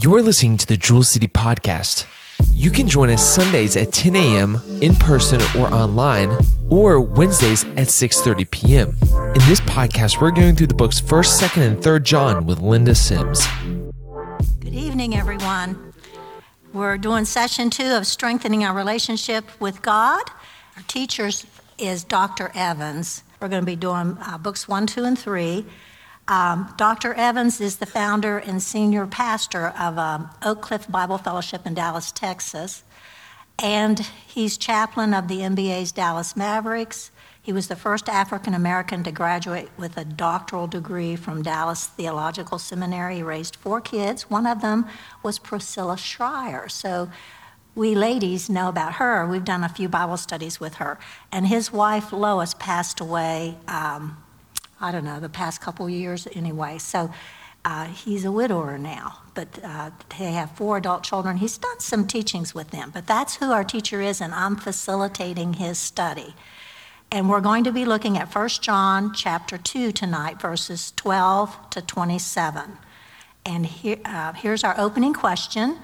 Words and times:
You're 0.00 0.22
listening 0.22 0.56
to 0.58 0.66
the 0.66 0.76
Jewel 0.76 1.02
City 1.02 1.26
Podcast. 1.26 2.06
You 2.52 2.70
can 2.70 2.86
join 2.86 3.10
us 3.10 3.26
Sundays 3.26 3.76
at 3.76 3.92
10 3.92 4.14
a.m. 4.14 4.60
in 4.80 4.94
person 4.94 5.40
or 5.58 5.72
online, 5.74 6.30
or 6.70 7.00
Wednesdays 7.00 7.64
at 7.64 7.88
6:30 7.88 8.50
p.m. 8.50 8.96
In 9.34 9.40
this 9.48 9.60
podcast, 9.62 10.20
we're 10.20 10.30
going 10.30 10.54
through 10.54 10.68
the 10.68 10.74
books 10.74 11.00
1st, 11.00 11.48
2nd, 11.48 11.66
and 11.66 11.76
3rd 11.78 12.02
John 12.04 12.46
with 12.46 12.60
Linda 12.60 12.94
Sims. 12.94 13.44
Good 14.60 14.74
evening, 14.74 15.16
everyone. 15.16 15.92
We're 16.72 16.98
doing 16.98 17.24
session 17.24 17.68
two 17.68 17.92
of 17.96 18.06
strengthening 18.06 18.64
our 18.64 18.74
relationship 18.74 19.44
with 19.60 19.82
God. 19.82 20.22
Our 20.76 20.82
teacher 20.86 21.30
is 21.78 22.04
Dr. 22.04 22.52
Evans. 22.54 23.24
We're 23.40 23.48
going 23.48 23.62
to 23.62 23.66
be 23.66 23.76
doing 23.76 24.16
uh, 24.20 24.38
books 24.38 24.68
one, 24.68 24.86
two, 24.86 25.04
and 25.04 25.18
three. 25.18 25.66
Um, 26.28 26.74
Dr. 26.76 27.14
Evans 27.14 27.58
is 27.58 27.76
the 27.76 27.86
founder 27.86 28.36
and 28.36 28.62
senior 28.62 29.06
pastor 29.06 29.68
of 29.68 29.96
um, 29.96 30.28
Oak 30.44 30.60
Cliff 30.60 30.86
Bible 30.86 31.16
Fellowship 31.16 31.66
in 31.66 31.72
Dallas, 31.72 32.12
Texas. 32.12 32.84
And 33.58 33.98
he's 34.26 34.58
chaplain 34.58 35.14
of 35.14 35.26
the 35.26 35.38
NBA's 35.38 35.90
Dallas 35.90 36.36
Mavericks. 36.36 37.10
He 37.40 37.52
was 37.52 37.68
the 37.68 37.76
first 37.76 38.10
African 38.10 38.52
American 38.52 39.02
to 39.04 39.10
graduate 39.10 39.70
with 39.78 39.96
a 39.96 40.04
doctoral 40.04 40.66
degree 40.66 41.16
from 41.16 41.42
Dallas 41.42 41.86
Theological 41.86 42.58
Seminary. 42.58 43.16
He 43.16 43.22
raised 43.22 43.56
four 43.56 43.80
kids. 43.80 44.28
One 44.28 44.46
of 44.46 44.60
them 44.60 44.86
was 45.22 45.38
Priscilla 45.38 45.96
Shirer. 45.96 46.68
So 46.68 47.10
we 47.74 47.94
ladies 47.94 48.50
know 48.50 48.68
about 48.68 48.94
her. 48.94 49.26
We've 49.26 49.44
done 49.44 49.64
a 49.64 49.68
few 49.68 49.88
Bible 49.88 50.18
studies 50.18 50.60
with 50.60 50.74
her. 50.74 50.98
And 51.32 51.46
his 51.46 51.72
wife, 51.72 52.12
Lois, 52.12 52.52
passed 52.52 53.00
away. 53.00 53.56
Um, 53.66 54.22
I 54.80 54.92
don't 54.92 55.04
know, 55.04 55.20
the 55.20 55.28
past 55.28 55.60
couple 55.60 55.88
years 55.88 56.28
anyway. 56.34 56.78
So 56.78 57.10
uh, 57.64 57.86
he's 57.86 58.24
a 58.24 58.32
widower 58.32 58.78
now, 58.78 59.18
but 59.34 59.58
uh, 59.62 59.90
they 60.18 60.32
have 60.32 60.52
four 60.52 60.78
adult 60.78 61.02
children. 61.02 61.36
He's 61.36 61.58
done 61.58 61.80
some 61.80 62.06
teachings 62.06 62.54
with 62.54 62.70
them, 62.70 62.90
but 62.94 63.06
that's 63.06 63.36
who 63.36 63.50
our 63.50 63.64
teacher 63.64 64.00
is, 64.00 64.20
and 64.20 64.32
I'm 64.32 64.56
facilitating 64.56 65.54
his 65.54 65.78
study. 65.78 66.34
And 67.10 67.28
we're 67.28 67.40
going 67.40 67.64
to 67.64 67.72
be 67.72 67.84
looking 67.84 68.18
at 68.18 68.34
1 68.34 68.48
John 68.60 69.12
chapter 69.14 69.58
2 69.58 69.92
tonight, 69.92 70.40
verses 70.40 70.92
12 70.96 71.70
to 71.70 71.82
27. 71.82 72.78
And 73.46 73.66
here, 73.66 73.98
uh, 74.04 74.34
here's 74.34 74.62
our 74.62 74.78
opening 74.78 75.14
question 75.14 75.78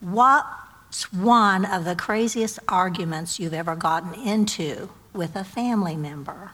What's 0.00 1.12
one 1.12 1.64
of 1.64 1.84
the 1.84 1.94
craziest 1.94 2.58
arguments 2.68 3.38
you've 3.38 3.54
ever 3.54 3.76
gotten 3.76 4.14
into 4.14 4.90
with 5.12 5.36
a 5.36 5.44
family 5.44 5.96
member? 5.96 6.50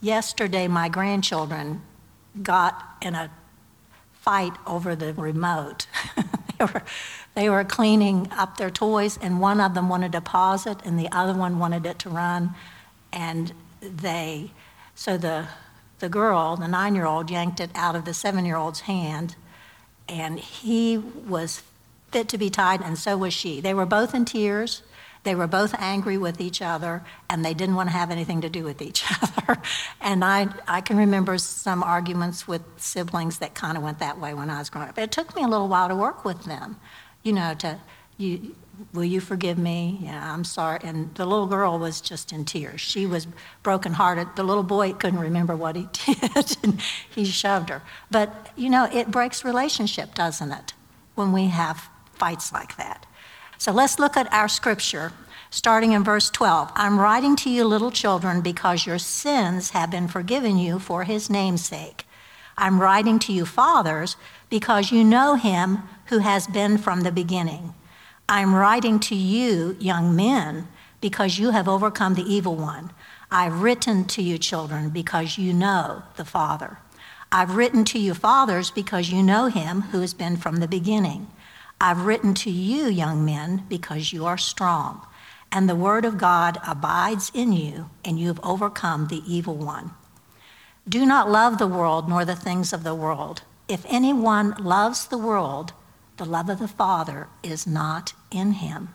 Yesterday, 0.00 0.66
my 0.66 0.88
grandchildren 0.88 1.82
got 2.42 2.96
in 3.02 3.14
a 3.14 3.30
fight 4.12 4.52
over 4.66 4.94
the 4.96 5.12
remote. 5.14 5.86
they, 6.58 6.64
were, 6.64 6.82
they 7.34 7.50
were 7.50 7.64
cleaning 7.64 8.28
up 8.32 8.56
their 8.56 8.70
toys, 8.70 9.18
and 9.20 9.40
one 9.40 9.60
of 9.60 9.74
them 9.74 9.88
wanted 9.88 10.12
to 10.12 10.20
pause 10.20 10.66
it, 10.66 10.78
and 10.84 10.98
the 10.98 11.08
other 11.12 11.34
one 11.34 11.58
wanted 11.58 11.84
it 11.86 11.98
to 12.00 12.10
run. 12.10 12.54
And 13.12 13.52
they, 13.80 14.52
so 14.94 15.16
the, 15.16 15.48
the 15.98 16.08
girl, 16.08 16.56
the 16.56 16.68
nine 16.68 16.94
year 16.94 17.06
old, 17.06 17.30
yanked 17.30 17.60
it 17.60 17.70
out 17.74 17.94
of 17.94 18.04
the 18.04 18.14
seven 18.14 18.44
year 18.44 18.56
old's 18.56 18.80
hand, 18.80 19.36
and 20.08 20.38
he 20.38 20.98
was 20.98 21.62
fit 22.10 22.28
to 22.28 22.38
be 22.38 22.50
tied, 22.50 22.80
and 22.82 22.98
so 22.98 23.16
was 23.16 23.32
she. 23.32 23.60
They 23.60 23.74
were 23.74 23.86
both 23.86 24.14
in 24.14 24.24
tears. 24.24 24.82
They 25.22 25.34
were 25.34 25.46
both 25.46 25.74
angry 25.78 26.16
with 26.16 26.40
each 26.40 26.62
other 26.62 27.04
and 27.28 27.44
they 27.44 27.54
didn't 27.54 27.74
want 27.74 27.88
to 27.88 27.92
have 27.92 28.10
anything 28.10 28.40
to 28.40 28.48
do 28.48 28.64
with 28.64 28.80
each 28.80 29.04
other. 29.22 29.60
and 30.00 30.24
I, 30.24 30.48
I 30.66 30.80
can 30.80 30.96
remember 30.96 31.36
some 31.38 31.82
arguments 31.82 32.48
with 32.48 32.62
siblings 32.76 33.38
that 33.38 33.54
kind 33.54 33.76
of 33.76 33.82
went 33.82 33.98
that 33.98 34.18
way 34.18 34.34
when 34.34 34.48
I 34.50 34.58
was 34.58 34.70
growing 34.70 34.88
up. 34.88 34.98
It 34.98 35.12
took 35.12 35.34
me 35.36 35.42
a 35.42 35.48
little 35.48 35.68
while 35.68 35.88
to 35.88 35.96
work 35.96 36.24
with 36.24 36.44
them, 36.44 36.78
you 37.22 37.32
know, 37.32 37.54
to, 37.54 37.78
you, 38.16 38.54
will 38.92 39.04
you 39.04 39.20
forgive 39.20 39.58
me? 39.58 39.98
Yeah, 40.02 40.32
I'm 40.32 40.44
sorry. 40.44 40.80
And 40.82 41.14
the 41.14 41.26
little 41.26 41.46
girl 41.46 41.78
was 41.78 42.00
just 42.00 42.32
in 42.32 42.44
tears. 42.44 42.80
She 42.80 43.06
was 43.06 43.26
brokenhearted. 43.62 44.36
The 44.36 44.42
little 44.42 44.62
boy 44.62 44.92
couldn't 44.92 45.20
remember 45.20 45.56
what 45.56 45.76
he 45.76 45.88
did, 45.92 46.56
and 46.62 46.80
he 47.08 47.24
shoved 47.24 47.68
her. 47.68 47.82
But, 48.10 48.50
you 48.56 48.70
know, 48.70 48.88
it 48.90 49.10
breaks 49.10 49.44
relationship, 49.44 50.14
doesn't 50.14 50.50
it, 50.50 50.72
when 51.14 51.32
we 51.32 51.46
have 51.48 51.88
fights 52.12 52.52
like 52.52 52.76
that? 52.76 53.06
So 53.60 53.72
let's 53.72 53.98
look 53.98 54.16
at 54.16 54.32
our 54.32 54.48
scripture, 54.48 55.12
starting 55.50 55.92
in 55.92 56.02
verse 56.02 56.30
12. 56.30 56.72
I'm 56.74 56.98
writing 56.98 57.36
to 57.36 57.50
you, 57.50 57.66
little 57.66 57.90
children, 57.90 58.40
because 58.40 58.86
your 58.86 58.98
sins 58.98 59.72
have 59.72 59.90
been 59.90 60.08
forgiven 60.08 60.56
you 60.56 60.78
for 60.78 61.04
his 61.04 61.28
name's 61.28 61.62
sake. 61.62 62.06
I'm 62.56 62.80
writing 62.80 63.18
to 63.18 63.34
you, 63.34 63.44
fathers, 63.44 64.16
because 64.48 64.92
you 64.92 65.04
know 65.04 65.34
him 65.34 65.80
who 66.06 66.20
has 66.20 66.46
been 66.46 66.78
from 66.78 67.02
the 67.02 67.12
beginning. 67.12 67.74
I'm 68.30 68.54
writing 68.54 68.98
to 69.00 69.14
you, 69.14 69.76
young 69.78 70.16
men, 70.16 70.66
because 71.02 71.38
you 71.38 71.50
have 71.50 71.68
overcome 71.68 72.14
the 72.14 72.24
evil 72.24 72.56
one. 72.56 72.92
I've 73.30 73.60
written 73.60 74.06
to 74.06 74.22
you, 74.22 74.38
children, 74.38 74.88
because 74.88 75.36
you 75.36 75.52
know 75.52 76.04
the 76.16 76.24
Father. 76.24 76.78
I've 77.30 77.56
written 77.56 77.84
to 77.84 77.98
you, 77.98 78.14
fathers, 78.14 78.70
because 78.70 79.10
you 79.10 79.22
know 79.22 79.48
him 79.48 79.82
who 79.82 80.00
has 80.00 80.14
been 80.14 80.38
from 80.38 80.56
the 80.56 80.66
beginning. 80.66 81.26
I've 81.82 82.04
written 82.04 82.34
to 82.34 82.50
you, 82.50 82.88
young 82.88 83.24
men, 83.24 83.64
because 83.70 84.12
you 84.12 84.26
are 84.26 84.36
strong, 84.36 85.00
and 85.50 85.66
the 85.66 85.74
word 85.74 86.04
of 86.04 86.18
God 86.18 86.58
abides 86.66 87.32
in 87.32 87.52
you, 87.52 87.88
and 88.04 88.20
you 88.20 88.28
have 88.28 88.40
overcome 88.42 89.06
the 89.06 89.22
evil 89.26 89.56
one. 89.56 89.92
Do 90.86 91.06
not 91.06 91.30
love 91.30 91.56
the 91.56 91.66
world 91.66 92.06
nor 92.06 92.26
the 92.26 92.36
things 92.36 92.74
of 92.74 92.82
the 92.82 92.94
world. 92.94 93.42
If 93.66 93.86
anyone 93.88 94.54
loves 94.60 95.06
the 95.06 95.16
world, 95.16 95.72
the 96.18 96.26
love 96.26 96.50
of 96.50 96.58
the 96.58 96.68
Father 96.68 97.28
is 97.42 97.66
not 97.66 98.12
in 98.30 98.52
him. 98.52 98.90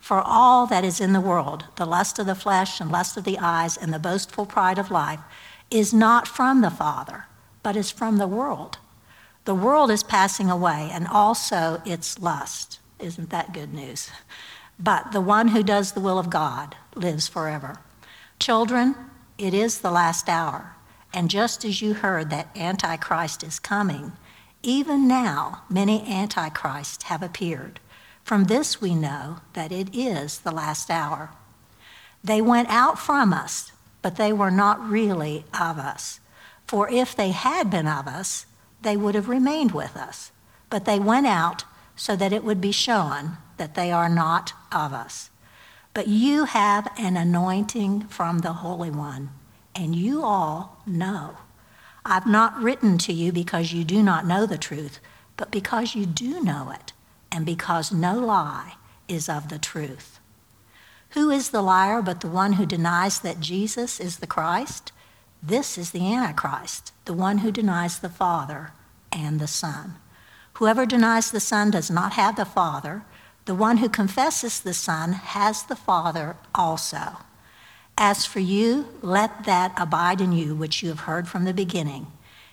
For 0.00 0.22
all 0.22 0.66
that 0.66 0.84
is 0.84 1.00
in 1.00 1.12
the 1.12 1.20
world, 1.20 1.64
the 1.76 1.84
lust 1.84 2.18
of 2.18 2.24
the 2.24 2.34
flesh 2.34 2.80
and 2.80 2.90
lust 2.90 3.18
of 3.18 3.24
the 3.24 3.38
eyes 3.38 3.76
and 3.76 3.92
the 3.92 3.98
boastful 3.98 4.46
pride 4.46 4.78
of 4.78 4.90
life, 4.90 5.20
is 5.70 5.92
not 5.92 6.26
from 6.26 6.62
the 6.62 6.70
Father, 6.70 7.26
but 7.62 7.76
is 7.76 7.90
from 7.90 8.16
the 8.16 8.28
world. 8.28 8.78
The 9.44 9.54
world 9.54 9.90
is 9.90 10.02
passing 10.02 10.50
away, 10.50 10.90
and 10.92 11.06
also 11.06 11.82
its 11.84 12.18
lust. 12.18 12.80
Isn't 12.98 13.30
that 13.30 13.52
good 13.52 13.74
news? 13.74 14.10
But 14.78 15.12
the 15.12 15.20
one 15.20 15.48
who 15.48 15.62
does 15.62 15.92
the 15.92 16.00
will 16.00 16.18
of 16.18 16.30
God 16.30 16.76
lives 16.94 17.28
forever. 17.28 17.76
Children, 18.38 18.94
it 19.38 19.54
is 19.54 19.80
the 19.80 19.90
last 19.90 20.28
hour. 20.28 20.74
And 21.12 21.30
just 21.30 21.64
as 21.64 21.80
you 21.80 21.94
heard 21.94 22.30
that 22.30 22.56
Antichrist 22.56 23.42
is 23.44 23.58
coming, 23.58 24.12
even 24.62 25.06
now 25.06 25.62
many 25.68 26.02
Antichrists 26.08 27.04
have 27.04 27.22
appeared. 27.22 27.78
From 28.24 28.44
this 28.44 28.80
we 28.80 28.94
know 28.94 29.38
that 29.52 29.70
it 29.70 29.94
is 29.94 30.38
the 30.38 30.50
last 30.50 30.90
hour. 30.90 31.30
They 32.22 32.40
went 32.40 32.68
out 32.70 32.98
from 32.98 33.32
us, 33.32 33.72
but 34.00 34.16
they 34.16 34.32
were 34.32 34.50
not 34.50 34.80
really 34.88 35.44
of 35.52 35.78
us. 35.78 36.20
For 36.66 36.90
if 36.90 37.14
they 37.14 37.30
had 37.30 37.70
been 37.70 37.86
of 37.86 38.08
us, 38.08 38.46
they 38.84 38.96
would 38.96 39.14
have 39.16 39.28
remained 39.28 39.72
with 39.72 39.96
us. 39.96 40.30
But 40.70 40.84
they 40.84 41.00
went 41.00 41.26
out 41.26 41.64
so 41.96 42.16
that 42.16 42.32
it 42.32 42.44
would 42.44 42.60
be 42.60 42.72
shown 42.72 43.38
that 43.56 43.74
they 43.74 43.90
are 43.90 44.08
not 44.08 44.52
of 44.72 44.92
us. 44.92 45.30
But 45.92 46.08
you 46.08 46.44
have 46.44 46.88
an 46.98 47.16
anointing 47.16 48.08
from 48.08 48.40
the 48.40 48.54
Holy 48.54 48.90
One, 48.90 49.30
and 49.74 49.94
you 49.94 50.22
all 50.22 50.82
know. 50.86 51.38
I've 52.04 52.26
not 52.26 52.60
written 52.60 52.98
to 52.98 53.12
you 53.12 53.32
because 53.32 53.72
you 53.72 53.84
do 53.84 54.02
not 54.02 54.26
know 54.26 54.44
the 54.44 54.58
truth, 54.58 54.98
but 55.36 55.50
because 55.50 55.94
you 55.94 56.04
do 56.04 56.42
know 56.42 56.70
it, 56.70 56.92
and 57.30 57.46
because 57.46 57.92
no 57.92 58.18
lie 58.18 58.74
is 59.08 59.28
of 59.28 59.48
the 59.48 59.58
truth. 59.58 60.18
Who 61.10 61.30
is 61.30 61.50
the 61.50 61.62
liar 61.62 62.02
but 62.02 62.20
the 62.20 62.28
one 62.28 62.54
who 62.54 62.66
denies 62.66 63.20
that 63.20 63.38
Jesus 63.38 64.00
is 64.00 64.16
the 64.16 64.26
Christ? 64.26 64.90
This 65.40 65.78
is 65.78 65.92
the 65.92 66.12
Antichrist, 66.12 66.92
the 67.04 67.14
one 67.14 67.38
who 67.38 67.52
denies 67.52 68.00
the 68.00 68.08
Father 68.08 68.72
and 69.14 69.40
the 69.40 69.46
Son. 69.46 69.94
Whoever 70.54 70.84
denies 70.84 71.30
the 71.30 71.40
Son 71.40 71.70
does 71.70 71.90
not 71.90 72.12
have 72.12 72.36
the 72.36 72.44
Father. 72.44 73.04
The 73.46 73.54
one 73.54 73.78
who 73.78 73.88
confesses 73.88 74.60
the 74.60 74.74
Son 74.74 75.12
has 75.12 75.62
the 75.62 75.76
Father 75.76 76.36
also. 76.54 77.18
As 77.96 78.26
for 78.26 78.40
you, 78.40 78.88
let 79.00 79.44
that 79.44 79.72
abide 79.76 80.20
in 80.20 80.32
you 80.32 80.54
which 80.54 80.82
you 80.82 80.88
have 80.88 81.00
heard 81.00 81.28
from 81.28 81.44
the 81.44 81.54
beginning. 81.54 82.08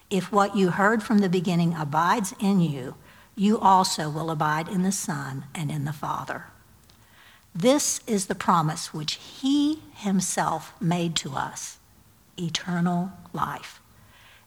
If 0.09 0.31
what 0.31 0.55
you 0.55 0.71
heard 0.71 1.01
from 1.01 1.19
the 1.19 1.29
beginning 1.29 1.75
abides 1.75 2.33
in 2.39 2.59
you, 2.59 2.95
you 3.35 3.57
also 3.59 4.09
will 4.09 4.29
abide 4.29 4.67
in 4.67 4.83
the 4.83 4.91
Son 4.91 5.45
and 5.55 5.71
in 5.71 5.85
the 5.85 5.93
Father. 5.93 6.45
This 7.55 8.01
is 8.07 8.27
the 8.27 8.35
promise 8.35 8.93
which 8.93 9.15
He 9.15 9.81
Himself 9.95 10.73
made 10.79 11.15
to 11.17 11.33
us 11.33 11.77
eternal 12.37 13.11
life. 13.33 13.80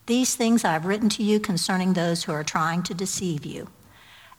These 0.06 0.34
things 0.34 0.64
I 0.64 0.72
have 0.72 0.84
written 0.84 1.08
to 1.10 1.22
you 1.22 1.40
concerning 1.40 1.94
those 1.94 2.24
who 2.24 2.32
are 2.32 2.44
trying 2.44 2.82
to 2.84 2.94
deceive 2.94 3.46
you. 3.46 3.68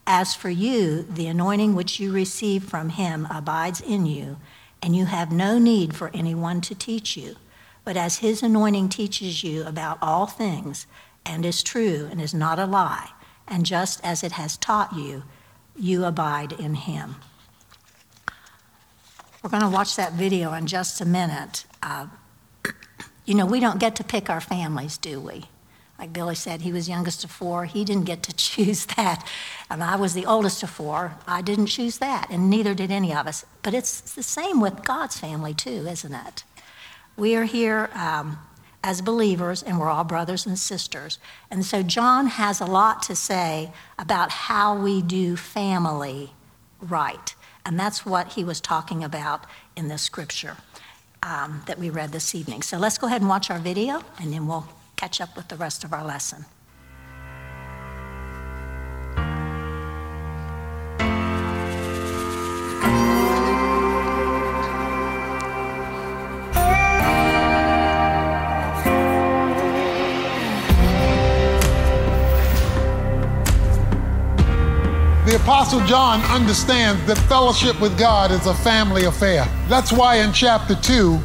As 0.06 0.36
for 0.36 0.52
you, 0.52 1.02
the 1.02 1.26
anointing 1.26 1.74
which 1.74 2.00
you 2.00 2.12
receive 2.12 2.64
from 2.64 2.90
him 2.90 3.28
abides 3.32 3.82
in 3.82 4.06
you, 4.06 4.38
and 4.84 4.96
you 4.96 5.06
have 5.06 5.32
no 5.32 5.58
need 5.58 5.96
for 5.96 6.12
anyone 6.14 6.62
to 6.62 6.76
teach 6.76 7.18
you. 7.18 7.38
But 7.84 7.98
as 7.98 8.18
his 8.18 8.44
anointing 8.44 8.90
teaches 8.90 9.44
you 9.44 9.64
about 9.64 9.98
all 10.04 10.28
things, 10.28 10.86
and 11.26 11.44
is 11.44 11.64
true 11.64 12.08
and 12.12 12.22
is 12.22 12.36
not 12.36 12.60
a 12.60 12.68
lie, 12.68 13.10
and 13.48 13.66
just 13.66 14.00
as 14.06 14.24
it 14.24 14.34
has 14.34 14.58
taught 14.58 14.96
you, 14.96 15.24
you 15.76 16.06
abide 16.06 16.52
in 16.52 16.76
him. 16.76 17.16
We're 19.42 19.50
going 19.50 19.64
to 19.64 19.70
watch 19.70 19.96
that 19.96 20.14
video 20.14 20.54
in 20.54 20.68
just 20.68 21.02
a 21.02 21.06
minute. 21.06 21.66
Uh, 21.82 22.08
you 23.26 23.34
know, 23.34 23.48
we 23.48 23.60
don't 23.60 23.80
get 23.80 23.96
to 23.96 24.04
pick 24.04 24.30
our 24.30 24.42
families, 24.42 25.00
do 25.00 25.20
we? 25.20 25.46
Like 25.98 26.12
Billy 26.12 26.36
said, 26.36 26.62
he 26.62 26.74
was 26.74 26.90
youngest 26.90 27.24
of 27.24 27.32
four. 27.32 27.66
He 27.66 27.86
didn't 27.86 28.06
get 28.06 28.22
to 28.24 28.34
choose 28.36 28.86
that. 28.98 29.28
And 29.70 29.84
I 29.84 29.96
was 29.96 30.14
the 30.14 30.26
oldest 30.26 30.62
of 30.64 30.70
four. 30.70 31.16
I 31.28 31.42
didn't 31.42 31.68
choose 31.68 31.98
that, 32.00 32.28
and 32.30 32.50
neither 32.50 32.74
did 32.74 32.92
any 32.92 33.14
of 33.14 33.28
us. 33.28 33.46
But 33.64 33.74
it's 33.74 34.02
the 34.02 34.24
same 34.24 34.60
with 34.60 34.84
God's 34.84 35.20
family, 35.20 35.54
too, 35.54 35.88
isn't 35.88 36.14
it? 36.14 36.44
We 37.18 37.36
are 37.36 37.46
here 37.46 37.90
um, 37.94 38.38
as 38.84 39.02
believers, 39.02 39.64
and 39.64 39.80
we're 39.80 39.90
all 39.90 40.04
brothers 40.04 40.46
and 40.46 40.60
sisters. 40.60 41.18
And 41.50 41.66
so 41.66 41.82
John 41.82 42.28
has 42.28 42.60
a 42.60 42.66
lot 42.66 43.02
to 43.04 43.16
say 43.16 43.72
about 43.98 44.32
how 44.32 44.78
we 44.78 45.02
do 45.02 45.38
family 45.38 46.32
right. 46.82 47.34
And 47.66 47.80
that's 47.80 48.06
what 48.06 48.34
he 48.34 48.44
was 48.44 48.62
talking 48.62 49.04
about 49.04 49.46
in 49.76 49.88
this 49.88 50.02
scripture 50.04 50.58
um, 51.24 51.64
that 51.66 51.80
we 51.80 51.90
read 51.90 52.12
this 52.12 52.36
evening. 52.36 52.62
So 52.62 52.78
let's 52.78 52.98
go 52.98 53.08
ahead 53.08 53.22
and 53.22 53.30
watch 53.30 53.50
our 53.50 53.60
video, 53.60 54.04
and 54.20 54.32
then 54.32 54.46
we'll 54.46 54.68
catch 54.96 55.22
up 55.22 55.36
with 55.36 55.48
the 55.48 55.56
rest 55.56 55.84
of 55.84 55.94
our 55.94 56.04
lesson. 56.04 56.46
The 75.26 75.42
Apostle 75.42 75.82
John 75.88 76.22
understands 76.32 77.04
that 77.08 77.18
fellowship 77.28 77.82
with 77.82 77.98
God 77.98 78.32
is 78.32 78.46
a 78.46 78.54
family 78.54 79.06
affair. 79.06 79.46
That's 79.68 79.92
why 79.92 80.18
in 80.18 80.32
chapter 80.32 80.76
2, 80.76 81.20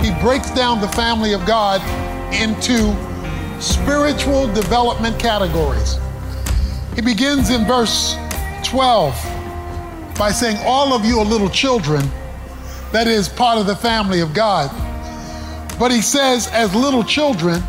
he 0.00 0.10
breaks 0.20 0.50
down 0.50 0.80
the 0.80 0.88
family 0.88 1.32
of 1.32 1.44
God 1.46 1.80
into 2.32 2.92
spiritual 3.60 4.52
development 4.52 5.18
categories. 5.18 5.98
He 6.94 7.00
begins 7.00 7.50
in 7.50 7.64
verse 7.64 8.16
12 8.64 9.14
by 10.18 10.30
saying, 10.30 10.56
All 10.64 10.92
of 10.92 11.04
you 11.04 11.18
are 11.18 11.24
little 11.24 11.48
children, 11.48 12.02
that 12.92 13.06
is 13.06 13.28
part 13.28 13.58
of 13.58 13.66
the 13.66 13.76
family 13.76 14.20
of 14.20 14.32
God. 14.32 14.70
But 15.78 15.92
he 15.92 16.02
says, 16.02 16.48
as 16.48 16.74
little 16.74 17.04
children, 17.04 17.60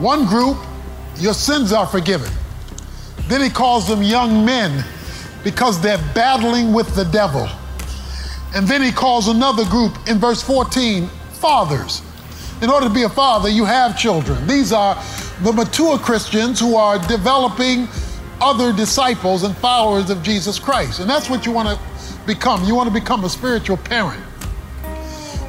one 0.00 0.26
group, 0.26 0.56
your 1.16 1.34
sins 1.34 1.72
are 1.72 1.86
forgiven. 1.86 2.30
Then 3.28 3.42
he 3.42 3.50
calls 3.50 3.86
them 3.86 4.02
young 4.02 4.44
men 4.44 4.84
because 5.44 5.80
they're 5.80 5.98
battling 6.14 6.72
with 6.72 6.94
the 6.94 7.04
devil. 7.04 7.48
And 8.54 8.66
then 8.66 8.82
he 8.82 8.92
calls 8.92 9.28
another 9.28 9.64
group 9.66 9.96
in 10.08 10.18
verse 10.18 10.42
14 10.42 11.08
fathers 11.32 12.02
in 12.62 12.70
order 12.70 12.88
to 12.88 12.94
be 12.94 13.02
a 13.02 13.08
father, 13.08 13.48
you 13.48 13.64
have 13.64 13.98
children. 13.98 14.46
These 14.46 14.72
are 14.72 14.94
the 15.42 15.52
mature 15.52 15.98
Christians 15.98 16.60
who 16.60 16.76
are 16.76 16.98
developing 17.06 17.88
other 18.40 18.72
disciples 18.72 19.42
and 19.42 19.56
followers 19.56 20.10
of 20.10 20.22
Jesus 20.22 20.58
Christ. 20.58 21.00
And 21.00 21.08
that's 21.08 21.30
what 21.30 21.46
you 21.46 21.52
want 21.52 21.68
to 21.68 22.26
become. 22.26 22.64
You 22.64 22.74
want 22.74 22.88
to 22.88 22.92
become 22.92 23.24
a 23.24 23.30
spiritual 23.30 23.76
parent. 23.76 24.22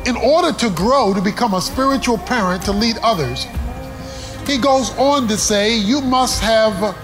In 0.05 0.15
order 0.15 0.51
to 0.57 0.69
grow 0.71 1.13
to 1.13 1.21
become 1.21 1.53
a 1.53 1.61
spiritual 1.61 2.17
parent 2.17 2.63
to 2.63 2.71
lead 2.71 2.97
others, 3.03 3.45
he 4.47 4.57
goes 4.57 4.89
on 4.97 5.27
to 5.27 5.37
say, 5.37 5.75
you 5.77 6.01
must 6.01 6.41
have 6.41 6.95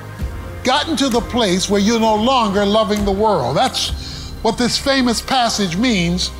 gotten 0.63 0.97
to 0.97 1.07
the 1.07 1.21
place 1.21 1.69
where 1.69 1.79
you're 1.79 1.99
no 1.99 2.15
longer 2.15 2.65
loving 2.65 3.05
the 3.05 3.11
world. 3.11 3.55
That's 3.55 4.31
what 4.41 4.57
this 4.57 4.77
famous 4.77 5.21
passage 5.21 5.77
means 5.77 6.31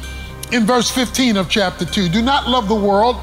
in 0.52 0.66
verse 0.66 0.90
15 0.90 1.38
of 1.38 1.50
chapter 1.50 1.86
2. 1.86 2.10
Do 2.10 2.22
not 2.22 2.50
love 2.50 2.68
the 2.68 2.76
world 2.76 3.18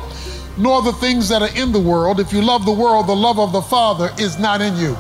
nor 0.57 0.83
the 0.83 0.93
things 0.93 1.29
that 1.29 1.43
are 1.43 1.57
in 1.57 1.73
the 1.73 1.81
world. 1.81 2.21
If 2.21 2.33
you 2.33 2.41
love 2.41 2.65
the 2.65 2.73
world, 2.73 3.07
the 3.07 3.17
love 3.17 3.39
of 3.39 3.53
the 3.53 3.63
Father 3.63 4.11
is 4.19 4.39
not 4.39 4.61
in 4.61 4.77
you. 4.77 4.97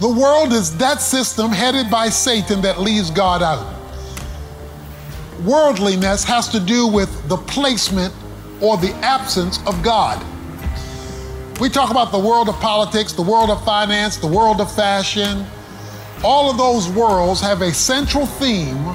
The 0.00 0.08
world 0.08 0.52
is 0.52 0.76
that 0.78 1.00
system 1.00 1.50
headed 1.50 1.90
by 1.90 2.08
Satan 2.08 2.60
that 2.62 2.80
leaves 2.80 3.10
God 3.10 3.42
out. 3.42 3.74
Worldliness 5.44 6.24
has 6.24 6.48
to 6.48 6.60
do 6.60 6.86
with 6.86 7.28
the 7.28 7.36
placement 7.36 8.14
or 8.60 8.76
the 8.76 8.92
absence 8.96 9.58
of 9.66 9.82
God. 9.82 10.24
We 11.60 11.68
talk 11.68 11.90
about 11.90 12.12
the 12.12 12.18
world 12.18 12.48
of 12.48 12.54
politics, 12.60 13.12
the 13.12 13.22
world 13.22 13.50
of 13.50 13.64
finance, 13.64 14.16
the 14.16 14.28
world 14.28 14.60
of 14.60 14.72
fashion. 14.72 15.44
All 16.22 16.50
of 16.50 16.56
those 16.56 16.88
worlds 16.88 17.40
have 17.40 17.62
a 17.62 17.72
central 17.72 18.26
theme 18.26 18.92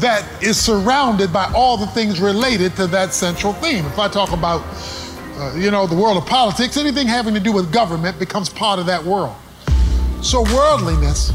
that 0.00 0.26
is 0.42 0.58
surrounded 0.58 1.32
by 1.32 1.50
all 1.54 1.76
the 1.76 1.86
things 1.86 2.20
related 2.20 2.76
to 2.76 2.86
that 2.88 3.14
central 3.14 3.52
theme. 3.54 3.86
If 3.86 3.98
I 3.98 4.08
talk 4.08 4.32
about, 4.32 4.62
uh, 5.38 5.54
you 5.56 5.70
know, 5.70 5.86
the 5.86 5.94
world 5.94 6.16
of 6.18 6.26
politics, 6.26 6.76
anything 6.76 7.06
having 7.06 7.34
to 7.34 7.40
do 7.40 7.52
with 7.52 7.72
government 7.72 8.18
becomes 8.18 8.48
part 8.48 8.78
of 8.78 8.86
that 8.86 9.02
world. 9.02 9.34
So 10.22 10.42
worldliness 10.54 11.32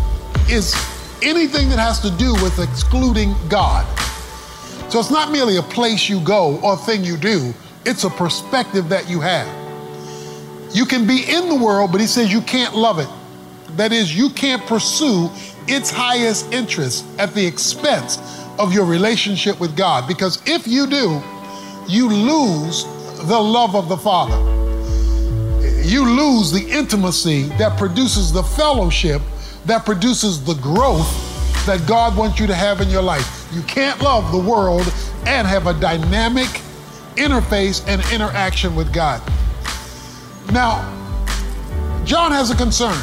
is 0.50 0.76
anything 1.22 1.70
that 1.70 1.80
has 1.80 2.00
to 2.02 2.12
do 2.12 2.34
with 2.34 2.60
excluding 2.60 3.34
God. 3.50 3.86
So 4.92 5.00
it's 5.00 5.12
not 5.12 5.32
merely 5.32 5.58
a 5.58 5.62
place 5.62 6.10
you 6.10 6.20
go 6.22 6.60
or 6.60 6.74
a 6.74 6.78
thing 6.78 7.04
you 7.04 7.18
do, 7.18 7.54
it's 7.86 8.04
a 8.04 8.10
perspective 8.10 8.90
that 8.90 9.10
you 9.10 9.22
have. 9.22 9.48
You 10.74 10.86
can 10.86 11.08
be 11.08 11.24
in 11.28 11.50
the 11.50 11.56
world, 11.56 11.92
but 11.92 12.00
he 12.00 12.08
says 12.08 12.32
you 12.32 12.42
can't 12.42 12.76
love 12.76 13.00
it. 13.00 13.08
That 13.78 13.92
is, 13.92 14.16
you 14.16 14.30
can't 14.30 14.66
pursue 14.68 15.30
its 15.68 15.90
highest 15.90 16.52
interest 16.54 17.06
at 17.18 17.34
the 17.34 17.46
expense 17.46 18.41
of 18.62 18.72
your 18.72 18.86
relationship 18.86 19.60
with 19.60 19.76
God. 19.76 20.08
Because 20.08 20.42
if 20.46 20.68
you 20.68 20.86
do, 20.86 21.20
you 21.88 22.08
lose 22.08 22.84
the 23.28 23.40
love 23.40 23.76
of 23.76 23.90
the 23.90 23.98
Father. 23.98 24.38
You 25.84 26.06
lose 26.06 26.52
the 26.52 26.70
intimacy 26.70 27.44
that 27.58 27.78
produces 27.78 28.32
the 28.32 28.44
fellowship 28.44 29.22
that 29.66 29.84
produces 29.86 30.44
the 30.44 30.54
growth 30.56 31.10
that 31.66 31.86
God 31.88 32.16
wants 32.16 32.40
you 32.40 32.48
to 32.48 32.56
have 32.56 32.82
in 32.82 32.90
your 32.90 33.02
life. 33.02 33.48
You 33.52 33.62
can't 33.64 34.00
love 34.02 34.32
the 34.32 34.40
world 34.40 34.92
and 35.26 35.48
have 35.48 35.68
a 35.68 35.74
dynamic 35.80 36.48
interface 37.16 37.84
and 37.88 38.02
interaction 38.14 38.76
with 38.76 38.94
God. 38.94 39.22
Now, 40.52 40.88
John 42.06 42.32
has 42.32 42.52
a 42.52 42.56
concern 42.56 43.00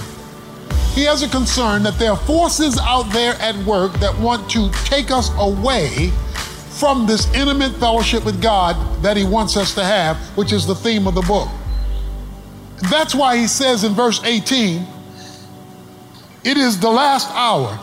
he 0.99 1.05
has 1.05 1.23
a 1.23 1.29
concern 1.29 1.85
that 1.85 1.97
there 1.97 2.11
are 2.11 2.17
forces 2.17 2.77
out 2.77 3.05
there 3.13 3.35
at 3.35 3.55
work 3.59 3.93
that 4.01 4.19
want 4.19 4.51
to 4.51 4.69
take 4.85 5.13
us 5.13 5.31
away 5.39 6.09
from 6.71 7.07
this 7.07 7.33
intimate 7.33 7.71
fellowship 7.77 8.25
with 8.25 8.43
God 8.43 8.75
that 9.01 9.17
he 9.17 9.23
wants 9.23 9.57
us 9.57 9.77
to 9.77 9.85
have, 9.85 10.17
which 10.37 10.53
is 10.53 10.67
the 10.67 10.75
theme 10.75 11.07
of 11.07 11.15
the 11.15 11.23
book. 11.23 11.49
That's 12.91 13.15
why 13.15 13.37
he 13.37 13.47
says 13.47 13.85
in 13.85 13.93
verse 13.93 14.21
18, 14.25 14.85
it 16.43 16.57
is 16.57 16.81
the 16.81 16.91
last 16.91 17.31
hour. 17.31 17.79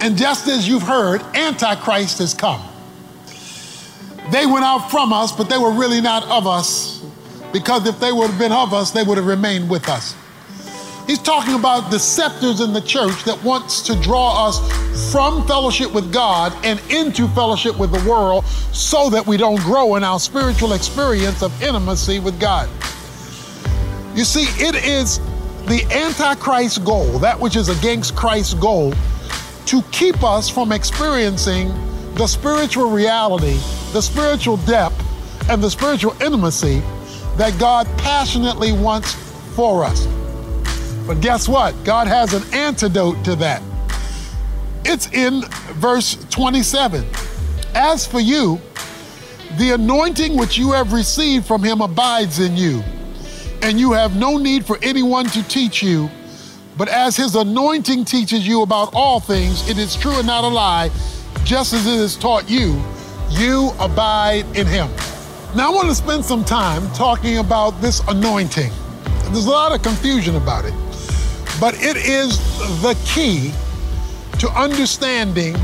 And 0.00 0.16
just 0.16 0.48
as 0.48 0.66
you've 0.66 0.82
heard, 0.82 1.20
Antichrist 1.34 2.20
has 2.20 2.32
come. 2.32 2.62
They 4.30 4.46
went 4.46 4.64
out 4.64 4.90
from 4.90 5.12
us, 5.12 5.30
but 5.30 5.50
they 5.50 5.58
were 5.58 5.72
really 5.72 6.00
not 6.00 6.24
of 6.24 6.46
us, 6.46 7.04
because 7.52 7.86
if 7.86 8.00
they 8.00 8.12
would 8.12 8.30
have 8.30 8.38
been 8.38 8.52
of 8.52 8.72
us, 8.72 8.92
they 8.92 9.02
would 9.02 9.18
have 9.18 9.26
remained 9.26 9.68
with 9.68 9.90
us. 9.90 10.14
He's 11.06 11.20
talking 11.20 11.54
about 11.54 11.84
deceptors 11.84 12.64
in 12.64 12.72
the 12.72 12.80
church 12.80 13.22
that 13.24 13.40
wants 13.44 13.80
to 13.82 13.94
draw 14.00 14.48
us 14.48 15.12
from 15.12 15.46
fellowship 15.46 15.92
with 15.94 16.12
God 16.12 16.52
and 16.64 16.80
into 16.90 17.28
fellowship 17.28 17.78
with 17.78 17.92
the 17.92 18.10
world 18.10 18.44
so 18.72 19.08
that 19.10 19.24
we 19.24 19.36
don't 19.36 19.60
grow 19.60 19.94
in 19.94 20.02
our 20.02 20.18
spiritual 20.18 20.72
experience 20.72 21.42
of 21.42 21.62
intimacy 21.62 22.18
with 22.18 22.40
God. 22.40 22.68
You 24.16 24.24
see, 24.24 24.46
it 24.60 24.74
is 24.74 25.20
the 25.66 25.84
Antichrist 25.92 26.84
goal, 26.84 27.18
that 27.20 27.38
which 27.38 27.54
is 27.54 27.68
against 27.68 28.16
Christ's 28.16 28.54
goal, 28.54 28.92
to 29.66 29.82
keep 29.92 30.24
us 30.24 30.48
from 30.48 30.72
experiencing 30.72 31.68
the 32.14 32.26
spiritual 32.26 32.90
reality, 32.90 33.58
the 33.92 34.00
spiritual 34.00 34.56
depth, 34.58 35.00
and 35.48 35.62
the 35.62 35.70
spiritual 35.70 36.20
intimacy 36.20 36.80
that 37.36 37.56
God 37.60 37.86
passionately 37.98 38.72
wants 38.72 39.14
for 39.54 39.84
us. 39.84 40.08
But 41.06 41.20
guess 41.20 41.48
what? 41.48 41.72
God 41.84 42.08
has 42.08 42.34
an 42.34 42.42
antidote 42.52 43.24
to 43.24 43.36
that. 43.36 43.62
It's 44.84 45.08
in 45.12 45.42
verse 45.74 46.16
27. 46.30 47.04
As 47.74 48.06
for 48.06 48.20
you, 48.20 48.60
the 49.58 49.72
anointing 49.72 50.36
which 50.36 50.58
you 50.58 50.72
have 50.72 50.92
received 50.92 51.46
from 51.46 51.62
him 51.62 51.80
abides 51.80 52.40
in 52.40 52.56
you, 52.56 52.82
and 53.62 53.78
you 53.78 53.92
have 53.92 54.16
no 54.16 54.36
need 54.36 54.66
for 54.66 54.78
anyone 54.82 55.26
to 55.26 55.46
teach 55.48 55.82
you. 55.82 56.10
But 56.76 56.88
as 56.88 57.16
his 57.16 57.36
anointing 57.36 58.04
teaches 58.04 58.46
you 58.46 58.62
about 58.62 58.92
all 58.94 59.20
things, 59.20 59.68
it 59.68 59.78
is 59.78 59.96
true 59.96 60.16
and 60.18 60.26
not 60.26 60.44
a 60.44 60.48
lie, 60.48 60.90
just 61.44 61.72
as 61.72 61.86
it 61.86 61.98
has 61.98 62.16
taught 62.16 62.50
you, 62.50 62.82
you 63.30 63.70
abide 63.78 64.44
in 64.56 64.66
him. 64.66 64.88
Now, 65.54 65.70
I 65.70 65.74
want 65.74 65.88
to 65.88 65.94
spend 65.94 66.24
some 66.24 66.44
time 66.44 66.90
talking 66.92 67.38
about 67.38 67.80
this 67.80 68.00
anointing. 68.08 68.70
There's 69.30 69.46
a 69.46 69.50
lot 69.50 69.72
of 69.72 69.82
confusion 69.82 70.36
about 70.36 70.64
it. 70.64 70.74
But 71.60 71.74
it 71.82 71.96
is 71.96 72.38
the 72.82 72.96
key 73.04 73.52
to 74.38 74.48
understanding 74.50 75.54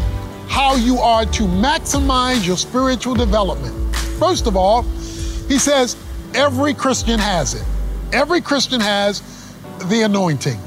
how 0.49 0.75
you 0.75 0.99
are 0.99 1.25
to 1.27 1.43
maximize 1.45 2.47
your 2.47 2.57
spiritual 2.57 3.15
development. 3.15 3.75
First 4.19 4.47
of 4.47 4.57
all, 4.57 4.83
he 5.49 5.59
says 5.59 5.97
every 6.35 6.75
Christian 6.75 7.19
has 7.19 7.55
it. 7.55 7.65
Every 8.13 8.41
Christian 8.41 8.81
has 8.81 9.23
the 9.89 10.03
anointing. 10.03 10.59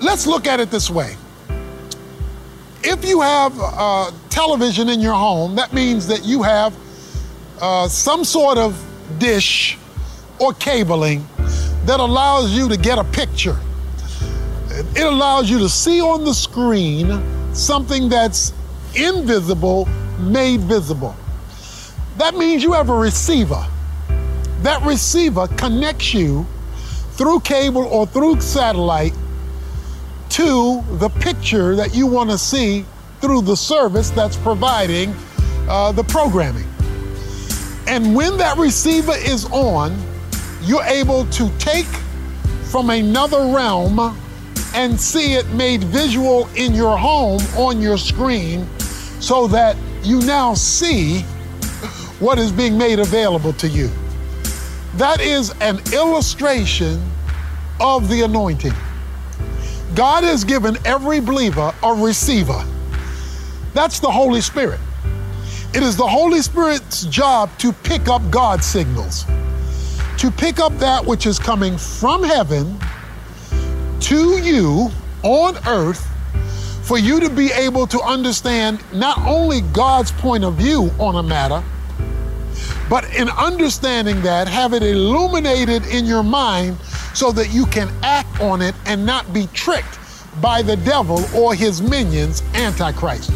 Let's 0.00 0.26
look 0.26 0.46
at 0.46 0.60
it 0.60 0.70
this 0.70 0.90
way. 0.90 1.16
If 2.82 3.04
you 3.04 3.20
have 3.20 3.52
uh, 3.58 4.12
television 4.30 4.88
in 4.88 5.00
your 5.00 5.14
home, 5.14 5.56
that 5.56 5.72
means 5.72 6.06
that 6.06 6.24
you 6.24 6.42
have 6.42 6.76
uh, 7.60 7.88
some 7.88 8.24
sort 8.24 8.58
of 8.58 8.80
dish 9.18 9.76
or 10.38 10.52
cabling 10.54 11.26
that 11.88 12.00
allows 12.00 12.52
you 12.52 12.68
to 12.68 12.76
get 12.76 12.98
a 12.98 13.04
picture. 13.04 13.58
It 14.94 15.06
allows 15.06 15.48
you 15.48 15.58
to 15.60 15.70
see 15.70 16.02
on 16.02 16.22
the 16.22 16.34
screen 16.34 17.54
something 17.54 18.10
that's 18.10 18.52
invisible 18.94 19.86
made 20.20 20.60
visible. 20.60 21.16
That 22.18 22.34
means 22.34 22.62
you 22.62 22.74
have 22.74 22.90
a 22.90 22.94
receiver. 22.94 23.66
That 24.60 24.84
receiver 24.84 25.46
connects 25.56 26.12
you 26.12 26.46
through 27.12 27.40
cable 27.40 27.86
or 27.86 28.06
through 28.06 28.42
satellite 28.42 29.14
to 30.28 30.84
the 30.98 31.08
picture 31.08 31.74
that 31.74 31.94
you 31.94 32.06
want 32.06 32.28
to 32.28 32.36
see 32.36 32.84
through 33.22 33.40
the 33.40 33.56
service 33.56 34.10
that's 34.10 34.36
providing 34.36 35.14
uh, 35.70 35.92
the 35.92 36.04
programming. 36.04 36.68
And 37.86 38.14
when 38.14 38.36
that 38.36 38.58
receiver 38.58 39.14
is 39.16 39.46
on, 39.46 39.96
you're 40.68 40.84
able 40.84 41.24
to 41.30 41.50
take 41.58 41.86
from 42.70 42.90
another 42.90 43.50
realm 43.54 44.14
and 44.74 45.00
see 45.00 45.32
it 45.32 45.48
made 45.54 45.82
visual 45.84 46.46
in 46.56 46.74
your 46.74 46.94
home 46.94 47.40
on 47.56 47.80
your 47.80 47.96
screen 47.96 48.68
so 49.18 49.46
that 49.48 49.78
you 50.02 50.20
now 50.26 50.52
see 50.52 51.22
what 52.20 52.38
is 52.38 52.52
being 52.52 52.76
made 52.76 52.98
available 52.98 53.54
to 53.54 53.66
you. 53.66 53.88
That 54.96 55.22
is 55.22 55.54
an 55.62 55.80
illustration 55.94 57.02
of 57.80 58.10
the 58.10 58.22
anointing. 58.22 58.74
God 59.94 60.22
has 60.22 60.44
given 60.44 60.76
every 60.84 61.20
believer 61.20 61.74
a 61.82 61.94
receiver. 61.94 62.62
That's 63.72 64.00
the 64.00 64.10
Holy 64.10 64.42
Spirit. 64.42 64.80
It 65.72 65.82
is 65.82 65.96
the 65.96 66.06
Holy 66.06 66.42
Spirit's 66.42 67.04
job 67.06 67.50
to 67.58 67.72
pick 67.72 68.08
up 68.08 68.22
God's 68.30 68.66
signals, 68.66 69.24
to 70.18 70.30
pick 70.30 70.58
up 70.58 70.76
that 70.78 71.04
which 71.04 71.26
is 71.26 71.38
coming 71.38 71.78
from 71.78 72.22
heaven 72.22 72.78
to 74.00 74.38
you 74.38 74.90
on 75.22 75.56
earth 75.66 76.04
for 76.82 76.98
you 76.98 77.20
to 77.20 77.30
be 77.30 77.52
able 77.52 77.86
to 77.86 78.00
understand 78.00 78.82
not 78.92 79.18
only 79.26 79.60
God's 79.60 80.10
point 80.10 80.42
of 80.42 80.54
view 80.54 80.90
on 80.98 81.16
a 81.16 81.22
matter, 81.22 81.62
but 82.88 83.04
in 83.14 83.28
understanding 83.28 84.22
that, 84.22 84.48
have 84.48 84.72
it 84.72 84.82
illuminated 84.82 85.86
in 85.86 86.04
your 86.06 86.22
mind 86.22 86.78
so 87.14 87.30
that 87.32 87.52
you 87.52 87.66
can 87.66 87.92
act 88.02 88.40
on 88.40 88.62
it 88.62 88.74
and 88.86 89.04
not 89.04 89.32
be 89.32 89.46
tricked 89.52 89.98
by 90.40 90.62
the 90.62 90.76
devil 90.78 91.24
or 91.36 91.54
his 91.54 91.82
minions, 91.82 92.42
Antichrist. 92.54 93.30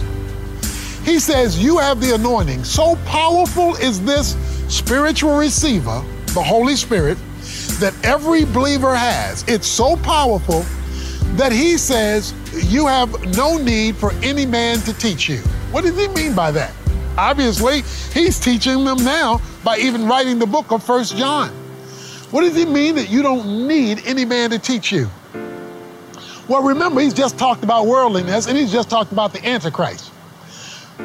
He 1.04 1.18
says, 1.18 1.62
You 1.62 1.78
have 1.78 2.00
the 2.00 2.14
anointing. 2.14 2.64
So 2.64 2.96
powerful 3.04 3.74
is 3.76 4.02
this 4.02 4.36
spiritual 4.68 5.36
receiver, 5.36 6.02
the 6.34 6.42
Holy 6.42 6.76
Spirit, 6.76 7.18
that 7.80 7.94
every 8.04 8.44
believer 8.44 8.94
has. 8.94 9.44
It's 9.48 9.66
so 9.66 9.96
powerful 9.96 10.64
that 11.36 11.52
he 11.52 11.76
says, 11.76 12.34
You 12.70 12.86
have 12.86 13.36
no 13.36 13.56
need 13.56 13.96
for 13.96 14.12
any 14.22 14.46
man 14.46 14.78
to 14.80 14.92
teach 14.94 15.28
you. 15.28 15.38
What 15.70 15.84
does 15.84 15.96
he 15.96 16.08
mean 16.08 16.34
by 16.34 16.50
that? 16.52 16.72
Obviously, 17.16 17.82
he's 18.12 18.38
teaching 18.40 18.84
them 18.84 18.98
now 19.04 19.40
by 19.64 19.78
even 19.78 20.06
writing 20.06 20.38
the 20.38 20.46
book 20.46 20.70
of 20.70 20.82
First 20.82 21.16
John. 21.16 21.50
What 22.30 22.42
does 22.42 22.56
he 22.56 22.64
mean 22.64 22.94
that 22.94 23.10
you 23.10 23.22
don't 23.22 23.68
need 23.68 24.02
any 24.06 24.24
man 24.24 24.50
to 24.50 24.58
teach 24.58 24.90
you? 24.92 25.10
Well, 26.48 26.62
remember, 26.62 27.00
he's 27.00 27.14
just 27.14 27.38
talked 27.38 27.62
about 27.62 27.86
worldliness 27.86 28.46
and 28.46 28.56
he's 28.56 28.72
just 28.72 28.88
talked 28.88 29.12
about 29.12 29.32
the 29.32 29.46
Antichrist. 29.46 30.11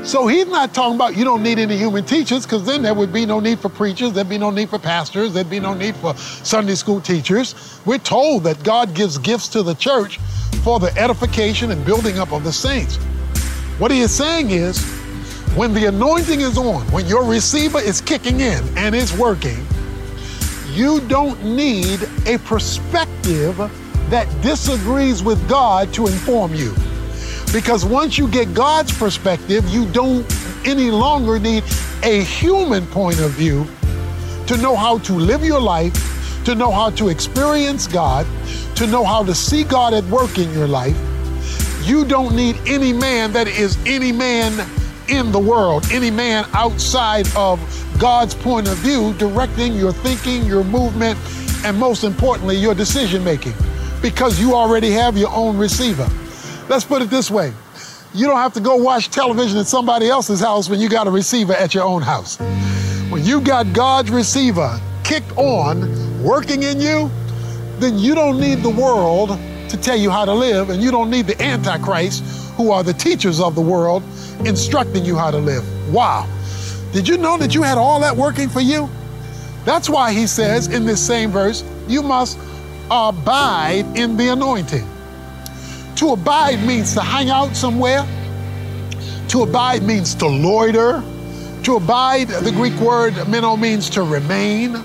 So 0.03 0.25
he's 0.27 0.47
not 0.47 0.73
talking 0.73 0.95
about 0.95 1.17
you 1.17 1.25
don't 1.25 1.43
need 1.43 1.59
any 1.59 1.77
human 1.77 2.05
teachers 2.05 2.45
because 2.45 2.65
then 2.65 2.81
there 2.81 2.93
would 2.93 3.11
be 3.11 3.25
no 3.25 3.39
need 3.39 3.59
for 3.59 3.67
preachers, 3.67 4.13
there'd 4.13 4.29
be 4.29 4.37
no 4.37 4.51
need 4.51 4.69
for 4.69 4.79
pastors, 4.79 5.33
there'd 5.33 5.49
be 5.49 5.59
no 5.59 5.73
need 5.73 5.95
for 5.97 6.15
Sunday 6.15 6.75
school 6.75 7.01
teachers. 7.01 7.79
We're 7.85 7.97
told 7.97 8.43
that 8.45 8.63
God 8.63 8.93
gives 8.93 9.17
gifts 9.17 9.49
to 9.49 9.63
the 9.63 9.73
church 9.73 10.17
for 10.63 10.79
the 10.79 10.95
edification 10.97 11.71
and 11.71 11.85
building 11.85 12.19
up 12.19 12.31
of 12.31 12.43
the 12.43 12.53
saints. 12.53 12.95
What 13.79 13.91
he 13.91 13.99
is 13.99 14.11
saying 14.15 14.51
is, 14.51 14.81
when 15.55 15.73
the 15.73 15.85
anointing 15.85 16.41
is 16.41 16.57
on, 16.57 16.89
when 16.91 17.05
your 17.05 17.23
receiver 17.23 17.79
is 17.79 17.99
kicking 17.99 18.39
in 18.39 18.63
and 18.77 18.95
it's 18.95 19.17
working, 19.17 19.65
you 20.71 21.01
don't 21.01 21.43
need 21.43 22.07
a 22.25 22.37
perspective 22.39 23.57
that 24.09 24.27
disagrees 24.41 25.21
with 25.21 25.49
God 25.49 25.93
to 25.95 26.07
inform 26.07 26.53
you. 26.53 26.73
Because 27.53 27.85
once 27.85 28.17
you 28.17 28.27
get 28.27 28.53
God's 28.53 28.95
perspective, 28.97 29.67
you 29.69 29.85
don't 29.91 30.25
any 30.65 30.91
longer 30.91 31.39
need 31.39 31.63
a 32.03 32.23
human 32.23 32.85
point 32.87 33.19
of 33.19 33.31
view 33.31 33.65
to 34.47 34.57
know 34.57 34.75
how 34.75 34.97
to 34.99 35.13
live 35.13 35.43
your 35.43 35.61
life, 35.61 35.93
to 36.45 36.55
know 36.55 36.71
how 36.71 36.89
to 36.91 37.09
experience 37.09 37.87
God, 37.87 38.25
to 38.75 38.85
know 38.87 39.03
how 39.03 39.23
to 39.23 39.33
see 39.33 39.63
God 39.63 39.93
at 39.93 40.03
work 40.05 40.37
in 40.37 40.51
your 40.53 40.67
life. 40.67 40.97
You 41.83 42.05
don't 42.05 42.35
need 42.35 42.57
any 42.65 42.91
man 42.91 43.31
that 43.33 43.47
is 43.47 43.77
any 43.85 44.11
man 44.11 44.67
in 45.07 45.31
the 45.31 45.39
world, 45.39 45.85
any 45.91 46.11
man 46.11 46.45
outside 46.53 47.27
of 47.35 47.59
God's 47.97 48.35
point 48.35 48.67
of 48.67 48.77
view, 48.77 49.13
directing 49.13 49.73
your 49.73 49.93
thinking, 49.93 50.45
your 50.45 50.63
movement, 50.65 51.17
and 51.65 51.77
most 51.77 52.03
importantly, 52.03 52.57
your 52.57 52.75
decision 52.75 53.23
making, 53.23 53.53
because 54.01 54.39
you 54.39 54.53
already 54.53 54.91
have 54.91 55.17
your 55.17 55.31
own 55.33 55.57
receiver. 55.57 56.09
Let's 56.69 56.85
put 56.85 57.01
it 57.01 57.09
this 57.09 57.31
way 57.31 57.53
you 58.13 58.25
don't 58.25 58.37
have 58.37 58.53
to 58.53 58.59
go 58.59 58.75
watch 58.77 59.09
television 59.09 59.59
at 59.59 59.67
somebody 59.67 60.09
else's 60.09 60.39
house 60.39 60.69
when 60.69 60.79
you 60.79 60.89
got 60.89 61.07
a 61.07 61.11
receiver 61.11 61.53
at 61.53 61.73
your 61.73 61.83
own 61.83 62.01
house. 62.01 62.39
When 63.09 63.23
you 63.23 63.41
got 63.41 63.73
God's 63.73 64.09
receiver 64.09 64.79
kicked 65.03 65.31
on, 65.37 66.23
working 66.23 66.63
in 66.63 66.81
you, 66.81 67.11
then 67.79 67.97
you 67.99 68.15
don't 68.15 68.39
need 68.39 68.63
the 68.63 68.69
world 68.69 69.37
to 69.69 69.77
tell 69.77 69.97
you 69.97 70.09
how 70.09 70.25
to 70.25 70.33
live, 70.33 70.69
and 70.69 70.81
you 70.81 70.89
don't 70.89 71.09
need 71.09 71.27
the 71.27 71.39
Antichrist, 71.41 72.23
who 72.55 72.71
are 72.71 72.83
the 72.83 72.93
teachers 72.93 73.39
of 73.39 73.53
the 73.53 73.61
world, 73.61 74.01
instructing 74.45 75.05
you 75.05 75.15
how 75.15 75.29
to 75.29 75.37
live. 75.37 75.63
Wow. 75.93 76.27
Did 76.93 77.07
you 77.07 77.17
know 77.17 77.37
that 77.37 77.53
you 77.53 77.61
had 77.61 77.77
all 77.77 77.99
that 77.99 78.15
working 78.15 78.49
for 78.49 78.61
you? 78.61 78.89
That's 79.65 79.89
why 79.89 80.13
he 80.13 80.25
says 80.25 80.67
in 80.67 80.85
this 80.85 81.05
same 81.05 81.29
verse, 81.29 81.63
you 81.87 82.01
must 82.01 82.39
abide 82.89 83.85
in 83.95 84.15
the 84.17 84.29
anointing. 84.29 84.87
To 85.97 86.13
abide 86.13 86.63
means 86.63 86.93
to 86.93 87.01
hang 87.01 87.31
out 87.31 87.55
somewhere. 87.55 88.05
To 89.29 89.41
abide 89.41 89.81
means 89.81 90.13
to 90.15 90.27
loiter. 90.27 91.03
To 91.63 91.75
abide, 91.75 92.27
the 92.27 92.51
Greek 92.51 92.75
word 92.75 93.15
meno 93.27 93.57
means 93.57 93.89
to 93.91 94.03
remain. 94.03 94.77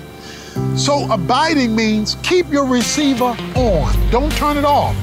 So 0.75 1.11
abiding 1.11 1.75
means 1.75 2.17
keep 2.23 2.49
your 2.49 2.65
receiver 2.65 3.37
on. 3.55 4.09
Don't 4.09 4.31
turn 4.33 4.57
it 4.57 4.65
off. 4.65 4.95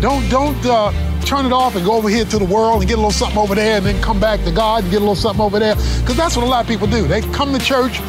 Don't 0.00 0.28
don't 0.30 0.64
uh, 0.64 0.92
turn 1.24 1.44
it 1.44 1.52
off 1.52 1.74
and 1.74 1.84
go 1.84 1.94
over 1.94 2.08
here 2.08 2.24
to 2.24 2.38
the 2.38 2.44
world 2.44 2.80
and 2.80 2.88
get 2.88 2.94
a 2.94 3.02
little 3.02 3.10
something 3.10 3.38
over 3.38 3.56
there 3.56 3.78
and 3.78 3.86
then 3.86 4.00
come 4.00 4.20
back 4.20 4.44
to 4.44 4.52
God 4.52 4.84
and 4.84 4.92
get 4.92 4.98
a 4.98 5.00
little 5.00 5.16
something 5.16 5.44
over 5.44 5.58
there. 5.58 5.74
Because 5.74 6.16
that's 6.16 6.36
what 6.36 6.44
a 6.44 6.48
lot 6.48 6.62
of 6.62 6.68
people 6.68 6.86
do. 6.86 7.08
They 7.08 7.20
come 7.32 7.52
to 7.52 7.58
church 7.58 8.00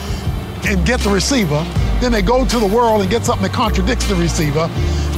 and 0.66 0.86
get 0.86 1.00
the 1.00 1.10
receiver, 1.10 1.66
then 2.04 2.12
they 2.12 2.22
go 2.22 2.46
to 2.46 2.60
the 2.60 2.68
world 2.68 3.02
and 3.02 3.10
get 3.10 3.24
something 3.24 3.48
that 3.48 3.54
contradicts 3.54 4.06
the 4.08 4.16
receiver. 4.16 4.70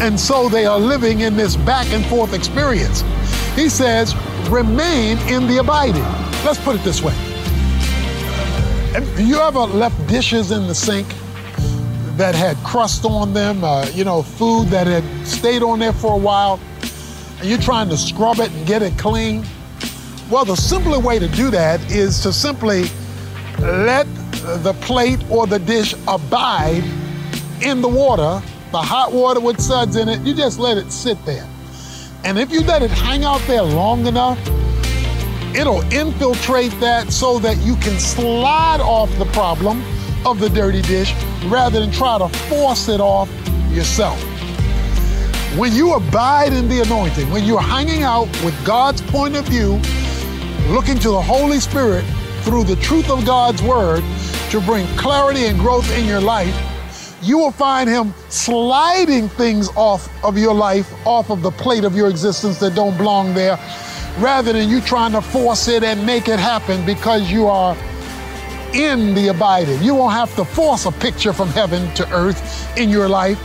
And 0.02 0.20
so 0.20 0.50
they 0.50 0.68
are 0.68 0.80
living 0.80 1.22
in 1.22 1.36
this 1.36 1.56
back 1.56 1.92
and 1.92 2.06
forth 2.06 2.34
experience. 2.34 3.02
He 3.56 3.70
says, 3.70 4.16
remain 4.50 5.18
in 5.28 5.48
the 5.48 5.58
abiding. 5.58 6.04
Let's 6.46 6.60
put 6.60 6.76
it 6.76 6.84
this 6.84 7.02
way. 7.02 7.14
Have 8.94 9.20
you 9.20 9.40
ever 9.40 9.62
left 9.62 10.08
dishes 10.08 10.52
in 10.52 10.68
the 10.68 10.76
sink 10.76 11.08
that 12.18 12.36
had 12.36 12.56
crust 12.58 13.04
on 13.04 13.34
them, 13.34 13.64
uh, 13.64 13.88
you 13.94 14.04
know, 14.04 14.22
food 14.22 14.68
that 14.68 14.86
had 14.86 15.04
stayed 15.26 15.64
on 15.64 15.80
there 15.80 15.92
for 15.92 16.14
a 16.14 16.18
while, 16.18 16.60
and 17.40 17.50
you're 17.50 17.58
trying 17.58 17.90
to 17.90 17.98
scrub 17.98 18.40
it 18.40 18.52
and 18.52 18.68
get 18.68 18.84
it 18.84 18.96
clean? 18.96 19.44
Well, 20.30 20.46
the 20.46 20.56
simpler 20.56 21.00
way 21.00 21.18
to 21.18 21.28
do 21.30 21.50
that 21.50 21.82
is 21.92 22.22
to 22.22 22.32
simply 22.32 22.84
let 23.60 24.06
the 24.46 24.74
plate 24.82 25.20
or 25.30 25.48
the 25.48 25.60
dish 25.60 25.94
abide 26.08 26.84
in 27.62 27.82
the 27.82 27.88
water, 27.88 28.42
the 28.72 28.82
hot 28.82 29.12
water 29.12 29.40
with 29.40 29.60
suds 29.60 29.96
in 29.96 30.10
it. 30.10 30.22
You 30.22 30.34
just 30.34 30.60
let 30.60 30.78
it 30.78 30.92
sit 30.92 31.24
there. 31.26 31.48
And 32.24 32.40
if 32.40 32.52
you 32.52 32.62
let 32.62 32.82
it 32.82 32.92
hang 32.92 33.24
out 33.24 33.42
there 33.48 33.62
long 33.62 34.08
enough, 34.08 34.40
it'll 35.56 35.82
infiltrate 35.94 36.72
that 36.80 37.12
so 37.12 37.40
that 37.40 37.58
you 37.58 37.76
can 37.78 38.00
slide 38.00 38.82
off 38.82 39.16
the 39.18 39.26
problem 39.26 39.84
of 40.26 40.40
the 40.40 40.50
dirty 40.50 40.82
dish 40.82 41.14
rather 41.46 41.80
than 41.80 41.92
try 41.92 42.18
to 42.18 42.28
force 42.50 42.90
it 42.90 43.00
off 43.00 43.30
yourself. 43.70 44.20
When 45.58 45.72
you 45.72 45.94
abide 45.94 46.52
in 46.52 46.68
the 46.68 46.82
anointing, 46.82 47.30
when 47.30 47.46
you're 47.46 47.62
hanging 47.62 48.04
out 48.04 48.28
with 48.44 48.56
God's 48.66 49.02
point 49.02 49.36
of 49.36 49.46
view, 49.46 49.80
looking 50.74 50.98
to 51.00 51.10
the 51.10 51.22
Holy 51.22 51.60
Spirit 51.60 52.04
through 52.42 52.64
the 52.64 52.76
truth 52.78 53.10
of 53.10 53.26
God's 53.26 53.62
word 53.62 54.04
to 54.56 54.62
bring 54.62 54.88
clarity 54.96 55.48
and 55.48 55.60
growth 55.60 55.92
in 55.98 56.06
your 56.06 56.22
life, 56.22 57.18
you 57.22 57.38
will 57.38 57.52
find 57.52 57.90
Him 57.90 58.14
sliding 58.30 59.28
things 59.28 59.68
off 59.76 60.08
of 60.24 60.38
your 60.38 60.54
life, 60.54 60.90
off 61.06 61.30
of 61.30 61.42
the 61.42 61.52
plate 61.52 61.84
of 61.84 61.94
your 61.94 62.10
existence 62.10 62.58
that 62.60 62.74
don't 62.74 62.96
belong 62.96 63.34
there, 63.34 63.60
rather 64.18 64.54
than 64.54 64.70
you 64.70 64.80
trying 64.80 65.12
to 65.12 65.22
force 65.22 65.68
it 65.68 65.84
and 65.84 66.06
make 66.06 66.30
it 66.30 66.40
happen 66.40 66.86
because 66.86 67.30
you 67.30 67.48
are 67.48 67.76
in 68.74 69.14
the 69.14 69.28
abiding. 69.28 69.84
You 69.84 69.94
won't 69.94 70.14
have 70.14 70.34
to 70.38 70.46
force 70.46 70.86
a 70.86 70.92
picture 70.94 71.34
from 71.34 71.50
heaven 71.50 71.94
to 71.96 72.10
earth 72.14 72.78
in 72.78 72.90
your 72.90 73.10
life. 73.10 73.38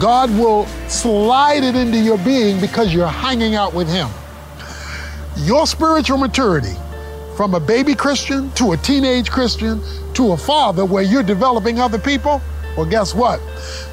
God 0.00 0.30
will 0.30 0.64
slide 0.88 1.62
it 1.62 1.76
into 1.76 1.98
your 1.98 2.16
being 2.18 2.58
because 2.58 2.94
you're 2.94 3.06
hanging 3.06 3.54
out 3.54 3.74
with 3.74 3.88
Him. 3.88 4.08
Your 5.36 5.66
spiritual 5.66 6.16
maturity 6.16 6.76
from 7.36 7.54
a 7.54 7.60
baby 7.60 7.94
Christian 7.94 8.50
to 8.52 8.72
a 8.72 8.76
teenage 8.76 9.30
Christian 9.30 9.80
to 10.14 10.32
a 10.32 10.36
father 10.36 10.84
where 10.84 11.02
you're 11.02 11.22
developing 11.22 11.78
other 11.78 11.98
people, 11.98 12.40
well, 12.76 12.86
guess 12.86 13.14
what? 13.14 13.40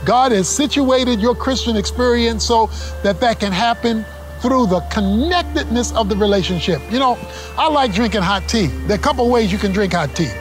God 0.05 0.31
has 0.31 0.47
situated 0.47 1.19
your 1.19 1.35
Christian 1.35 1.75
experience 1.75 2.45
so 2.45 2.67
that 3.03 3.19
that 3.19 3.39
can 3.39 3.51
happen 3.51 4.05
through 4.41 4.67
the 4.67 4.79
connectedness 4.91 5.91
of 5.93 6.07
the 6.07 6.15
relationship. 6.15 6.81
You 6.89 6.99
know, 6.99 7.17
I 7.57 7.67
like 7.69 7.93
drinking 7.93 8.21
hot 8.21 8.47
tea. 8.47 8.67
There 8.67 8.97
are 8.97 8.99
a 8.99 9.03
couple 9.03 9.29
ways 9.29 9.51
you 9.51 9.57
can 9.57 9.71
drink 9.71 9.93
hot 9.93 10.15
tea. 10.15 10.31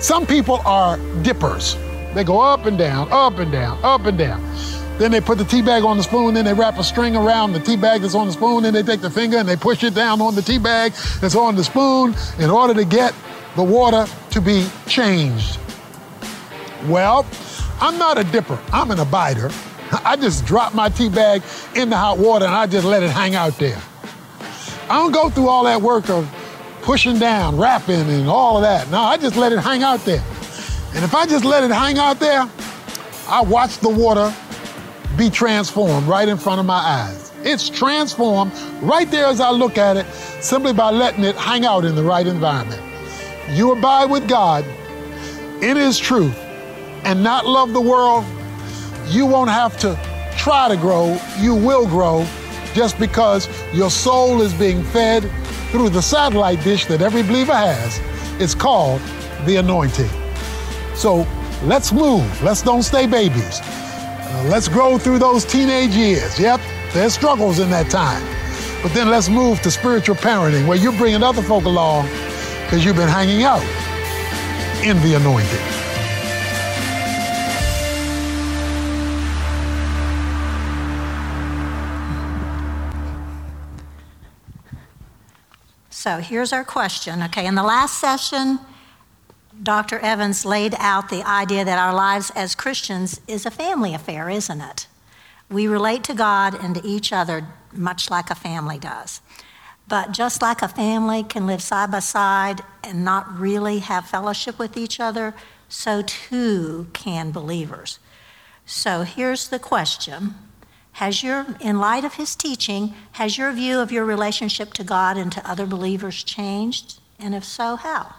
Some 0.00 0.26
people 0.26 0.60
are 0.66 0.98
dippers. 1.22 1.76
They 2.14 2.24
go 2.24 2.40
up 2.40 2.66
and 2.66 2.76
down, 2.76 3.10
up 3.10 3.38
and 3.38 3.50
down, 3.50 3.78
up 3.82 4.04
and 4.04 4.18
down. 4.18 4.42
Then 4.98 5.10
they 5.10 5.20
put 5.20 5.38
the 5.38 5.44
tea 5.44 5.60
bag 5.60 5.82
on 5.82 5.96
the 5.96 6.04
spoon, 6.04 6.34
then 6.34 6.44
they 6.44 6.52
wrap 6.52 6.78
a 6.78 6.84
string 6.84 7.16
around 7.16 7.52
the 7.52 7.60
tea 7.60 7.76
bag 7.76 8.02
that's 8.02 8.14
on 8.14 8.28
the 8.28 8.32
spoon, 8.32 8.62
then 8.62 8.72
they 8.72 8.82
take 8.82 9.00
the 9.00 9.10
finger 9.10 9.38
and 9.38 9.48
they 9.48 9.56
push 9.56 9.82
it 9.82 9.94
down 9.94 10.20
on 10.20 10.36
the 10.36 10.42
tea 10.42 10.58
bag 10.58 10.92
that's 11.20 11.34
on 11.34 11.56
the 11.56 11.64
spoon 11.64 12.14
in 12.38 12.48
order 12.48 12.74
to 12.74 12.84
get 12.84 13.12
the 13.56 13.62
water 13.62 14.06
to 14.30 14.40
be 14.40 14.66
changed. 14.86 15.58
Well, 16.86 17.26
I'm 17.80 17.98
not 17.98 18.18
a 18.18 18.24
dipper, 18.24 18.58
I'm 18.72 18.92
an 18.92 18.98
abider. 18.98 19.52
I 20.04 20.16
just 20.16 20.44
drop 20.44 20.74
my 20.74 20.88
tea 20.88 21.08
bag 21.08 21.42
in 21.74 21.90
the 21.90 21.96
hot 21.96 22.18
water 22.18 22.44
and 22.44 22.54
I 22.54 22.66
just 22.66 22.86
let 22.86 23.02
it 23.02 23.10
hang 23.10 23.34
out 23.34 23.58
there. 23.58 23.80
I 24.88 24.98
don't 24.98 25.12
go 25.12 25.28
through 25.28 25.48
all 25.48 25.64
that 25.64 25.82
work 25.82 26.08
of 26.08 26.30
pushing 26.82 27.18
down, 27.18 27.56
wrapping, 27.56 27.94
and 27.94 28.28
all 28.28 28.56
of 28.56 28.62
that. 28.62 28.90
No, 28.90 29.00
I 29.00 29.16
just 29.16 29.36
let 29.36 29.50
it 29.50 29.58
hang 29.58 29.82
out 29.82 30.04
there. 30.04 30.22
And 30.94 31.02
if 31.02 31.14
I 31.14 31.26
just 31.26 31.44
let 31.44 31.64
it 31.64 31.70
hang 31.70 31.98
out 31.98 32.20
there, 32.20 32.48
I 33.26 33.40
watch 33.40 33.78
the 33.78 33.88
water 33.88 34.32
be 35.16 35.30
transformed 35.30 36.06
right 36.06 36.28
in 36.28 36.36
front 36.36 36.60
of 36.60 36.66
my 36.66 36.74
eyes. 36.74 37.32
It's 37.42 37.68
transformed 37.68 38.52
right 38.82 39.10
there 39.10 39.26
as 39.26 39.40
I 39.40 39.50
look 39.50 39.76
at 39.78 39.96
it 39.96 40.06
simply 40.40 40.72
by 40.72 40.90
letting 40.90 41.24
it 41.24 41.36
hang 41.36 41.64
out 41.64 41.84
in 41.84 41.94
the 41.94 42.02
right 42.02 42.26
environment. 42.26 42.80
You 43.50 43.72
abide 43.72 44.10
with 44.10 44.28
God 44.28 44.64
in 45.62 45.76
His 45.76 45.98
truth 45.98 46.36
and 47.04 47.22
not 47.22 47.46
love 47.46 47.72
the 47.72 47.80
world, 47.80 48.24
you 49.08 49.26
won't 49.26 49.50
have 49.50 49.76
to 49.78 49.98
try 50.38 50.68
to 50.68 50.76
grow. 50.76 51.18
You 51.38 51.54
will 51.54 51.86
grow 51.86 52.26
just 52.72 52.98
because 52.98 53.48
your 53.72 53.90
soul 53.90 54.40
is 54.40 54.52
being 54.54 54.82
fed 54.82 55.30
through 55.70 55.90
the 55.90 56.02
satellite 56.02 56.62
dish 56.64 56.86
that 56.86 57.02
every 57.02 57.22
believer 57.22 57.54
has. 57.54 58.00
It's 58.40 58.54
called 58.54 59.00
the 59.44 59.56
anointing. 59.56 60.10
So 60.94 61.26
let's 61.62 61.92
move. 61.92 62.42
Let's 62.42 62.62
don't 62.62 62.82
stay 62.82 63.06
babies. 63.06 63.60
Uh, 64.34 64.42
let's 64.48 64.66
grow 64.66 64.98
through 64.98 65.20
those 65.20 65.44
teenage 65.44 65.94
years. 65.94 66.40
Yep, 66.40 66.60
there's 66.92 67.14
struggles 67.14 67.60
in 67.60 67.70
that 67.70 67.88
time. 67.88 68.20
But 68.82 68.92
then 68.92 69.08
let's 69.08 69.28
move 69.28 69.62
to 69.62 69.70
spiritual 69.70 70.16
parenting 70.16 70.66
where 70.66 70.76
you're 70.76 70.96
bringing 70.98 71.22
other 71.22 71.40
folk 71.40 71.66
along 71.66 72.08
because 72.64 72.84
you've 72.84 72.96
been 72.96 73.08
hanging 73.08 73.44
out 73.44 73.62
in 74.82 75.00
the 75.02 75.14
anointing. 75.14 75.84
So 85.90 86.18
here's 86.18 86.52
our 86.52 86.64
question. 86.64 87.22
Okay, 87.22 87.46
in 87.46 87.54
the 87.54 87.62
last 87.62 88.00
session, 88.00 88.58
Dr. 89.62 89.98
Evans 90.00 90.44
laid 90.44 90.74
out 90.78 91.08
the 91.08 91.26
idea 91.26 91.64
that 91.64 91.78
our 91.78 91.94
lives 91.94 92.30
as 92.34 92.54
Christians 92.54 93.20
is 93.28 93.46
a 93.46 93.50
family 93.50 93.94
affair, 93.94 94.28
isn't 94.28 94.60
it? 94.60 94.86
We 95.50 95.66
relate 95.66 96.04
to 96.04 96.14
God 96.14 96.54
and 96.54 96.74
to 96.74 96.86
each 96.86 97.12
other 97.12 97.46
much 97.72 98.10
like 98.10 98.30
a 98.30 98.34
family 98.34 98.78
does. 98.78 99.20
But 99.86 100.12
just 100.12 100.40
like 100.42 100.62
a 100.62 100.68
family 100.68 101.22
can 101.22 101.46
live 101.46 101.62
side 101.62 101.90
by 101.90 102.00
side 102.00 102.62
and 102.82 103.04
not 103.04 103.38
really 103.38 103.80
have 103.80 104.06
fellowship 104.06 104.58
with 104.58 104.76
each 104.76 104.98
other, 104.98 105.34
so 105.68 106.02
too 106.02 106.88
can 106.92 107.30
believers. 107.30 107.98
So 108.64 109.02
here's 109.02 109.48
the 109.48 109.58
question 109.58 110.34
Has 110.92 111.22
your, 111.22 111.46
in 111.60 111.78
light 111.78 112.04
of 112.04 112.14
his 112.14 112.34
teaching, 112.34 112.94
has 113.12 113.36
your 113.36 113.52
view 113.52 113.80
of 113.80 113.92
your 113.92 114.04
relationship 114.04 114.72
to 114.74 114.84
God 114.84 115.16
and 115.16 115.30
to 115.32 115.48
other 115.48 115.66
believers 115.66 116.24
changed? 116.24 117.00
And 117.18 117.34
if 117.34 117.44
so, 117.44 117.76
how? 117.76 118.14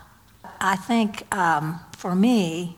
I 0.66 0.76
think 0.76 1.32
um, 1.34 1.80
for 1.96 2.16
me, 2.16 2.76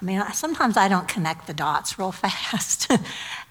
I 0.00 0.04
mean, 0.04 0.22
sometimes 0.32 0.76
I 0.76 0.86
don't 0.86 1.08
connect 1.08 1.48
the 1.48 1.52
dots 1.52 1.98
real 1.98 2.12
fast. 2.12 2.90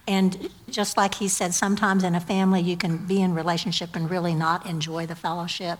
and 0.07 0.49
just 0.69 0.95
like 0.95 1.15
he 1.15 1.27
said, 1.27 1.53
sometimes 1.53 2.03
in 2.05 2.15
a 2.15 2.21
family 2.21 2.61
you 2.61 2.77
can 2.77 3.05
be 3.05 3.21
in 3.21 3.33
relationship 3.33 3.93
and 3.95 4.09
really 4.09 4.33
not 4.33 4.65
enjoy 4.65 5.05
the 5.05 5.15
fellowship. 5.15 5.79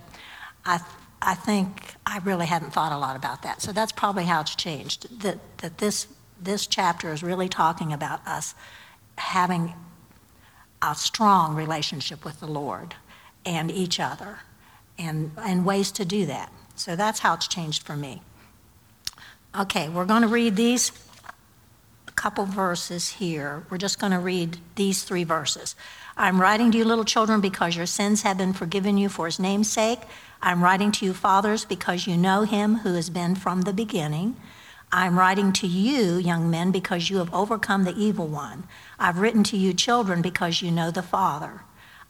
I, 0.65 0.81
I 1.21 1.34
think 1.34 1.95
I 2.05 2.19
really 2.19 2.45
hadn't 2.45 2.71
thought 2.71 2.91
a 2.91 2.97
lot 2.97 3.15
about 3.15 3.41
that. 3.43 3.62
So 3.62 3.71
that's 3.71 3.93
probably 3.93 4.25
how 4.25 4.41
it's 4.41 4.55
changed. 4.55 5.21
That, 5.21 5.39
that 5.60 5.77
this, 5.77 6.07
this 6.41 6.67
chapter 6.67 7.13
is 7.13 7.23
really 7.23 7.47
talking 7.47 7.93
about 7.93 8.25
us 8.27 8.53
having 9.17 9.73
a 10.81 10.93
strong 10.93 11.55
relationship 11.55 12.25
with 12.25 12.41
the 12.41 12.47
Lord 12.47 12.95
and 13.45 13.71
each 13.71 13.97
other 13.97 14.39
and, 14.97 15.31
and 15.38 15.65
ways 15.65 15.91
to 15.93 16.03
do 16.03 16.25
that. 16.25 16.51
So 16.81 16.95
that's 16.95 17.19
how 17.19 17.35
it's 17.35 17.47
changed 17.47 17.83
for 17.83 17.95
me. 17.95 18.23
Okay, 19.55 19.87
we're 19.87 20.05
going 20.05 20.23
to 20.23 20.27
read 20.27 20.55
these 20.55 20.91
couple 22.15 22.45
verses 22.45 23.07
here. 23.09 23.63
We're 23.69 23.77
just 23.77 23.99
going 23.99 24.13
to 24.13 24.19
read 24.19 24.57
these 24.75 25.03
three 25.03 25.23
verses. 25.23 25.75
I'm 26.17 26.41
writing 26.41 26.71
to 26.71 26.79
you, 26.79 26.83
little 26.83 27.05
children, 27.05 27.39
because 27.39 27.75
your 27.75 27.85
sins 27.85 28.23
have 28.23 28.39
been 28.39 28.53
forgiven 28.53 28.97
you 28.97 29.09
for 29.09 29.27
his 29.27 29.39
name's 29.39 29.71
sake. 29.71 29.99
I'm 30.41 30.63
writing 30.63 30.91
to 30.93 31.05
you, 31.05 31.13
fathers, 31.13 31.65
because 31.65 32.07
you 32.07 32.17
know 32.17 32.45
him 32.45 32.77
who 32.77 32.95
has 32.95 33.11
been 33.11 33.35
from 33.35 33.61
the 33.61 33.73
beginning. 33.73 34.35
I'm 34.91 35.19
writing 35.19 35.53
to 35.53 35.67
you, 35.67 36.17
young 36.17 36.49
men, 36.49 36.71
because 36.71 37.11
you 37.11 37.17
have 37.17 37.31
overcome 37.31 37.83
the 37.83 37.95
evil 37.95 38.27
one. 38.27 38.63
I've 38.97 39.19
written 39.19 39.43
to 39.45 39.57
you, 39.57 39.75
children, 39.75 40.23
because 40.23 40.63
you 40.63 40.71
know 40.71 40.89
the 40.89 41.03
Father. 41.03 41.61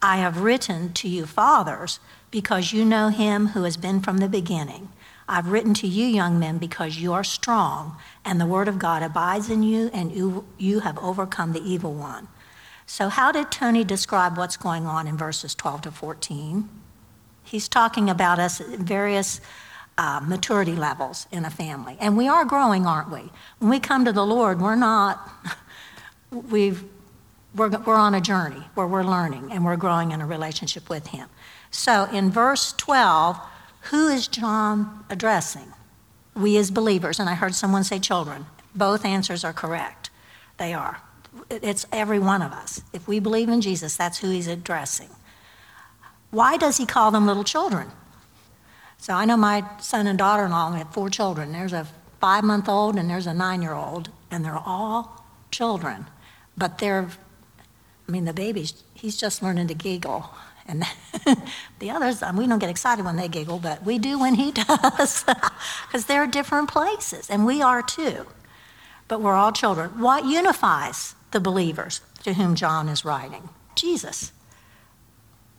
I 0.02 0.18
have 0.18 0.40
written 0.40 0.94
to 0.94 1.10
you, 1.10 1.26
fathers, 1.26 2.00
because 2.32 2.74
you 2.74 2.86
know 2.86 3.10
him 3.10 3.48
who 3.48 3.64
has 3.64 3.78
been 3.78 4.02
from 4.02 4.18
the 4.18 4.30
beginning. 4.30 4.90
I've 5.28 5.48
written 5.48 5.74
to 5.76 5.88
you, 5.88 6.06
young 6.08 6.40
men, 6.40 6.58
because 6.58 6.98
you 6.98 7.14
are 7.14 7.24
strong, 7.24 7.98
and 8.26 8.40
the 8.40 8.46
word 8.46 8.68
of 8.68 8.80
God 8.80 9.04
abides 9.04 9.50
in 9.50 9.64
you, 9.64 9.90
and 9.94 10.12
you, 10.12 10.46
you 10.58 10.80
have 10.80 10.98
overcome 11.00 11.54
the 11.54 11.62
evil 11.62 11.94
one. 11.94 12.28
So, 12.86 13.08
how 13.08 13.32
did 13.32 13.52
Tony 13.52 13.86
describe 13.86 14.38
what's 14.38 14.58
going 14.58 14.86
on 14.86 15.08
in 15.08 15.16
verses 15.16 15.56
12 15.56 15.84
to 15.84 15.92
14? 15.92 16.68
He's 17.44 17.70
talking 17.70 18.10
about 18.10 18.40
us 18.40 18.60
at 18.60 18.68
various 18.80 19.40
uh, 19.98 20.20
maturity 20.22 20.74
levels 20.74 21.28
in 21.32 21.46
a 21.46 21.50
family. 21.50 21.96
And 22.00 22.18
we 22.18 22.28
are 22.28 22.44
growing, 22.44 22.86
aren't 22.86 23.10
we? 23.10 23.32
When 23.60 23.70
we 23.70 23.80
come 23.80 24.04
to 24.06 24.12
the 24.12 24.26
Lord, 24.26 24.60
we're 24.60 24.76
not, 24.76 25.30
we've, 26.32 26.84
we're, 27.56 27.70
we're 27.70 27.96
on 27.96 28.16
a 28.16 28.22
journey 28.22 28.64
where 28.74 28.88
we're 28.88 29.04
learning 29.04 29.52
and 29.52 29.64
we're 29.64 29.78
growing 29.78 30.12
in 30.12 30.22
a 30.22 30.26
relationship 30.26 30.90
with 30.90 31.08
Him. 31.08 31.30
So 31.72 32.06
in 32.12 32.30
verse 32.30 32.74
12, 32.74 33.40
who 33.90 34.08
is 34.10 34.28
John 34.28 35.06
addressing? 35.10 35.74
We 36.36 36.58
as 36.58 36.70
believers, 36.70 37.20
and 37.20 37.30
I 37.30 37.34
heard 37.34 37.56
someone 37.56 37.84
say 37.84 38.00
children. 38.00 38.46
Both 38.76 39.06
answers 39.06 39.44
are 39.44 39.54
correct. 39.54 40.10
They 40.58 40.74
are. 40.74 41.02
It's 41.50 41.88
every 41.92 42.20
one 42.20 42.42
of 42.42 42.52
us. 42.52 42.82
If 42.94 43.08
we 43.08 43.20
believe 43.20 43.50
in 43.50 43.62
Jesus, 43.62 43.96
that's 43.96 44.20
who 44.20 44.30
he's 44.30 44.48
addressing. 44.48 45.10
Why 46.30 46.58
does 46.58 46.78
he 46.78 46.86
call 46.86 47.12
them 47.12 47.26
little 47.26 47.44
children? 47.44 47.88
So 48.98 49.14
I 49.14 49.26
know 49.26 49.38
my 49.38 49.66
son 49.80 50.08
and 50.08 50.18
daughter 50.18 50.46
in 50.46 50.52
law 50.52 50.72
have 50.72 50.94
four 50.94 51.10
children. 51.10 51.52
There's 51.52 51.74
a 51.74 51.88
five 52.20 52.44
month 52.44 52.70
old 52.70 52.98
and 52.98 53.10
there's 53.10 53.28
a 53.28 53.34
nine 53.34 53.62
year 53.62 53.74
old, 53.74 54.10
and 54.30 54.46
they're 54.46 54.62
all 54.64 55.26
children. 55.50 56.06
But 56.56 56.78
they're, 56.78 57.10
I 58.08 58.12
mean, 58.12 58.26
the 58.26 58.34
baby's, 58.34 58.84
he's 58.94 59.18
just 59.18 59.42
learning 59.42 59.68
to 59.70 59.74
giggle. 59.74 60.30
And 60.72 60.84
the 61.80 61.92
others, 61.92 62.24
we 62.36 62.48
don't 62.48 62.60
get 62.60 62.70
excited 62.70 63.06
when 63.06 63.18
they 63.18 63.28
giggle, 63.28 63.60
but 63.60 63.84
we 63.84 64.00
do 64.00 64.18
when 64.18 64.36
he 64.36 64.52
does, 64.52 65.24
because 65.86 66.06
they're 66.08 66.26
different 66.26 66.70
places, 66.70 67.30
and 67.30 67.46
we 67.46 67.62
are 67.62 67.84
too. 67.84 68.26
But 69.08 69.22
we're 69.22 69.36
all 69.36 69.52
children. 69.52 70.00
What 70.00 70.26
unifies 70.26 71.14
the 71.32 71.40
believers? 71.40 72.02
to 72.24 72.34
whom 72.34 72.56
John 72.56 72.88
is 72.90 73.06
writing? 73.06 73.50
Jesus. 73.76 74.32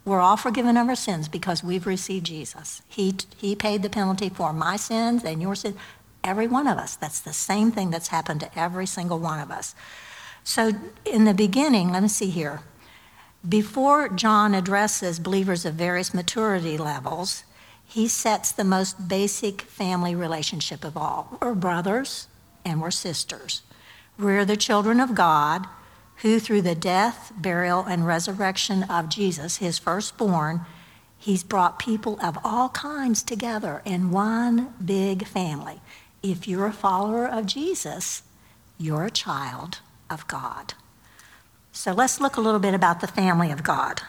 We're 0.04 0.20
all 0.20 0.36
forgiven 0.36 0.76
of 0.76 0.88
our 0.88 0.96
sins 0.96 1.28
because 1.28 1.62
we've 1.62 1.86
received 1.86 2.26
Jesus. 2.26 2.82
He, 2.88 3.14
he 3.36 3.54
paid 3.54 3.82
the 3.82 3.90
penalty 3.90 4.28
for 4.28 4.52
my 4.52 4.76
sins 4.76 5.24
and 5.24 5.40
your 5.40 5.54
sins. 5.54 5.76
Every 6.24 6.46
one 6.46 6.66
of 6.66 6.78
us. 6.78 6.96
That's 6.96 7.20
the 7.20 7.32
same 7.32 7.70
thing 7.70 7.90
that's 7.90 8.08
happened 8.08 8.40
to 8.40 8.58
every 8.58 8.86
single 8.86 9.18
one 9.18 9.40
of 9.40 9.50
us. 9.50 9.74
So, 10.44 10.72
in 11.04 11.24
the 11.24 11.34
beginning, 11.34 11.92
let 11.92 12.02
me 12.02 12.08
see 12.08 12.30
here. 12.30 12.62
Before 13.48 14.08
John 14.08 14.54
addresses 14.54 15.18
believers 15.18 15.64
of 15.64 15.74
various 15.74 16.14
maturity 16.14 16.78
levels, 16.78 17.42
he 17.84 18.06
sets 18.06 18.52
the 18.52 18.64
most 18.64 19.08
basic 19.08 19.62
family 19.62 20.14
relationship 20.14 20.84
of 20.84 20.96
all. 20.96 21.38
We're 21.42 21.54
brothers 21.54 22.28
and 22.64 22.80
we're 22.80 22.92
sisters. 22.92 23.62
We're 24.16 24.44
the 24.44 24.56
children 24.56 25.00
of 25.00 25.16
God 25.16 25.66
who, 26.16 26.38
through 26.38 26.62
the 26.62 26.76
death, 26.76 27.32
burial, 27.36 27.80
and 27.80 28.06
resurrection 28.06 28.84
of 28.84 29.08
Jesus, 29.08 29.56
his 29.56 29.76
firstborn, 29.76 30.60
he's 31.18 31.42
brought 31.42 31.80
people 31.80 32.20
of 32.22 32.38
all 32.44 32.68
kinds 32.68 33.24
together 33.24 33.82
in 33.84 34.12
one 34.12 34.72
big 34.84 35.26
family. 35.26 35.80
If 36.22 36.46
you're 36.46 36.66
a 36.66 36.72
follower 36.72 37.26
of 37.26 37.46
Jesus, 37.46 38.22
you're 38.78 39.06
a 39.06 39.10
child 39.10 39.80
of 40.08 40.28
God. 40.28 40.74
So 41.72 41.92
let's 41.92 42.20
look 42.20 42.36
a 42.36 42.40
little 42.40 42.60
bit 42.60 42.74
about 42.74 43.00
the 43.00 43.06
family 43.06 43.50
of 43.50 43.62
God. 43.62 44.02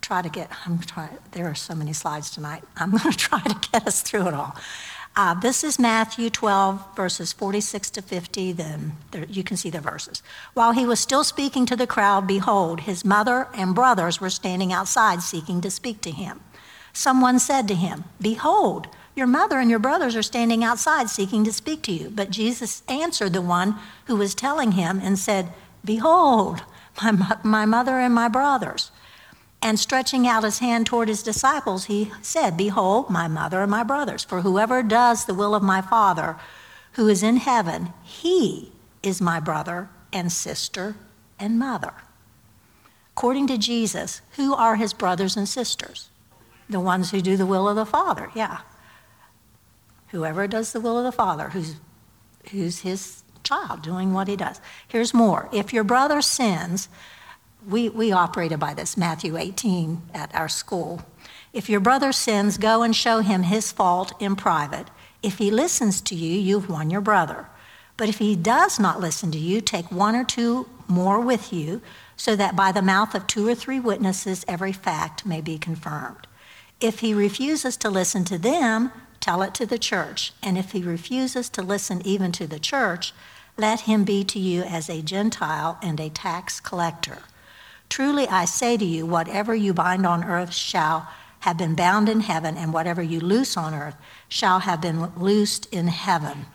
Try 0.00 0.22
to 0.22 0.28
get, 0.28 0.50
I'm 0.66 0.80
trying, 0.80 1.16
there 1.32 1.46
are 1.46 1.54
so 1.54 1.74
many 1.74 1.92
slides 1.92 2.30
tonight. 2.30 2.64
I'm 2.76 2.90
going 2.90 3.12
to 3.12 3.16
try 3.16 3.40
to 3.40 3.70
get 3.70 3.86
us 3.86 4.02
through 4.02 4.26
it 4.26 4.34
all. 4.34 4.56
Uh, 5.16 5.34
this 5.34 5.64
is 5.64 5.78
Matthew 5.78 6.30
12, 6.30 6.96
verses 6.96 7.32
46 7.32 7.90
to 7.90 8.02
50. 8.02 8.52
Then 8.52 8.92
there, 9.10 9.24
you 9.24 9.42
can 9.42 9.56
see 9.56 9.70
the 9.70 9.80
verses. 9.80 10.22
While 10.54 10.72
he 10.72 10.86
was 10.86 11.00
still 11.00 11.24
speaking 11.24 11.66
to 11.66 11.76
the 11.76 11.86
crowd, 11.86 12.26
behold, 12.26 12.80
his 12.80 13.04
mother 13.04 13.48
and 13.54 13.74
brothers 13.74 14.20
were 14.20 14.30
standing 14.30 14.72
outside 14.72 15.22
seeking 15.22 15.60
to 15.62 15.70
speak 15.70 16.00
to 16.02 16.10
him. 16.10 16.40
Someone 16.92 17.38
said 17.38 17.68
to 17.68 17.74
him, 17.74 18.04
Behold, 18.20 18.88
your 19.14 19.26
mother 19.26 19.58
and 19.58 19.68
your 19.68 19.78
brothers 19.78 20.16
are 20.16 20.22
standing 20.22 20.62
outside 20.64 21.10
seeking 21.10 21.44
to 21.44 21.52
speak 21.52 21.82
to 21.82 21.92
you. 21.92 22.10
But 22.10 22.30
Jesus 22.30 22.82
answered 22.88 23.32
the 23.32 23.42
one 23.42 23.76
who 24.06 24.16
was 24.16 24.34
telling 24.34 24.72
him 24.72 25.00
and 25.02 25.18
said, 25.18 25.52
Behold, 25.84 26.62
my, 27.02 27.36
my 27.42 27.66
mother 27.66 27.98
and 27.98 28.14
my 28.14 28.28
brothers. 28.28 28.90
And 29.62 29.78
stretching 29.78 30.26
out 30.26 30.44
his 30.44 30.60
hand 30.60 30.86
toward 30.86 31.08
his 31.08 31.22
disciples, 31.22 31.84
he 31.84 32.10
said, 32.22 32.56
Behold, 32.56 33.10
my 33.10 33.28
mother 33.28 33.60
and 33.62 33.70
my 33.70 33.82
brothers. 33.82 34.24
For 34.24 34.40
whoever 34.40 34.82
does 34.82 35.26
the 35.26 35.34
will 35.34 35.54
of 35.54 35.62
my 35.62 35.82
Father 35.82 36.36
who 36.92 37.08
is 37.08 37.22
in 37.22 37.36
heaven, 37.36 37.92
he 38.02 38.72
is 39.02 39.20
my 39.20 39.38
brother 39.38 39.88
and 40.12 40.32
sister 40.32 40.96
and 41.38 41.58
mother. 41.58 41.92
According 43.16 43.46
to 43.48 43.58
Jesus, 43.58 44.22
who 44.32 44.54
are 44.54 44.76
his 44.76 44.92
brothers 44.92 45.36
and 45.36 45.48
sisters? 45.48 46.10
The 46.68 46.80
ones 46.80 47.10
who 47.10 47.20
do 47.20 47.36
the 47.36 47.46
will 47.46 47.68
of 47.68 47.76
the 47.76 47.86
Father, 47.86 48.30
yeah. 48.34 48.60
Whoever 50.08 50.46
does 50.46 50.72
the 50.72 50.80
will 50.80 50.98
of 50.98 51.04
the 51.04 51.12
Father, 51.12 51.50
who's, 51.50 51.76
who's 52.50 52.80
his 52.80 53.22
child, 53.42 53.82
doing 53.82 54.12
what 54.12 54.28
he 54.28 54.36
does. 54.36 54.60
Here's 54.86 55.14
more. 55.14 55.48
If 55.52 55.72
your 55.72 55.84
brother 55.84 56.22
sins, 56.22 56.88
we, 57.68 57.88
we 57.88 58.12
operated 58.12 58.58
by 58.58 58.74
this, 58.74 58.96
Matthew 58.96 59.36
18 59.36 60.02
at 60.14 60.34
our 60.34 60.48
school. 60.48 61.02
If 61.52 61.68
your 61.68 61.80
brother 61.80 62.12
sins, 62.12 62.58
go 62.58 62.82
and 62.82 62.94
show 62.94 63.20
him 63.20 63.42
his 63.44 63.72
fault 63.72 64.12
in 64.20 64.36
private. 64.36 64.88
If 65.22 65.38
he 65.38 65.50
listens 65.50 66.00
to 66.02 66.14
you, 66.14 66.38
you've 66.38 66.70
won 66.70 66.90
your 66.90 67.00
brother. 67.00 67.48
But 67.96 68.08
if 68.08 68.18
he 68.18 68.36
does 68.36 68.78
not 68.78 69.00
listen 69.00 69.30
to 69.32 69.38
you, 69.38 69.60
take 69.60 69.92
one 69.92 70.16
or 70.16 70.24
two 70.24 70.68
more 70.88 71.20
with 71.20 71.52
you, 71.52 71.82
so 72.16 72.36
that 72.36 72.56
by 72.56 72.72
the 72.72 72.82
mouth 72.82 73.14
of 73.14 73.26
two 73.26 73.46
or 73.46 73.54
three 73.54 73.80
witnesses 73.80 74.44
every 74.48 74.72
fact 74.72 75.26
may 75.26 75.40
be 75.40 75.58
confirmed. 75.58 76.26
If 76.80 77.00
he 77.00 77.12
refuses 77.12 77.76
to 77.78 77.90
listen 77.90 78.24
to 78.26 78.38
them, 78.38 78.90
tell 79.20 79.42
it 79.42 79.54
to 79.54 79.66
the 79.66 79.78
church. 79.78 80.32
And 80.42 80.58
if 80.58 80.72
he 80.72 80.82
refuses 80.82 81.48
to 81.50 81.62
listen 81.62 82.00
even 82.04 82.32
to 82.32 82.46
the 82.46 82.58
church, 82.58 83.12
let 83.56 83.80
him 83.80 84.04
be 84.04 84.24
to 84.24 84.38
you 84.38 84.62
as 84.62 84.88
a 84.88 85.02
Gentile 85.02 85.78
and 85.82 86.00
a 86.00 86.08
tax 86.08 86.60
collector. 86.60 87.18
Truly 87.88 88.26
I 88.28 88.44
say 88.44 88.76
to 88.76 88.84
you, 88.84 89.04
whatever 89.04 89.54
you 89.54 89.74
bind 89.74 90.06
on 90.06 90.24
earth 90.24 90.54
shall 90.54 91.08
have 91.40 91.56
been 91.56 91.74
bound 91.74 92.08
in 92.08 92.20
heaven, 92.20 92.56
and 92.56 92.72
whatever 92.72 93.02
you 93.02 93.18
loose 93.20 93.56
on 93.56 93.74
earth 93.74 93.96
shall 94.28 94.60
have 94.60 94.80
been 94.80 95.12
loosed 95.16 95.66
in 95.72 95.88
heaven. 95.88 96.46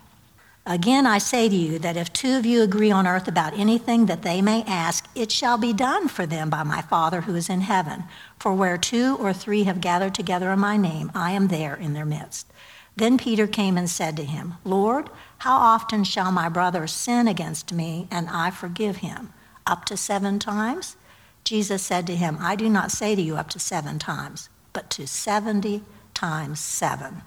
Again, 0.68 1.06
I 1.06 1.20
say 1.20 1.48
to 1.48 1.56
you 1.56 1.78
that 1.80 1.96
if 1.96 2.12
two 2.12 2.38
of 2.38 2.46
you 2.46 2.64
agree 2.64 2.90
on 2.90 3.06
earth 3.06 3.28
about 3.28 3.58
anything 3.58 4.08
that 4.08 4.24
they 4.24 4.42
may 4.42 4.64
ask, 4.64 5.08
it 5.14 5.32
shall 5.32 5.60
be 5.60 5.74
done 5.74 6.08
for 6.08 6.26
them 6.26 6.50
by 6.50 6.64
my 6.64 6.82
Father 6.82 7.22
who 7.22 7.36
is 7.36 7.50
in 7.50 7.62
heaven. 7.62 8.06
For 8.40 8.52
where 8.52 8.76
two 8.76 9.16
or 9.20 9.32
three 9.32 9.66
have 9.66 9.80
gathered 9.80 10.16
together 10.16 10.52
in 10.52 10.58
my 10.58 10.76
name, 10.76 11.12
I 11.14 11.32
am 11.32 11.50
there 11.50 11.76
in 11.76 11.94
their 11.94 12.06
midst. 12.06 12.52
Then 12.96 13.20
Peter 13.20 13.46
came 13.46 13.78
and 13.78 13.88
said 13.88 14.18
to 14.18 14.24
him, 14.24 14.56
Lord, 14.64 15.12
how 15.40 15.56
often 15.56 16.04
shall 16.04 16.32
my 16.32 16.50
brother 16.50 16.88
sin 16.88 17.28
against 17.28 17.72
me 17.72 18.08
and 18.10 18.28
I 18.30 18.50
forgive 18.50 18.98
him? 18.98 19.34
Up 19.68 19.86
to 19.86 19.98
seven 19.98 20.40
times? 20.40 20.96
Jesus 21.44 21.84
said 21.84 22.08
to 22.08 22.16
him, 22.16 22.38
I 22.40 22.56
do 22.56 22.70
not 22.70 22.92
say 22.92 23.14
to 23.14 23.22
you 23.22 23.36
up 23.36 23.50
to 23.50 23.60
seven 23.60 24.00
times, 24.00 24.50
but 24.74 24.90
to 24.92 25.06
70 25.06 25.84
times 26.16 26.60
seven. 26.60 27.22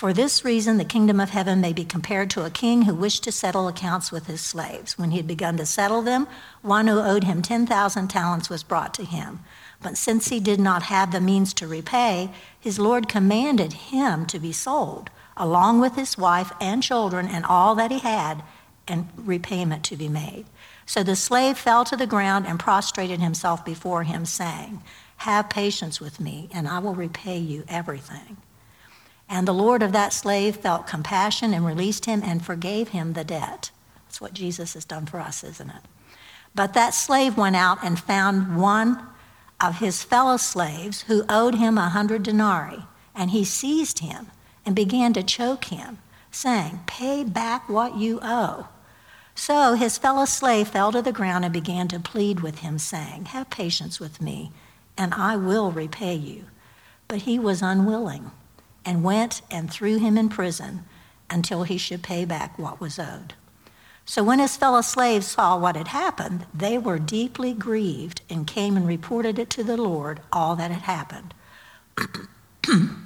For 0.00 0.14
this 0.14 0.46
reason, 0.46 0.78
the 0.78 0.86
kingdom 0.86 1.20
of 1.20 1.28
heaven 1.28 1.60
may 1.60 1.74
be 1.74 1.84
compared 1.84 2.30
to 2.30 2.46
a 2.46 2.50
king 2.50 2.84
who 2.84 2.94
wished 2.94 3.22
to 3.24 3.30
settle 3.30 3.68
accounts 3.68 4.10
with 4.10 4.28
his 4.28 4.40
slaves. 4.40 4.96
When 4.96 5.10
he 5.10 5.18
had 5.18 5.26
begun 5.26 5.58
to 5.58 5.66
settle 5.66 6.00
them, 6.00 6.26
one 6.62 6.86
who 6.86 6.98
owed 6.98 7.24
him 7.24 7.42
10,000 7.42 8.08
talents 8.08 8.48
was 8.48 8.62
brought 8.62 8.94
to 8.94 9.04
him. 9.04 9.40
But 9.82 9.98
since 9.98 10.28
he 10.28 10.40
did 10.40 10.58
not 10.58 10.84
have 10.84 11.12
the 11.12 11.20
means 11.20 11.52
to 11.52 11.66
repay, 11.66 12.30
his 12.58 12.78
Lord 12.78 13.10
commanded 13.10 13.74
him 13.74 14.24
to 14.28 14.38
be 14.38 14.52
sold, 14.52 15.10
along 15.36 15.82
with 15.82 15.96
his 15.96 16.16
wife 16.16 16.50
and 16.62 16.82
children 16.82 17.28
and 17.28 17.44
all 17.44 17.74
that 17.74 17.90
he 17.90 17.98
had, 17.98 18.42
and 18.88 19.10
repayment 19.16 19.84
to 19.84 19.96
be 19.96 20.08
made. 20.08 20.46
So 20.86 21.02
the 21.02 21.14
slave 21.14 21.58
fell 21.58 21.84
to 21.84 21.94
the 21.94 22.06
ground 22.06 22.46
and 22.46 22.58
prostrated 22.58 23.20
himself 23.20 23.66
before 23.66 24.04
him, 24.04 24.24
saying, 24.24 24.82
Have 25.18 25.50
patience 25.50 26.00
with 26.00 26.20
me, 26.20 26.48
and 26.54 26.66
I 26.66 26.78
will 26.78 26.94
repay 26.94 27.36
you 27.36 27.64
everything. 27.68 28.38
And 29.32 29.46
the 29.46 29.54
Lord 29.54 29.82
of 29.82 29.92
that 29.92 30.12
slave 30.12 30.56
felt 30.56 30.88
compassion 30.88 31.54
and 31.54 31.64
released 31.64 32.04
him 32.04 32.20
and 32.24 32.44
forgave 32.44 32.88
him 32.88 33.12
the 33.12 33.22
debt. 33.22 33.70
That's 34.04 34.20
what 34.20 34.34
Jesus 34.34 34.74
has 34.74 34.84
done 34.84 35.06
for 35.06 35.20
us, 35.20 35.44
isn't 35.44 35.70
it? 35.70 35.82
But 36.52 36.74
that 36.74 36.94
slave 36.94 37.36
went 37.36 37.54
out 37.54 37.78
and 37.84 37.96
found 37.98 38.60
one 38.60 39.06
of 39.60 39.78
his 39.78 40.02
fellow 40.02 40.36
slaves 40.36 41.02
who 41.02 41.24
owed 41.28 41.54
him 41.54 41.78
a 41.78 41.90
hundred 41.90 42.24
denarii, 42.24 42.84
and 43.14 43.30
he 43.30 43.44
seized 43.44 44.00
him 44.00 44.26
and 44.66 44.74
began 44.74 45.12
to 45.12 45.22
choke 45.22 45.66
him, 45.66 45.98
saying, 46.32 46.80
Pay 46.86 47.22
back 47.22 47.68
what 47.68 47.96
you 47.96 48.18
owe. 48.22 48.66
So 49.36 49.74
his 49.74 49.96
fellow 49.96 50.24
slave 50.24 50.68
fell 50.68 50.90
to 50.90 51.02
the 51.02 51.12
ground 51.12 51.44
and 51.44 51.52
began 51.52 51.86
to 51.88 52.00
plead 52.00 52.40
with 52.40 52.58
him, 52.58 52.78
saying, 52.80 53.26
Have 53.26 53.48
patience 53.48 54.00
with 54.00 54.20
me, 54.20 54.50
and 54.98 55.14
I 55.14 55.36
will 55.36 55.70
repay 55.70 56.14
you. 56.14 56.46
But 57.06 57.22
he 57.22 57.38
was 57.38 57.62
unwilling, 57.62 58.32
and 58.84 59.04
went 59.04 59.42
and 59.50 59.70
threw 59.70 59.98
him 59.98 60.16
in 60.16 60.28
prison 60.28 60.84
until 61.28 61.62
he 61.62 61.78
should 61.78 62.02
pay 62.02 62.24
back 62.24 62.58
what 62.58 62.80
was 62.80 62.98
owed. 62.98 63.34
So 64.04 64.24
when 64.24 64.40
his 64.40 64.56
fellow 64.56 64.80
slaves 64.80 65.28
saw 65.28 65.56
what 65.56 65.76
had 65.76 65.88
happened, 65.88 66.46
they 66.52 66.78
were 66.78 66.98
deeply 66.98 67.52
grieved 67.52 68.22
and 68.28 68.46
came 68.46 68.76
and 68.76 68.86
reported 68.86 69.38
it 69.38 69.50
to 69.50 69.62
the 69.62 69.76
Lord, 69.76 70.20
all 70.32 70.56
that 70.56 70.70
had 70.70 70.82
happened. 70.82 71.34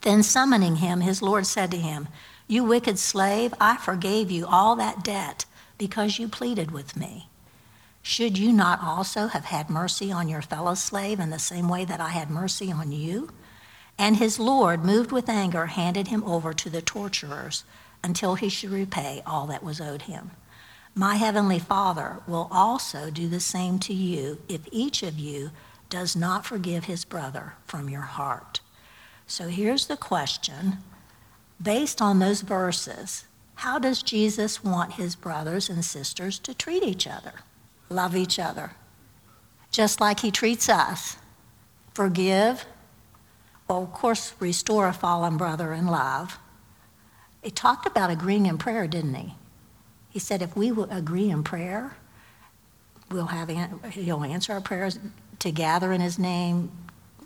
then 0.00 0.22
summoning 0.22 0.76
him, 0.76 1.02
his 1.02 1.22
Lord 1.22 1.46
said 1.46 1.70
to 1.70 1.76
him, 1.76 2.08
You 2.48 2.64
wicked 2.64 2.98
slave, 2.98 3.54
I 3.60 3.76
forgave 3.76 4.30
you 4.30 4.46
all 4.46 4.74
that 4.76 5.04
debt 5.04 5.44
because 5.78 6.18
you 6.18 6.26
pleaded 6.26 6.70
with 6.72 6.96
me. 6.96 7.28
Should 8.02 8.36
you 8.36 8.52
not 8.52 8.82
also 8.82 9.28
have 9.28 9.46
had 9.46 9.70
mercy 9.70 10.12
on 10.12 10.28
your 10.28 10.42
fellow 10.42 10.74
slave 10.74 11.20
in 11.20 11.30
the 11.30 11.38
same 11.38 11.68
way 11.68 11.84
that 11.84 12.00
I 12.00 12.08
had 12.08 12.28
mercy 12.28 12.70
on 12.70 12.92
you? 12.92 13.30
And 13.98 14.16
his 14.16 14.38
Lord, 14.38 14.84
moved 14.84 15.12
with 15.12 15.28
anger, 15.28 15.66
handed 15.66 16.08
him 16.08 16.24
over 16.24 16.52
to 16.52 16.68
the 16.68 16.82
torturers 16.82 17.64
until 18.02 18.34
he 18.34 18.48
should 18.48 18.70
repay 18.70 19.22
all 19.26 19.46
that 19.46 19.62
was 19.62 19.80
owed 19.80 20.02
him. 20.02 20.32
My 20.94 21.16
heavenly 21.16 21.58
Father 21.58 22.20
will 22.26 22.48
also 22.52 23.10
do 23.10 23.28
the 23.28 23.40
same 23.40 23.78
to 23.80 23.94
you 23.94 24.40
if 24.48 24.60
each 24.70 25.02
of 25.02 25.18
you 25.18 25.50
does 25.88 26.14
not 26.14 26.46
forgive 26.46 26.84
his 26.84 27.04
brother 27.04 27.54
from 27.66 27.88
your 27.88 28.02
heart. 28.02 28.60
So 29.26 29.48
here's 29.48 29.86
the 29.86 29.96
question 29.96 30.78
based 31.62 32.02
on 32.02 32.18
those 32.18 32.42
verses 32.42 33.24
how 33.56 33.78
does 33.78 34.02
Jesus 34.02 34.64
want 34.64 34.94
his 34.94 35.14
brothers 35.16 35.70
and 35.70 35.84
sisters 35.84 36.38
to 36.40 36.54
treat 36.54 36.82
each 36.82 37.06
other? 37.06 37.32
Love 37.88 38.16
each 38.16 38.38
other, 38.38 38.72
just 39.70 40.00
like 40.00 40.20
he 40.20 40.30
treats 40.30 40.68
us. 40.68 41.16
Forgive, 41.94 42.66
well, 43.68 43.82
of 43.82 43.92
course, 43.92 44.34
restore 44.40 44.88
a 44.88 44.92
fallen 44.92 45.36
brother 45.36 45.72
in 45.72 45.86
love. 45.86 46.38
He 47.42 47.50
talked 47.50 47.86
about 47.86 48.10
agreeing 48.10 48.46
in 48.46 48.58
prayer, 48.58 48.86
didn't 48.86 49.14
he? 49.14 49.34
He 50.10 50.18
said 50.18 50.42
if 50.42 50.56
we 50.56 50.70
agree 50.90 51.30
in 51.30 51.42
prayer, 51.42 51.96
we'll 53.10 53.26
have, 53.26 53.48
he'll 53.92 54.24
answer 54.24 54.52
our 54.52 54.60
prayers 54.60 54.98
to 55.40 55.50
gather 55.50 55.92
in 55.92 56.00
his 56.00 56.18
name. 56.18 56.70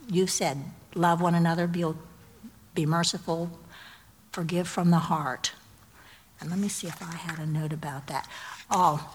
You've 0.09 0.31
said, 0.31 0.59
love 0.94 1.20
one 1.20 1.35
another, 1.35 1.66
be, 1.66 1.85
be 2.74 2.87
merciful, 2.87 3.51
forgive 4.33 4.68
from 4.68 4.90
the 4.90 4.98
heart. 4.98 5.53
And 6.40 6.51
let 6.51 6.59
me 6.59 6.68
see 6.68 6.87
if 6.87 7.03
I 7.03 7.14
had 7.14 7.38
a 7.38 7.46
note 7.46 7.72
about 7.72 8.07
that. 8.07 8.29
Oh, 8.70 9.14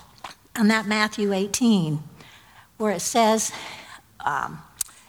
and 0.56 0.70
that 0.70 0.86
Matthew 0.86 1.34
18, 1.34 2.04
where 2.78 2.92
it 2.92 3.02
says, 3.02 3.52
um, 4.20 4.62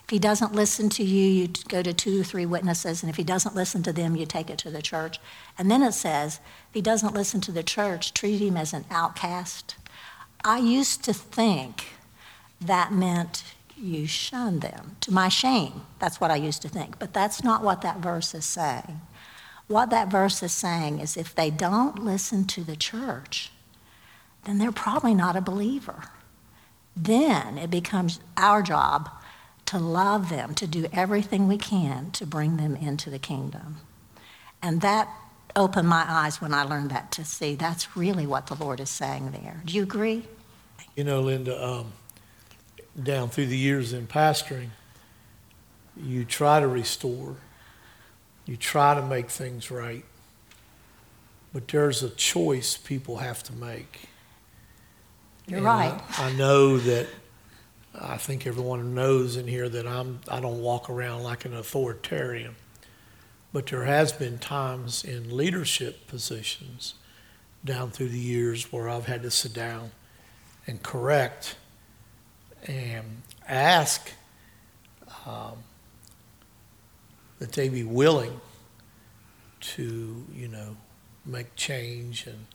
if 0.04 0.10
he 0.10 0.18
doesn't 0.18 0.54
listen 0.54 0.90
to 0.90 1.02
you, 1.02 1.26
you 1.26 1.48
go 1.68 1.82
to 1.82 1.94
two 1.94 2.20
or 2.20 2.24
three 2.24 2.44
witnesses, 2.44 3.02
and 3.02 3.08
if 3.08 3.16
he 3.16 3.24
doesn't 3.24 3.54
listen 3.54 3.82
to 3.84 3.92
them, 3.92 4.16
you 4.16 4.26
take 4.26 4.50
it 4.50 4.58
to 4.58 4.70
the 4.70 4.82
church. 4.82 5.18
And 5.58 5.70
then 5.70 5.82
it 5.82 5.92
says, 5.92 6.40
if 6.68 6.74
he 6.74 6.82
doesn't 6.82 7.14
listen 7.14 7.40
to 7.42 7.52
the 7.52 7.62
church, 7.62 8.12
treat 8.12 8.38
him 8.38 8.54
as 8.54 8.74
an 8.74 8.84
outcast. 8.90 9.76
I 10.44 10.58
used 10.58 11.02
to 11.04 11.14
think 11.14 11.86
that 12.60 12.92
meant 12.92 13.44
you 13.78 14.06
shun 14.06 14.60
them. 14.60 14.96
To 15.00 15.10
my 15.10 15.30
shame, 15.30 15.82
that's 15.98 16.20
what 16.20 16.30
I 16.30 16.36
used 16.36 16.60
to 16.62 16.68
think. 16.68 16.98
But 16.98 17.14
that's 17.14 17.42
not 17.42 17.64
what 17.64 17.80
that 17.80 17.98
verse 17.98 18.34
is 18.34 18.44
saying. 18.44 19.00
What 19.68 19.88
that 19.88 20.10
verse 20.10 20.42
is 20.42 20.52
saying 20.52 20.98
is 20.98 21.16
if 21.16 21.34
they 21.34 21.50
don't 21.50 21.98
listen 21.98 22.44
to 22.48 22.62
the 22.62 22.76
church, 22.76 23.52
then 24.44 24.58
they're 24.58 24.70
probably 24.70 25.14
not 25.14 25.34
a 25.34 25.40
believer. 25.40 26.04
Then 26.94 27.56
it 27.56 27.70
becomes 27.70 28.20
our 28.36 28.60
job 28.60 29.08
to 29.66 29.78
love 29.78 30.28
them, 30.28 30.54
to 30.54 30.66
do 30.66 30.86
everything 30.92 31.48
we 31.48 31.58
can 31.58 32.10
to 32.12 32.26
bring 32.26 32.56
them 32.56 32.76
into 32.76 33.10
the 33.10 33.18
kingdom. 33.18 33.78
And 34.62 34.80
that 34.80 35.08
opened 35.56 35.88
my 35.88 36.04
eyes 36.08 36.40
when 36.40 36.52
I 36.52 36.62
learned 36.64 36.90
that 36.90 37.12
to 37.12 37.24
see 37.24 37.54
that's 37.54 37.96
really 37.96 38.26
what 38.26 38.46
the 38.48 38.54
Lord 38.54 38.80
is 38.80 38.90
saying 38.90 39.30
there. 39.30 39.62
Do 39.64 39.74
you 39.74 39.82
agree? 39.82 40.24
You 40.96 41.04
know, 41.04 41.20
Linda, 41.20 41.62
um, 41.62 41.92
down 43.00 43.28
through 43.28 43.46
the 43.46 43.56
years 43.56 43.92
in 43.92 44.06
pastoring, 44.06 44.70
you 45.96 46.24
try 46.24 46.60
to 46.60 46.66
restore, 46.66 47.36
you 48.46 48.56
try 48.56 48.94
to 48.94 49.02
make 49.02 49.30
things 49.30 49.70
right, 49.70 50.04
but 51.52 51.68
there's 51.68 52.02
a 52.02 52.10
choice 52.10 52.76
people 52.76 53.18
have 53.18 53.42
to 53.44 53.52
make. 53.52 54.08
You're 55.46 55.58
and 55.58 55.66
right. 55.66 56.00
I, 56.18 56.30
I 56.30 56.32
know 56.32 56.78
that 56.78 57.06
I 58.00 58.16
think 58.16 58.46
everyone 58.46 58.94
knows 58.94 59.36
in 59.36 59.46
here 59.46 59.68
that 59.68 59.86
I'm 59.86 60.20
I 60.28 60.40
don't 60.40 60.60
walk 60.60 60.90
around 60.90 61.22
like 61.22 61.44
an 61.44 61.54
authoritarian. 61.54 62.56
But 63.52 63.66
there 63.66 63.84
has 63.84 64.12
been 64.12 64.38
times 64.38 65.04
in 65.04 65.36
leadership 65.36 66.08
positions 66.08 66.94
down 67.64 67.90
through 67.90 68.08
the 68.08 68.18
years 68.18 68.72
where 68.72 68.88
I've 68.88 69.06
had 69.06 69.22
to 69.22 69.30
sit 69.30 69.54
down 69.54 69.92
and 70.66 70.82
correct 70.82 71.56
and 72.66 73.22
ask 73.46 74.10
um, 75.24 75.58
that 77.38 77.52
they 77.52 77.68
be 77.68 77.84
willing 77.84 78.40
to, 79.60 80.26
you 80.34 80.48
know, 80.48 80.76
make 81.24 81.54
change. 81.54 82.26
And 82.26 82.46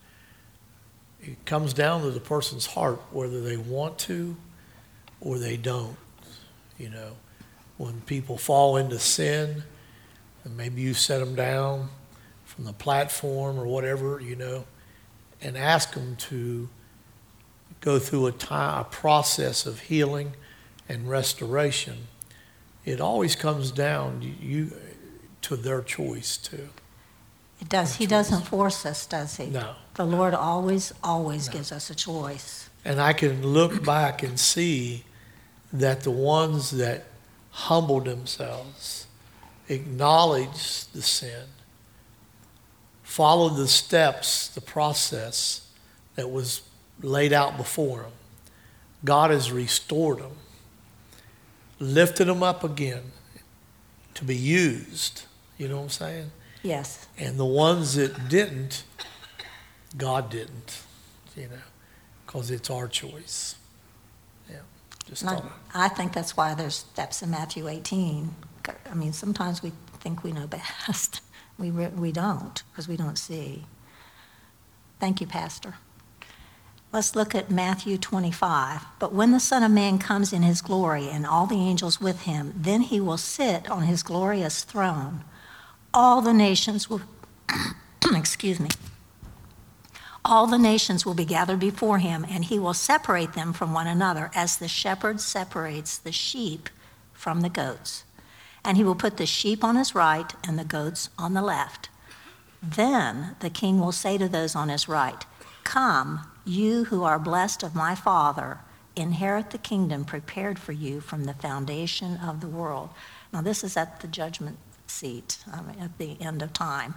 it 1.21 1.45
comes 1.45 1.73
down 1.73 2.01
to 2.01 2.11
the 2.11 2.19
person's 2.19 2.65
heart 2.65 2.99
whether 3.11 3.39
they 3.41 3.57
want 3.57 3.97
to 3.99 4.35
or 5.21 5.37
they 5.37 5.57
don't. 5.57 5.97
You 6.77 6.89
know, 6.89 7.17
when 7.77 8.01
people 8.01 8.37
fall 8.37 8.77
into 8.77 8.99
sin, 8.99 9.63
and 10.43 10.55
maybe 10.57 10.81
you 10.81 10.93
set 10.93 11.19
them 11.19 11.35
down 11.35 11.89
from 12.45 12.65
the 12.65 12.73
platform 12.73 13.59
or 13.59 13.65
whatever, 13.65 14.19
you 14.19 14.35
know, 14.35 14.65
and 15.41 15.57
ask 15.57 15.93
them 15.93 16.15
to 16.15 16.69
go 17.81 17.99
through 17.99 18.27
a, 18.27 18.31
time, 18.31 18.81
a 18.81 18.83
process 18.83 19.65
of 19.65 19.81
healing 19.81 20.33
and 20.87 21.09
restoration. 21.09 22.07
It 22.85 22.99
always 22.99 23.35
comes 23.35 23.71
down 23.71 24.35
you, 24.41 24.73
to 25.43 25.55
their 25.55 25.81
choice 25.81 26.37
too. 26.37 26.69
It 27.61 27.69
does. 27.69 27.95
He 27.95 28.05
doesn't 28.05 28.43
force 28.43 28.85
us, 28.85 29.05
does 29.05 29.37
he? 29.37 29.47
No. 29.47 29.75
The 29.95 30.05
Lord 30.05 30.33
always, 30.33 30.93
always 31.03 31.47
no. 31.47 31.53
gives 31.53 31.71
us 31.71 31.89
a 31.89 31.95
choice. 31.95 32.69
And 32.85 33.01
I 33.01 33.13
can 33.13 33.45
look 33.45 33.83
back 33.83 34.23
and 34.23 34.39
see 34.39 35.03
that 35.71 36.01
the 36.01 36.11
ones 36.11 36.71
that 36.71 37.05
humbled 37.51 38.05
themselves, 38.05 39.07
acknowledged 39.67 40.93
the 40.93 41.01
sin, 41.01 41.45
followed 43.03 43.55
the 43.55 43.67
steps, 43.67 44.47
the 44.49 44.61
process 44.61 45.67
that 46.15 46.29
was 46.29 46.61
laid 47.01 47.33
out 47.33 47.57
before 47.57 48.01
them, 48.01 48.11
God 49.03 49.31
has 49.31 49.51
restored 49.51 50.19
them, 50.19 50.37
lifted 51.79 52.25
them 52.25 52.43
up 52.43 52.63
again 52.63 53.11
to 54.15 54.25
be 54.25 54.35
used. 54.35 55.23
You 55.57 55.67
know 55.67 55.77
what 55.77 55.83
I'm 55.83 55.89
saying? 55.89 56.31
Yes. 56.63 57.07
And 57.17 57.39
the 57.39 57.45
ones 57.45 57.95
that 57.95 58.29
didn't, 58.29 58.83
God 59.97 60.29
didn't, 60.29 60.81
you 61.35 61.43
know, 61.43 61.55
because 62.25 62.51
it's 62.51 62.69
our 62.69 62.87
choice. 62.87 63.55
Just 65.09 65.25
I, 65.25 65.41
I 65.73 65.87
think 65.87 66.13
that's 66.13 66.37
why 66.37 66.53
there's 66.53 66.75
steps 66.75 67.23
in 67.23 67.31
Matthew 67.31 67.67
18. 67.67 68.29
I 68.89 68.93
mean, 68.93 69.11
sometimes 69.11 69.63
we 69.63 69.71
think 69.99 70.23
we 70.23 70.31
know 70.31 70.45
best. 70.87 71.21
We, 71.57 71.71
we 71.71 72.11
don't, 72.11 72.61
because 72.71 72.87
we 72.87 72.95
don't 72.95 73.17
see. 73.17 73.65
Thank 74.99 75.19
you, 75.19 75.27
Pastor. 75.27 75.75
Let's 76.91 77.15
look 77.15 77.35
at 77.35 77.51
Matthew 77.51 77.97
25. 77.97 78.81
But 78.99 79.13
when 79.13 79.31
the 79.31 79.39
Son 79.39 79.63
of 79.63 79.71
Man 79.71 79.97
comes 79.97 80.31
in 80.31 80.43
his 80.43 80.61
glory 80.61 81.09
and 81.09 81.25
all 81.25 81.47
the 81.47 81.55
angels 81.55 81.99
with 81.99 82.21
him, 82.21 82.53
then 82.55 82.81
he 82.81 82.99
will 82.99 83.17
sit 83.17 83.69
on 83.69 83.83
his 83.83 84.03
glorious 84.03 84.63
throne. 84.63 85.23
All 85.93 86.21
the 86.21 86.33
nations 86.33 86.89
will, 86.89 87.01
excuse 88.15 88.59
me, 88.59 88.69
all 90.25 90.47
the 90.47 90.57
nations 90.57 91.05
will 91.05 91.13
be 91.13 91.25
gathered 91.25 91.59
before 91.59 91.99
him, 91.99 92.25
and 92.29 92.45
he 92.45 92.59
will 92.59 92.73
separate 92.73 93.33
them 93.33 93.53
from 93.53 93.73
one 93.73 93.87
another, 93.87 94.31
as 94.35 94.57
the 94.57 94.67
shepherd 94.67 95.21
separates 95.21 95.97
the 95.97 96.11
sheep 96.11 96.69
from 97.13 97.41
the 97.41 97.49
goats. 97.49 98.03
And 98.63 98.77
he 98.77 98.83
will 98.83 98.95
put 98.95 99.17
the 99.17 99.25
sheep 99.25 99.63
on 99.63 99.75
his 99.75 99.95
right 99.95 100.31
and 100.43 100.59
the 100.59 100.65
goats 100.65 101.09
on 101.17 101.33
the 101.33 101.41
left. 101.41 101.89
Then 102.61 103.35
the 103.39 103.49
king 103.49 103.79
will 103.79 103.93
say 103.93 104.17
to 104.17 104.27
those 104.27 104.55
on 104.55 104.69
his 104.69 104.89
right, 104.89 105.25
Come, 105.63 106.27
you 106.45 106.85
who 106.85 107.03
are 107.03 107.19
blessed 107.19 107.63
of 107.63 107.75
my 107.75 107.95
Father, 107.95 108.59
inherit 108.95 109.51
the 109.51 109.57
kingdom 109.57 110.03
prepared 110.03 110.59
for 110.59 110.73
you 110.73 110.99
from 110.99 111.23
the 111.23 111.33
foundation 111.33 112.17
of 112.17 112.41
the 112.41 112.47
world. 112.47 112.89
Now, 113.31 113.41
this 113.41 113.63
is 113.63 113.77
at 113.77 114.01
the 114.01 114.07
judgment 114.07 114.57
seat, 114.87 115.37
I 115.51 115.61
mean, 115.61 115.79
at 115.79 115.97
the 115.97 116.17
end 116.19 116.41
of 116.41 116.51
time. 116.51 116.95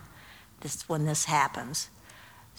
This 0.61 0.89
when 0.89 1.05
this 1.05 1.27
happens. 1.27 1.91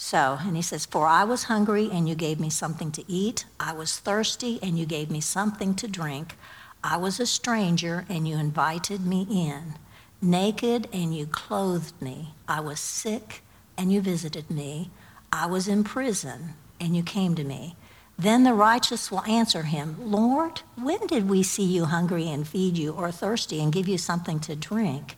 So, 0.05 0.37
and 0.41 0.57
he 0.57 0.61
says, 0.61 0.85
For 0.85 1.07
I 1.07 1.23
was 1.23 1.45
hungry, 1.45 1.89
and 1.89 2.09
you 2.09 2.13
gave 2.13 2.37
me 2.37 2.49
something 2.49 2.91
to 2.91 3.09
eat. 3.09 3.45
I 3.57 3.71
was 3.71 3.99
thirsty, 3.99 4.59
and 4.61 4.77
you 4.77 4.85
gave 4.85 5.09
me 5.09 5.21
something 5.21 5.75
to 5.75 5.87
drink. 5.87 6.35
I 6.83 6.97
was 6.97 7.21
a 7.21 7.25
stranger, 7.25 8.05
and 8.09 8.27
you 8.27 8.37
invited 8.37 9.05
me 9.05 9.25
in. 9.31 9.75
Naked, 10.21 10.89
and 10.91 11.15
you 11.15 11.25
clothed 11.25 12.01
me. 12.01 12.33
I 12.49 12.59
was 12.59 12.81
sick, 12.81 13.43
and 13.77 13.93
you 13.93 14.01
visited 14.01 14.51
me. 14.51 14.91
I 15.31 15.45
was 15.45 15.69
in 15.69 15.85
prison, 15.85 16.55
and 16.81 16.97
you 16.97 17.01
came 17.01 17.33
to 17.35 17.45
me. 17.45 17.77
Then 18.19 18.43
the 18.43 18.53
righteous 18.53 19.09
will 19.09 19.23
answer 19.23 19.63
him, 19.63 19.95
Lord, 19.97 20.63
when 20.75 21.07
did 21.07 21.29
we 21.29 21.43
see 21.43 21.63
you 21.63 21.85
hungry 21.85 22.27
and 22.29 22.45
feed 22.45 22.77
you, 22.77 22.91
or 22.91 23.09
thirsty 23.09 23.61
and 23.61 23.71
give 23.71 23.87
you 23.87 23.97
something 23.97 24.41
to 24.41 24.53
drink? 24.53 25.15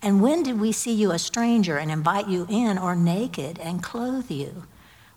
And 0.00 0.22
when 0.22 0.42
did 0.42 0.60
we 0.60 0.72
see 0.72 0.92
you 0.92 1.10
a 1.10 1.18
stranger 1.18 1.76
and 1.76 1.90
invite 1.90 2.28
you 2.28 2.46
in, 2.48 2.78
or 2.78 2.94
naked 2.94 3.58
and 3.58 3.82
clothe 3.82 4.30
you? 4.30 4.64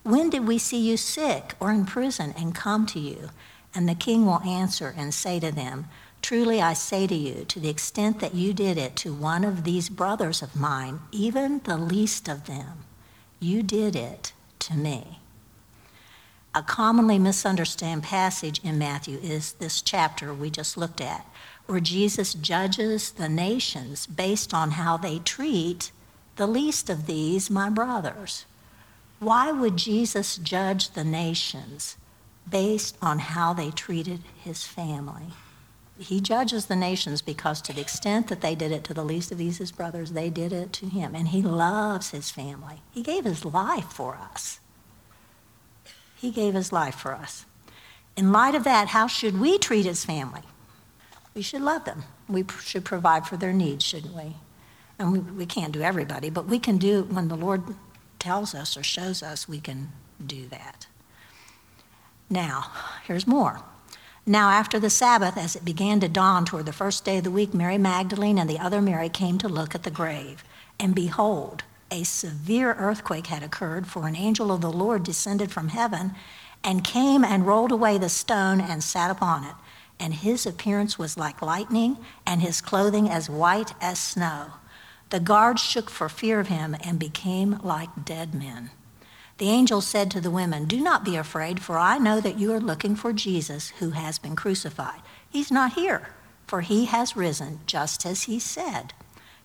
When 0.04 0.30
did 0.32 0.48
we 0.48 0.58
see 0.58 0.80
you 0.80 0.98
sick 0.98 1.56
or 1.60 1.72
in 1.72 1.86
prison 1.86 2.34
and 2.36 2.56
come 2.56 2.86
to 2.88 3.00
you? 3.00 3.30
And 3.76 3.88
the 3.88 3.96
king 3.96 4.26
will 4.26 4.42
answer 4.42 4.94
and 4.98 5.14
say 5.14 5.40
to 5.40 5.52
them, 5.52 5.86
Truly 6.22 6.62
I 6.62 6.74
say 6.74 7.08
to 7.08 7.16
you, 7.16 7.46
to 7.46 7.60
the 7.60 7.70
extent 7.70 8.20
that 8.20 8.36
you 8.36 8.54
did 8.54 8.78
it 8.78 8.96
to 8.98 9.14
one 9.14 9.44
of 9.44 9.64
these 9.64 9.90
brothers 9.90 10.42
of 10.42 10.56
mine, 10.56 11.00
even 11.12 11.62
the 11.64 11.78
least 11.78 12.28
of 12.28 12.46
them, 12.46 12.86
you 13.40 13.64
did 13.64 13.96
it 13.96 14.34
to 14.60 14.76
me. 14.76 15.21
A 16.54 16.62
commonly 16.62 17.18
misunderstood 17.18 18.04
passage 18.04 18.60
in 18.62 18.78
Matthew 18.78 19.18
is 19.20 19.54
this 19.54 19.82
chapter 19.82 20.34
we 20.34 20.50
just 20.50 20.76
looked 20.76 21.00
at 21.00 21.26
where 21.66 21.80
Jesus 21.80 22.34
judges 22.34 23.12
the 23.12 23.30
nations 23.30 24.06
based 24.06 24.54
on 24.54 24.72
how 24.72 24.98
they 24.98 25.20
treat 25.20 25.92
the 26.36 26.48
least 26.48 26.90
of 26.90 27.06
these, 27.06 27.50
my 27.50 27.70
brothers. 27.70 28.46
Why 29.20 29.54
would 29.54 29.78
Jesus 29.78 30.36
judge 30.36 30.90
the 30.90 31.06
nations 31.06 31.96
based 32.50 32.98
on 33.02 33.20
how 33.20 33.54
they 33.54 33.72
treated 33.72 34.20
his 34.44 34.66
family? 34.66 35.28
He 36.00 36.20
judges 36.20 36.66
the 36.66 36.76
nations 36.76 37.22
because, 37.22 37.62
to 37.62 37.74
the 37.74 37.82
extent 37.82 38.28
that 38.28 38.42
they 38.42 38.56
did 38.56 38.72
it 38.72 38.84
to 38.86 38.94
the 38.94 39.06
least 39.06 39.32
of 39.32 39.38
these, 39.38 39.60
his 39.60 39.72
brothers, 39.72 40.12
they 40.12 40.30
did 40.30 40.52
it 40.52 40.74
to 40.74 40.88
him. 40.88 41.16
And 41.16 41.30
he 41.30 41.42
loves 41.42 42.10
his 42.10 42.32
family. 42.32 42.82
He 42.92 43.04
gave 43.04 43.24
his 43.24 43.46
life 43.46 43.86
for 43.86 44.16
us. 44.16 44.61
He 46.22 46.30
gave 46.30 46.54
his 46.54 46.72
life 46.72 46.94
for 46.94 47.16
us. 47.16 47.46
In 48.16 48.32
light 48.32 48.54
of 48.54 48.64
that, 48.64 48.90
how 48.90 49.08
should 49.08 49.40
we 49.40 49.58
treat 49.58 49.88
his 49.88 50.06
family? 50.06 50.44
We 51.34 51.42
should 51.42 51.64
love 51.64 51.86
them. 51.86 52.04
We 52.30 52.46
should 52.62 52.86
provide 52.86 53.26
for 53.26 53.38
their 53.38 53.54
needs, 53.54 53.84
shouldn't 53.84 54.16
we? 54.16 54.36
And 55.00 55.12
we, 55.12 55.20
we 55.20 55.46
can't 55.48 55.74
do 55.74 55.82
everybody, 55.82 56.30
but 56.30 56.46
we 56.46 56.60
can 56.60 56.78
do 56.78 57.06
when 57.06 57.28
the 57.28 57.36
Lord 57.36 57.64
tells 58.20 58.54
us 58.54 58.78
or 58.78 58.84
shows 58.84 59.24
us, 59.24 59.50
we 59.50 59.60
can 59.60 59.94
do 60.24 60.48
that. 60.50 60.86
Now, 62.30 62.72
here's 63.04 63.26
more. 63.26 63.64
Now, 64.24 64.52
after 64.52 64.80
the 64.80 64.92
Sabbath, 64.92 65.38
as 65.38 65.56
it 65.56 65.66
began 65.66 66.00
to 66.02 66.08
dawn 66.08 66.46
toward 66.46 66.68
the 66.68 66.72
first 66.72 67.04
day 67.04 67.18
of 67.18 67.24
the 67.24 67.32
week, 67.32 67.52
Mary 67.52 67.80
Magdalene 67.80 68.38
and 68.38 68.48
the 68.48 68.60
other 68.60 68.80
Mary 68.80 69.10
came 69.10 69.40
to 69.40 69.50
look 69.50 69.74
at 69.74 69.82
the 69.82 69.90
grave. 69.90 70.44
And 70.80 70.94
behold, 70.94 71.64
a 71.92 72.04
severe 72.04 72.74
earthquake 72.74 73.28
had 73.28 73.44
occurred, 73.44 73.86
for 73.86 74.08
an 74.08 74.16
angel 74.16 74.52
of 74.52 74.62
the 74.62 74.72
Lord 74.72 75.04
descended 75.04 75.52
from 75.52 75.68
heaven 75.68 76.16
and 76.64 76.84
came 76.84 77.24
and 77.24 77.46
rolled 77.46 77.72
away 77.72 77.98
the 77.98 78.10
stone 78.10 78.62
and 78.62 78.84
sat 78.84 79.12
upon 79.12 79.44
it. 79.44 79.56
And 80.00 80.14
his 80.14 80.46
appearance 80.46 80.98
was 80.98 81.18
like 81.18 81.42
lightning, 81.42 81.98
and 82.26 82.42
his 82.42 82.62
clothing 82.62 83.10
as 83.10 83.30
white 83.30 83.74
as 83.82 84.00
snow. 84.00 84.54
The 85.10 85.20
guards 85.20 85.62
shook 85.62 85.90
for 85.90 86.10
fear 86.10 86.40
of 86.40 86.48
him 86.48 86.76
and 86.84 86.98
became 86.98 87.60
like 87.62 88.06
dead 88.06 88.34
men. 88.34 88.72
The 89.38 89.50
angel 89.50 89.82
said 89.82 90.10
to 90.12 90.22
the 90.22 90.32
women, 90.32 90.66
Do 90.66 90.80
not 90.80 91.04
be 91.04 91.16
afraid, 91.16 91.62
for 91.62 91.78
I 91.78 91.98
know 91.98 92.22
that 92.22 92.40
you 92.40 92.54
are 92.54 92.60
looking 92.60 92.96
for 92.96 93.12
Jesus 93.12 93.70
who 93.80 93.92
has 93.92 94.18
been 94.18 94.36
crucified. 94.36 95.02
He's 95.30 95.52
not 95.52 95.74
here, 95.74 96.10
for 96.48 96.62
he 96.62 96.86
has 96.86 97.16
risen, 97.16 97.60
just 97.66 98.06
as 98.06 98.24
he 98.24 98.40
said. 98.40 98.94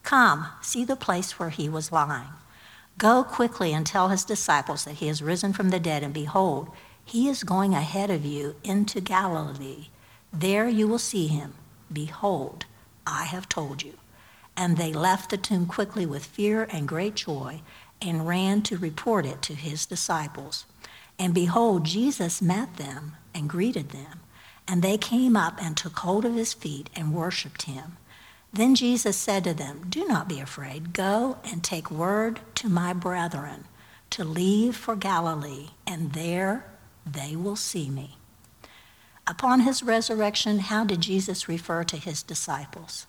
Come, 0.06 0.46
see 0.62 0.84
the 0.84 0.94
place 0.94 1.36
where 1.36 1.50
he 1.50 1.68
was 1.68 1.90
lying. 1.90 2.28
Go 2.96 3.24
quickly 3.24 3.72
and 3.72 3.84
tell 3.84 4.08
his 4.08 4.24
disciples 4.24 4.84
that 4.84 4.94
he 4.94 5.08
has 5.08 5.20
risen 5.20 5.52
from 5.52 5.70
the 5.70 5.80
dead, 5.80 6.04
and 6.04 6.14
behold, 6.14 6.70
he 7.04 7.28
is 7.28 7.42
going 7.42 7.74
ahead 7.74 8.08
of 8.08 8.24
you 8.24 8.54
into 8.62 9.00
Galilee. 9.00 9.88
There 10.32 10.68
you 10.68 10.86
will 10.86 11.00
see 11.00 11.26
him. 11.26 11.54
Behold, 11.92 12.66
I 13.04 13.24
have 13.24 13.48
told 13.48 13.82
you. 13.82 13.94
And 14.56 14.76
they 14.76 14.92
left 14.92 15.30
the 15.30 15.36
tomb 15.36 15.66
quickly 15.66 16.06
with 16.06 16.24
fear 16.24 16.68
and 16.70 16.86
great 16.86 17.16
joy, 17.16 17.62
and 18.00 18.28
ran 18.28 18.62
to 18.62 18.78
report 18.78 19.26
it 19.26 19.42
to 19.42 19.54
his 19.54 19.86
disciples. 19.86 20.66
And 21.18 21.34
behold, 21.34 21.82
Jesus 21.82 22.40
met 22.40 22.76
them 22.76 23.16
and 23.34 23.50
greeted 23.50 23.88
them. 23.88 24.20
And 24.68 24.82
they 24.82 24.98
came 24.98 25.36
up 25.36 25.60
and 25.60 25.76
took 25.76 25.98
hold 25.98 26.24
of 26.24 26.36
his 26.36 26.54
feet 26.54 26.90
and 26.94 27.12
worshipped 27.12 27.62
him. 27.62 27.96
Then 28.56 28.74
Jesus 28.74 29.18
said 29.18 29.44
to 29.44 29.52
them, 29.52 29.84
Do 29.86 30.06
not 30.06 30.28
be 30.28 30.40
afraid. 30.40 30.94
Go 30.94 31.36
and 31.44 31.62
take 31.62 31.90
word 31.90 32.40
to 32.54 32.70
my 32.70 32.94
brethren 32.94 33.66
to 34.10 34.24
leave 34.24 34.74
for 34.74 34.96
Galilee, 34.96 35.68
and 35.86 36.14
there 36.14 36.64
they 37.04 37.36
will 37.36 37.56
see 37.56 37.90
me. 37.90 38.16
Upon 39.26 39.60
his 39.60 39.82
resurrection, 39.82 40.60
how 40.60 40.84
did 40.84 41.02
Jesus 41.02 41.48
refer 41.48 41.84
to 41.84 41.98
his 41.98 42.22
disciples? 42.22 43.06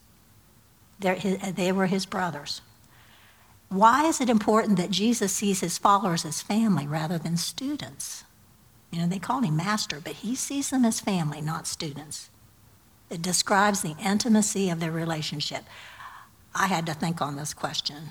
They 0.99 1.71
were 1.71 1.85
his 1.85 2.05
brothers. 2.05 2.61
Why 3.69 4.05
is 4.05 4.19
it 4.19 4.29
important 4.29 4.77
that 4.77 4.91
Jesus 4.91 5.31
sees 5.31 5.61
his 5.61 5.77
followers 5.77 6.25
as 6.25 6.41
family 6.41 6.87
rather 6.87 7.17
than 7.17 7.37
students? 7.37 8.25
You 8.91 8.99
know, 8.99 9.07
they 9.07 9.19
call 9.19 9.41
him 9.41 9.55
master, 9.55 10.01
but 10.03 10.13
he 10.13 10.35
sees 10.35 10.71
them 10.71 10.83
as 10.83 10.99
family, 10.99 11.39
not 11.39 11.67
students. 11.67 12.29
It 13.09 13.21
describes 13.21 13.81
the 13.81 13.95
intimacy 14.03 14.69
of 14.69 14.79
their 14.79 14.91
relationship. 14.91 15.63
I 16.53 16.67
had 16.67 16.85
to 16.87 16.93
think 16.93 17.21
on 17.21 17.35
this 17.35 17.53
question. 17.53 18.09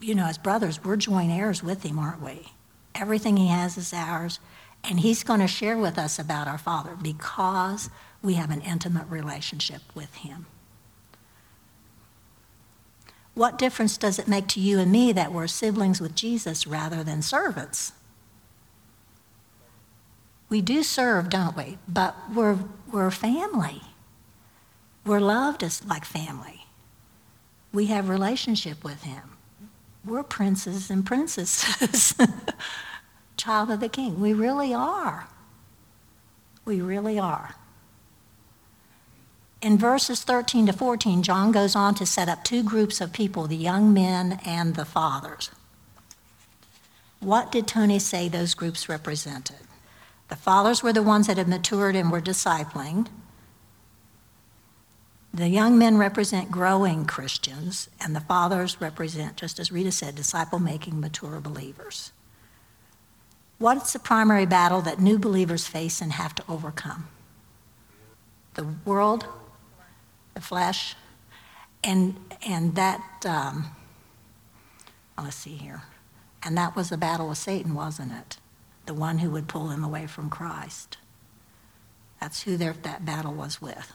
You 0.00 0.14
know, 0.14 0.26
as 0.26 0.38
brothers, 0.38 0.82
we're 0.82 0.96
joint 0.96 1.30
heirs 1.30 1.62
with 1.62 1.82
him, 1.82 1.98
aren't 1.98 2.22
we? 2.22 2.52
Everything 2.94 3.36
he 3.36 3.48
has 3.48 3.76
is 3.76 3.92
ours, 3.92 4.40
and 4.82 5.00
he's 5.00 5.22
going 5.22 5.40
to 5.40 5.46
share 5.46 5.78
with 5.78 5.98
us 5.98 6.18
about 6.18 6.48
our 6.48 6.58
Father 6.58 6.96
because 7.00 7.90
we 8.22 8.34
have 8.34 8.50
an 8.50 8.60
intimate 8.60 9.08
relationship 9.08 9.82
with 9.94 10.14
him. 10.16 10.46
What 13.34 13.58
difference 13.58 13.96
does 13.96 14.18
it 14.18 14.28
make 14.28 14.46
to 14.48 14.60
you 14.60 14.78
and 14.78 14.92
me 14.92 15.12
that 15.12 15.32
we're 15.32 15.48
siblings 15.48 16.00
with 16.00 16.14
Jesus 16.14 16.66
rather 16.66 17.02
than 17.02 17.20
servants? 17.20 17.92
We 20.54 20.62
do 20.62 20.84
serve, 20.84 21.30
don't 21.30 21.56
we? 21.56 21.78
But 21.88 22.14
we're, 22.32 22.56
we're 22.92 23.10
family. 23.10 23.82
We're 25.04 25.18
loved 25.18 25.64
as 25.64 25.84
like 25.84 26.04
family. 26.04 26.66
We 27.72 27.86
have 27.86 28.08
relationship 28.08 28.84
with 28.84 29.02
him. 29.02 29.36
We're 30.04 30.22
princes 30.22 30.90
and 30.90 31.04
princesses. 31.04 32.14
Child 33.36 33.72
of 33.72 33.80
the 33.80 33.88
king. 33.88 34.20
We 34.20 34.32
really 34.32 34.72
are. 34.72 35.26
We 36.64 36.80
really 36.80 37.18
are. 37.18 37.56
In 39.60 39.76
verses 39.76 40.22
13 40.22 40.66
to 40.66 40.72
14, 40.72 41.24
John 41.24 41.50
goes 41.50 41.74
on 41.74 41.96
to 41.96 42.06
set 42.06 42.28
up 42.28 42.44
two 42.44 42.62
groups 42.62 43.00
of 43.00 43.12
people 43.12 43.48
the 43.48 43.56
young 43.56 43.92
men 43.92 44.38
and 44.46 44.76
the 44.76 44.84
fathers. 44.84 45.50
What 47.18 47.50
did 47.50 47.66
Tony 47.66 47.98
say 47.98 48.28
those 48.28 48.54
groups 48.54 48.88
represented? 48.88 49.56
The 50.28 50.36
fathers 50.36 50.82
were 50.82 50.92
the 50.92 51.02
ones 51.02 51.26
that 51.26 51.36
had 51.36 51.48
matured 51.48 51.96
and 51.96 52.10
were 52.10 52.20
discipling. 52.20 53.08
The 55.32 55.48
young 55.48 55.76
men 55.76 55.98
represent 55.98 56.50
growing 56.50 57.04
Christians, 57.04 57.88
and 58.00 58.14
the 58.14 58.20
fathers 58.20 58.80
represent, 58.80 59.36
just 59.36 59.58
as 59.58 59.72
Rita 59.72 59.90
said, 59.90 60.14
disciple 60.14 60.60
making 60.60 61.00
mature 61.00 61.40
believers. 61.40 62.12
What's 63.58 63.92
the 63.92 63.98
primary 63.98 64.46
battle 64.46 64.80
that 64.82 65.00
new 65.00 65.18
believers 65.18 65.66
face 65.66 66.00
and 66.00 66.12
have 66.12 66.34
to 66.36 66.44
overcome? 66.48 67.08
The 68.54 68.64
world, 68.84 69.26
the 70.34 70.40
flesh, 70.40 70.94
and, 71.82 72.16
and 72.46 72.74
that, 72.76 73.02
um, 73.26 73.66
let's 75.20 75.36
see 75.36 75.56
here, 75.56 75.82
and 76.42 76.56
that 76.56 76.76
was 76.76 76.90
the 76.90 76.96
battle 76.96 77.28
with 77.28 77.38
Satan, 77.38 77.74
wasn't 77.74 78.12
it? 78.12 78.36
The 78.86 78.94
one 78.94 79.18
who 79.18 79.30
would 79.30 79.48
pull 79.48 79.68
them 79.68 79.84
away 79.84 80.06
from 80.06 80.30
Christ. 80.30 80.98
That's 82.20 82.42
who 82.42 82.56
that 82.56 83.04
battle 83.04 83.34
was 83.34 83.60
with. 83.60 83.92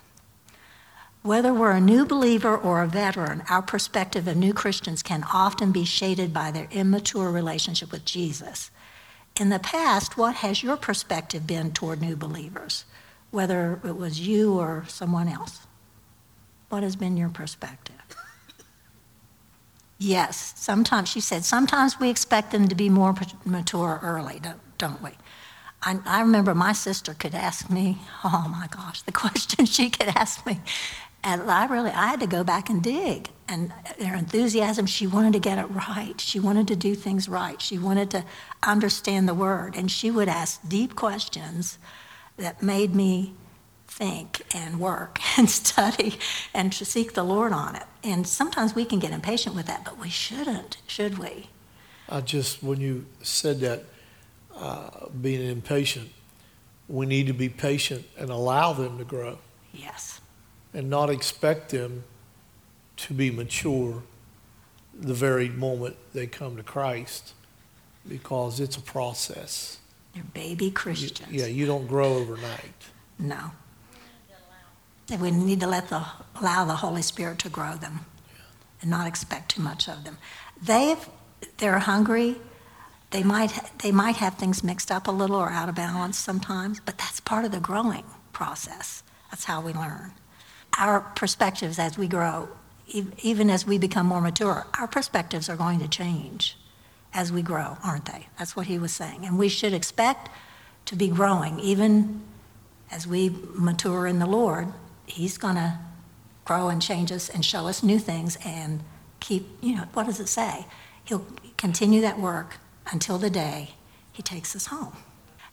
Whether 1.22 1.54
we're 1.54 1.72
a 1.72 1.82
new 1.82 2.06
believer 2.06 2.56
or 2.56 2.82
a 2.82 2.88
veteran, 2.88 3.44
our 3.50 3.62
perspective 3.62 4.28
of 4.28 4.38
new 4.38 4.54
Christians 4.54 5.04
can 5.04 5.26
often 5.34 5.72
be 5.72 5.84
shaded 5.84 6.34
by 6.34 6.52
their 6.52 6.68
immature 6.72 7.30
relationship 7.30 7.92
with 7.92 8.06
Jesus. 8.06 8.72
In 9.40 9.50
the 9.50 9.60
past, 9.60 10.18
what 10.18 10.36
has 10.36 10.64
your 10.64 10.78
perspective 10.78 11.46
been 11.46 11.72
toward 11.72 12.02
new 12.02 12.16
believers, 12.16 12.86
whether 13.32 13.82
it 13.84 13.98
was 13.98 14.20
you 14.20 14.58
or 14.58 14.86
someone 14.88 15.28
else? 15.28 15.68
What 16.70 16.84
has 16.84 16.96
been 16.96 17.18
your 17.18 17.30
perspective? 17.30 17.96
Yes, 19.98 20.54
sometimes, 20.56 21.10
she 21.10 21.20
said, 21.20 21.44
sometimes 21.44 22.00
we 22.00 22.10
expect 22.10 22.52
them 22.52 22.70
to 22.70 22.76
be 22.76 22.90
more 22.90 23.14
mature 23.44 24.00
early, 24.02 24.40
don't, 24.40 24.60
don't 24.80 25.02
we? 25.04 25.12
I, 25.84 26.00
I, 26.06 26.22
remember 26.22 26.56
my 26.56 26.74
sister 26.74 27.14
could 27.14 27.36
ask 27.36 27.70
me, 27.70 28.00
oh 28.24 28.48
my 28.50 28.68
gosh, 28.68 29.04
the 29.04 29.12
question 29.24 29.66
she 29.66 29.90
could 29.90 30.08
ask 30.10 30.46
me. 30.46 30.60
And 31.24 31.44
I 31.44 31.66
really, 31.68 31.92
I 31.92 32.08
had 32.08 32.20
to 32.22 32.28
go 32.28 32.44
back 32.44 32.70
and 32.70 32.82
dig. 32.82 33.30
And 33.48 33.74
her 34.00 34.16
enthusiasm, 34.16 34.86
she 34.86 35.06
wanted 35.06 35.34
to 35.34 35.40
get 35.40 35.58
it 35.58 35.70
right. 35.70 36.20
She 36.20 36.40
wanted 36.40 36.68
to 36.70 36.76
do 36.76 36.96
things 36.96 37.28
right. 37.28 37.62
She 37.62 37.78
wanted 37.78 38.10
to 38.12 38.24
understand 38.64 39.28
the 39.28 39.34
word. 39.34 39.76
And 39.76 39.92
she 39.92 40.12
would 40.12 40.30
ask 40.30 40.68
deep 40.68 40.96
questions 40.96 41.78
that 42.38 42.64
made 42.64 42.96
me 42.96 43.34
think 43.88 44.44
and 44.56 44.80
work 44.80 45.20
and 45.38 45.50
study 45.50 46.18
and 46.54 46.72
to 46.74 46.86
seek 46.86 47.14
the 47.14 47.24
Lord 47.24 47.52
on 47.52 47.76
it. 47.76 47.84
And 48.04 48.26
sometimes 48.26 48.74
we 48.74 48.86
can 48.86 49.00
get 49.00 49.12
impatient 49.12 49.56
with 49.56 49.66
that, 49.66 49.84
but 49.84 50.00
we 50.00 50.10
shouldn't, 50.10 50.78
should 50.88 51.18
we? 51.18 51.50
I 52.08 52.22
just, 52.22 52.64
when 52.64 52.80
you 52.80 53.06
said 53.22 53.60
that, 53.60 53.84
uh, 54.60 55.08
being 55.22 55.48
impatient. 55.48 56.10
We 56.88 57.06
need 57.06 57.28
to 57.28 57.34
be 57.34 57.50
patient 57.50 58.06
and 58.18 58.30
allow 58.30 58.74
them 58.74 58.98
to 58.98 59.04
grow. 59.04 59.40
Yes. 59.74 60.22
And 60.74 60.90
not 60.90 61.10
expect 61.10 61.70
them 61.70 62.04
to 62.98 63.14
be 63.14 63.32
mature 63.32 64.04
the 64.94 65.14
very 65.14 65.50
moment 65.50 65.96
they 66.14 66.28
come 66.28 66.58
to 66.58 66.64
Christ 66.64 67.34
because 68.08 68.60
it's 68.60 68.76
a 68.76 68.82
process. 68.82 69.78
They're 70.14 70.24
baby 70.34 70.72
Christians. 70.72 71.32
You, 71.32 71.42
yeah, 71.42 71.48
you 71.48 71.66
don't 71.66 71.88
grow 71.88 72.16
overnight. 72.16 72.74
No. 73.18 73.52
We 75.20 75.32
need 75.32 75.60
to 75.62 75.68
let 75.68 75.90
the 75.90 76.06
allow 76.40 76.66
the 76.66 76.76
Holy 76.76 77.02
Spirit 77.02 77.40
to 77.40 77.50
grow 77.50 77.76
them 77.76 78.06
and 78.82 78.92
not 78.92 79.08
expect 79.08 79.52
too 79.56 79.62
much 79.62 79.90
of 79.90 80.04
them. 80.04 80.18
They've 80.62 81.10
they're 81.58 81.80
hungry 81.80 82.36
they 83.12 83.24
might, 83.24 83.52
they 83.80 83.92
might 83.92 84.18
have 84.18 84.36
things 84.36 84.64
mixed 84.64 84.92
up 84.92 85.08
a 85.08 85.12
little 85.12 85.38
or 85.38 85.50
out 85.50 85.70
of 85.70 85.76
balance 85.76 86.18
sometimes, 86.18 86.80
but 86.80 86.98
that's 86.98 87.20
part 87.20 87.46
of 87.46 87.52
the 87.52 87.60
growing 87.60 88.04
process. 88.34 89.04
That's 89.32 89.46
how 89.46 89.62
we 89.62 89.74
learn. 89.74 90.12
Our 90.78 91.02
perspectives 91.02 91.80
as 91.80 91.98
we 91.98 92.08
grow, 92.08 92.50
even 92.88 93.50
as 93.50 93.66
we 93.66 93.78
become 93.78 94.06
more 94.06 94.22
mature, 94.22 94.68
our 94.80 94.88
perspectives 94.88 95.50
are 95.50 95.56
going 95.56 95.80
to 95.80 95.88
change 95.88 96.58
as 97.14 97.32
we 97.32 97.42
grow, 97.42 97.78
aren't 97.84 98.06
they? 98.06 98.28
That's 98.38 98.56
what 98.56 98.68
he 98.68 98.78
was 98.78 98.94
saying. 98.94 99.26
And 99.26 99.38
we 99.38 99.50
should 99.50 99.74
expect 99.74 100.30
to 100.86 100.96
be 100.96 101.08
growing. 101.08 101.60
Even 101.60 102.22
as 102.92 103.08
we 103.08 103.36
mature 103.56 104.08
in 104.08 104.20
the 104.20 104.26
Lord, 104.26 104.74
He's 105.06 105.38
going 105.38 105.56
to 105.56 105.80
grow 106.46 106.70
and 106.70 106.82
change 106.82 107.12
us 107.12 107.30
and 107.30 107.44
show 107.44 107.68
us 107.68 107.82
new 107.82 108.00
things 108.00 108.38
and 108.46 108.82
keep, 109.20 109.48
you 109.62 109.76
know, 109.76 109.86
what 109.94 110.06
does 110.06 110.20
it 110.20 110.28
say? 110.28 110.66
He'll 111.04 111.26
continue 111.58 112.02
that 112.02 112.20
work 112.20 112.58
until 112.92 113.18
the 113.18 113.30
day 113.30 113.72
He 114.12 114.22
takes 114.22 114.56
us 114.56 114.68
home. 114.68 114.94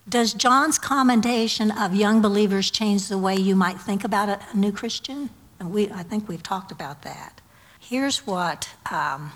Does 0.09 0.34
John's 0.34 0.78
commendation 0.78 1.72
of 1.72 1.95
young 1.95 2.22
believers 2.22 2.70
change 2.70 3.09
the 3.09 3.18
way 3.18 3.34
you 3.34 3.57
might 3.57 3.80
think 3.80 4.05
about 4.05 4.28
a, 4.28 4.57
new 4.57 4.70
Christian? 4.70 5.30
And 5.59 5.72
we, 5.72 5.91
I 5.91 6.05
think 6.05 6.28
we've 6.28 6.43
talked 6.43 6.70
about 6.70 7.03
that. 7.03 7.41
Here's 7.80 8.26
what, 8.26 8.70
um, 8.91 9.32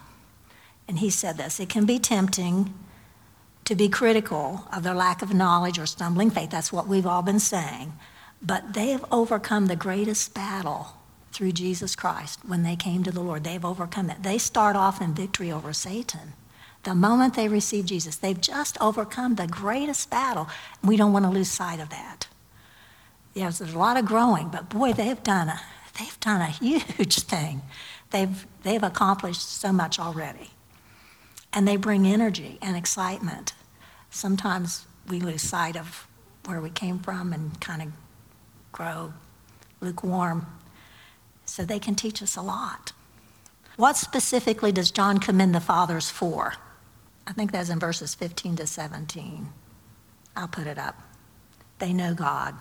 and 0.87 1.01
he 1.01 1.11
said 1.11 1.39
this 1.39 1.59
it 1.59 1.69
can 1.69 1.87
be 1.87 1.99
tempting 1.99 2.73
to 3.65 3.75
be 3.75 3.89
critical 3.89 4.67
of 4.73 4.83
their 4.83 4.95
lack 4.95 5.23
of 5.23 5.35
knowledge 5.35 5.79
or 5.79 5.87
stumbling 5.87 6.31
faith. 6.31 6.51
That's 6.51 6.73
what 6.73 6.87
we've 6.87 7.07
all 7.07 7.23
been 7.23 7.41
saying. 7.41 7.93
But 8.43 8.75
they 8.75 8.91
have 8.91 9.05
overcome 9.11 9.67
the 9.67 9.77
greatest 9.77 10.35
battle 10.35 10.97
through 11.33 11.53
Jesus 11.53 11.95
Christ 11.95 12.41
when 12.47 12.63
they 12.63 12.77
came 12.77 13.03
to 13.05 13.11
the 13.11 13.21
Lord. 13.21 13.45
They've 13.45 13.65
overcome 13.65 14.11
it. 14.11 14.23
They 14.23 14.39
start 14.39 14.77
off 14.77 15.01
in 15.01 15.15
victory 15.15 15.53
over 15.53 15.73
Satan. 15.73 16.33
The 16.83 16.95
moment 16.95 17.35
they 17.35 17.49
receive 17.49 17.87
Jesus, 17.87 18.17
they've 18.17 18.41
just 18.41 18.79
overcome 18.81 19.35
the 19.35 19.47
greatest 19.47 20.11
battle. 20.11 20.49
We 20.83 20.97
don't 20.97 21.13
want 21.13 21.27
to 21.27 21.31
lose 21.31 21.51
sight 21.51 21.79
of 21.79 21.91
that. 21.91 22.27
Yes, 23.35 23.59
there's 23.59 23.75
a 23.75 23.79
lot 23.79 23.97
of 23.97 24.07
growing, 24.07 24.49
but 24.49 24.71
boy, 24.71 24.93
they've 24.93 25.23
done 25.23 25.49
a, 25.49 25.61
they've 25.99 26.19
done 26.21 26.41
a 26.41 26.47
huge 26.47 27.21
thing. 27.21 27.63
They've, 28.11 28.47
they've 28.63 28.83
accomplished 28.83 29.49
so 29.49 29.73
much 29.73 29.99
already. 29.99 30.51
And 31.53 31.69
they 31.69 31.77
bring 31.77 32.07
energy 32.07 32.59
and 32.63 32.77
excitement. 32.77 33.53
Sometimes 34.11 34.87
we 35.09 35.21
lose 35.21 35.43
sight 35.43 35.77
of 35.77 36.07
where 36.47 36.61
we 36.61 36.71
came 36.71 36.99
from 36.99 37.33
and 37.33 37.61
kind 37.61 37.83
of 37.83 37.89
grow 38.73 39.13
lukewarm. 39.81 40.47
So 41.45 41.65
they 41.65 41.79
can 41.79 41.95
teach 41.95 42.23
us 42.23 42.37
a 42.37 42.43
lot. 42.43 42.93
What 43.77 43.97
specifically 43.97 44.73
does 44.73 44.91
John 44.91 45.19
commend 45.19 45.55
the 45.55 45.61
fathers 45.61 46.11
for? 46.11 46.55
I 47.27 47.33
think 47.33 47.53
that's 47.53 47.71
in 47.71 47.79
verses 47.79 48.15
15 48.15 48.57
to 48.57 48.67
17. 48.67 49.49
I'll 50.37 50.49
put 50.49 50.67
it 50.67 50.79
up. 50.79 51.01
They 51.79 51.93
know 51.93 52.15
God. 52.15 52.55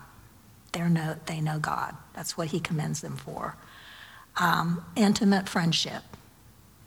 They're 0.72 0.89
know, 0.89 1.16
they 1.26 1.41
know 1.41 1.60
God. 1.60 1.95
That's 2.14 2.38
what 2.38 2.49
he 2.49 2.60
commends 2.60 3.01
them 3.01 3.18
for. 3.18 3.55
Um, 4.38 4.86
intimate 4.95 5.49
friendship. 5.49 6.03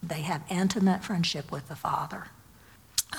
They 0.03 0.23
have 0.23 0.43
intimate 0.49 1.05
friendship 1.05 1.51
with 1.51 1.69
the 1.69 1.77
Father. 1.77 2.27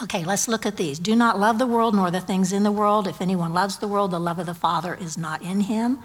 Okay, 0.01 0.23
let's 0.23 0.47
look 0.47 0.65
at 0.65 0.77
these. 0.77 0.97
Do 0.97 1.15
not 1.15 1.39
love 1.39 1.59
the 1.59 1.67
world 1.67 1.93
nor 1.93 2.09
the 2.09 2.19
things 2.19 2.51
in 2.51 2.63
the 2.63 2.71
world. 2.71 3.07
If 3.07 3.21
anyone 3.21 3.53
loves 3.53 3.77
the 3.77 3.87
world, 3.87 4.11
the 4.11 4.19
love 4.19 4.39
of 4.39 4.47
the 4.47 4.53
Father 4.53 4.95
is 4.95 5.17
not 5.17 5.41
in 5.41 5.61
him. 5.61 5.99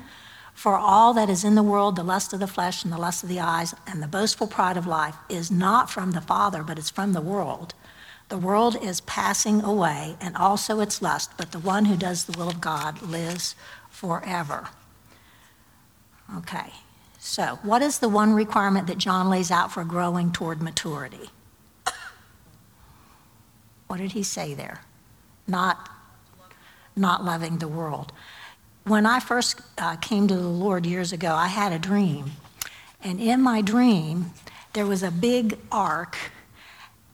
For 0.52 0.76
all 0.76 1.14
that 1.14 1.30
is 1.30 1.44
in 1.44 1.54
the 1.54 1.62
world, 1.62 1.96
the 1.96 2.02
lust 2.02 2.32
of 2.32 2.40
the 2.40 2.46
flesh 2.46 2.84
and 2.84 2.92
the 2.92 2.98
lust 2.98 3.22
of 3.22 3.28
the 3.28 3.40
eyes 3.40 3.74
and 3.86 4.02
the 4.02 4.08
boastful 4.08 4.48
pride 4.48 4.76
of 4.76 4.86
life, 4.86 5.16
is 5.28 5.50
not 5.50 5.88
from 5.88 6.10
the 6.10 6.20
Father, 6.20 6.62
but 6.62 6.78
it's 6.78 6.90
from 6.90 7.12
the 7.12 7.20
world. 7.20 7.74
The 8.28 8.38
world 8.38 8.76
is 8.82 9.00
passing 9.02 9.62
away 9.62 10.16
and 10.20 10.36
also 10.36 10.80
its 10.80 11.00
lust, 11.00 11.32
but 11.36 11.52
the 11.52 11.58
one 11.58 11.86
who 11.86 11.96
does 11.96 12.24
the 12.24 12.38
will 12.38 12.48
of 12.48 12.60
God 12.60 13.00
lives 13.00 13.54
forever. 13.88 14.68
Okay, 16.36 16.72
so 17.18 17.58
what 17.62 17.80
is 17.80 18.00
the 18.00 18.08
one 18.08 18.34
requirement 18.34 18.86
that 18.86 18.98
John 18.98 19.30
lays 19.30 19.50
out 19.50 19.72
for 19.72 19.82
growing 19.82 20.30
toward 20.30 20.60
maturity? 20.60 21.30
What 23.86 23.98
did 23.98 24.12
he 24.12 24.22
say 24.22 24.52
there? 24.52 24.82
Not, 25.46 25.88
not 26.94 27.24
loving 27.24 27.58
the 27.58 27.68
world. 27.68 28.12
When 28.84 29.06
I 29.06 29.20
first 29.20 29.62
uh, 29.78 29.96
came 29.96 30.28
to 30.28 30.36
the 30.36 30.48
Lord 30.48 30.84
years 30.84 31.12
ago, 31.12 31.34
I 31.34 31.46
had 31.46 31.72
a 31.72 31.78
dream. 31.78 32.32
And 33.02 33.18
in 33.20 33.40
my 33.40 33.62
dream, 33.62 34.32
there 34.74 34.86
was 34.86 35.02
a 35.02 35.10
big 35.10 35.58
ark 35.72 36.18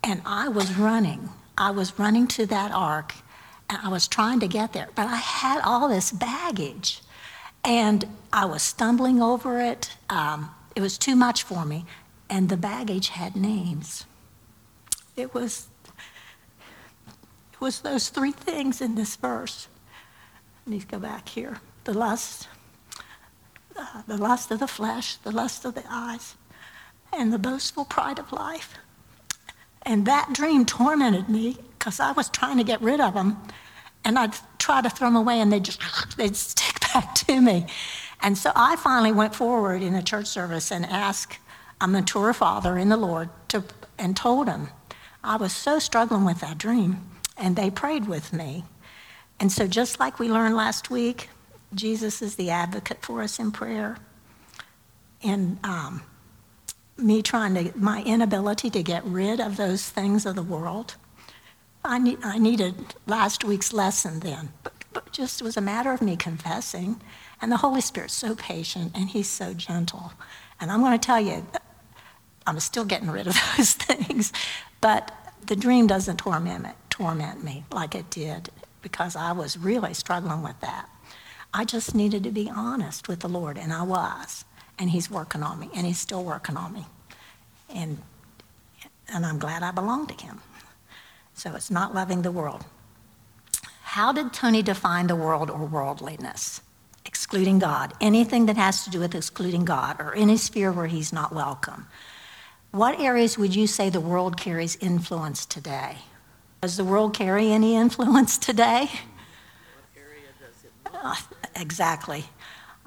and 0.04 0.20
I 0.26 0.48
was 0.48 0.76
running. 0.76 1.30
I 1.56 1.70
was 1.70 1.98
running 1.98 2.28
to 2.28 2.46
that 2.46 2.70
ark 2.72 3.14
and 3.70 3.78
I 3.82 3.88
was 3.88 4.06
trying 4.06 4.38
to 4.40 4.46
get 4.46 4.74
there, 4.74 4.90
but 4.94 5.06
I 5.06 5.16
had 5.16 5.62
all 5.64 5.88
this 5.88 6.12
baggage 6.12 7.00
and 7.64 8.06
I 8.32 8.44
was 8.44 8.62
stumbling 8.62 9.22
over 9.22 9.60
it. 9.60 9.96
Um, 10.10 10.54
it 10.76 10.82
was 10.82 10.98
too 10.98 11.16
much 11.16 11.42
for 11.44 11.64
me, 11.64 11.86
and 12.28 12.50
the 12.50 12.56
baggage 12.58 13.08
had 13.08 13.34
names. 13.34 14.04
It 15.16 15.32
was, 15.32 15.68
it 17.52 17.60
was 17.60 17.80
those 17.80 18.10
three 18.10 18.32
things 18.32 18.82
in 18.82 18.96
this 18.96 19.16
verse. 19.16 19.68
Let 20.66 20.70
me 20.70 20.84
go 20.86 20.98
back 20.98 21.28
here 21.28 21.60
the 21.84 21.94
lust, 21.94 22.48
uh, 23.76 24.02
the 24.06 24.16
lust 24.16 24.50
of 24.50 24.58
the 24.58 24.66
flesh, 24.66 25.16
the 25.16 25.30
lust 25.30 25.64
of 25.64 25.74
the 25.74 25.84
eyes, 25.88 26.34
and 27.12 27.32
the 27.32 27.38
boastful 27.38 27.84
pride 27.84 28.18
of 28.18 28.32
life. 28.32 28.74
And 29.86 30.06
that 30.06 30.32
dream 30.32 30.64
tormented 30.64 31.28
me 31.28 31.58
because 31.78 32.00
I 32.00 32.12
was 32.12 32.28
trying 32.28 32.58
to 32.58 32.64
get 32.64 32.80
rid 32.80 33.00
of 33.00 33.14
them. 33.14 33.36
And 34.04 34.18
I'd 34.18 34.34
try 34.58 34.82
to 34.82 34.90
throw 34.90 35.08
them 35.08 35.16
away 35.16 35.40
and 35.40 35.52
they'd 35.52 35.64
just 35.64 35.80
they'd 36.16 36.36
stick 36.36 36.80
back 36.92 37.14
to 37.26 37.40
me. 37.40 37.66
And 38.20 38.38
so 38.38 38.52
I 38.56 38.76
finally 38.76 39.12
went 39.12 39.34
forward 39.34 39.82
in 39.82 39.94
a 39.94 40.02
church 40.02 40.26
service 40.26 40.70
and 40.70 40.86
asked 40.86 41.38
a 41.80 41.86
mature 41.86 42.32
father 42.32 42.78
in 42.78 42.88
the 42.88 42.96
Lord 42.96 43.28
to, 43.48 43.64
and 43.98 44.16
told 44.16 44.48
him 44.48 44.68
I 45.22 45.36
was 45.36 45.52
so 45.52 45.78
struggling 45.78 46.24
with 46.24 46.40
that 46.40 46.58
dream. 46.58 47.10
And 47.36 47.56
they 47.56 47.70
prayed 47.70 48.06
with 48.06 48.32
me. 48.32 48.64
And 49.40 49.50
so, 49.50 49.66
just 49.66 49.98
like 49.98 50.18
we 50.20 50.28
learned 50.28 50.54
last 50.54 50.90
week, 50.90 51.28
Jesus 51.74 52.22
is 52.22 52.36
the 52.36 52.50
advocate 52.50 53.02
for 53.02 53.22
us 53.22 53.40
in 53.40 53.50
prayer. 53.50 53.98
And 55.22 55.58
um, 55.64 56.02
me 56.96 57.22
trying 57.22 57.54
to, 57.54 57.78
my 57.78 58.02
inability 58.02 58.70
to 58.70 58.82
get 58.82 59.04
rid 59.04 59.40
of 59.40 59.56
those 59.56 59.88
things 59.88 60.26
of 60.26 60.36
the 60.36 60.42
world. 60.42 60.94
I, 61.84 61.98
need, 61.98 62.18
I 62.22 62.38
needed 62.38 62.94
last 63.06 63.44
week's 63.44 63.72
lesson 63.72 64.20
then, 64.20 64.50
but, 64.62 64.72
but 64.92 65.12
just 65.12 65.42
was 65.42 65.56
a 65.56 65.60
matter 65.60 65.92
of 65.92 66.00
me 66.00 66.16
confessing. 66.16 67.00
And 67.40 67.52
the 67.52 67.58
Holy 67.58 67.80
Spirit's 67.80 68.14
so 68.14 68.34
patient 68.34 68.92
and 68.94 69.10
He's 69.10 69.28
so 69.28 69.52
gentle. 69.54 70.12
And 70.60 70.70
I'm 70.70 70.80
going 70.80 70.98
to 70.98 71.04
tell 71.04 71.20
you, 71.20 71.46
I'm 72.46 72.60
still 72.60 72.84
getting 72.84 73.10
rid 73.10 73.26
of 73.26 73.36
those 73.56 73.72
things, 73.72 74.32
but 74.80 75.12
the 75.46 75.56
dream 75.56 75.86
doesn't 75.86 76.18
torment, 76.18 76.66
torment 76.90 77.44
me 77.44 77.64
like 77.70 77.94
it 77.94 78.08
did 78.10 78.50
because 78.80 79.16
I 79.16 79.32
was 79.32 79.58
really 79.58 79.94
struggling 79.94 80.42
with 80.42 80.60
that. 80.60 80.88
I 81.52 81.64
just 81.64 81.94
needed 81.94 82.24
to 82.24 82.30
be 82.30 82.50
honest 82.50 83.08
with 83.08 83.20
the 83.20 83.28
Lord, 83.28 83.56
and 83.58 83.72
I 83.72 83.82
was 83.82 84.44
and 84.78 84.90
he's 84.90 85.10
working 85.10 85.42
on 85.42 85.58
me, 85.58 85.70
and 85.74 85.86
he's 85.86 85.98
still 85.98 86.24
working 86.24 86.56
on 86.56 86.72
me. 86.72 86.84
And, 87.68 87.98
and 89.12 89.24
I'm 89.24 89.38
glad 89.38 89.62
I 89.62 89.70
belong 89.70 90.06
to 90.08 90.14
him. 90.14 90.40
So 91.34 91.54
it's 91.54 91.70
not 91.70 91.94
loving 91.94 92.22
the 92.22 92.32
world. 92.32 92.64
How 93.82 94.12
did 94.12 94.32
Tony 94.32 94.62
define 94.62 95.06
the 95.06 95.16
world 95.16 95.50
or 95.50 95.64
worldliness? 95.66 96.60
Excluding 97.04 97.58
God. 97.58 97.92
Anything 98.00 98.46
that 98.46 98.56
has 98.56 98.84
to 98.84 98.90
do 98.90 99.00
with 99.00 99.14
excluding 99.14 99.64
God 99.64 100.00
or 100.00 100.14
any 100.14 100.36
sphere 100.36 100.72
where 100.72 100.86
he's 100.86 101.12
not 101.12 101.32
welcome. 101.32 101.86
What 102.70 102.98
areas 102.98 103.38
would 103.38 103.54
you 103.54 103.68
say 103.68 103.90
the 103.90 104.00
world 104.00 104.36
carries 104.36 104.76
influence 104.76 105.46
today? 105.46 105.98
Does 106.60 106.76
the 106.76 106.84
world 106.84 107.14
carry 107.14 107.52
any 107.52 107.76
influence 107.76 108.36
today? 108.36 108.88
What 108.88 109.96
area 109.96 110.26
does 110.40 110.64
it 110.64 110.72
uh, 110.92 111.14
exactly. 111.60 112.24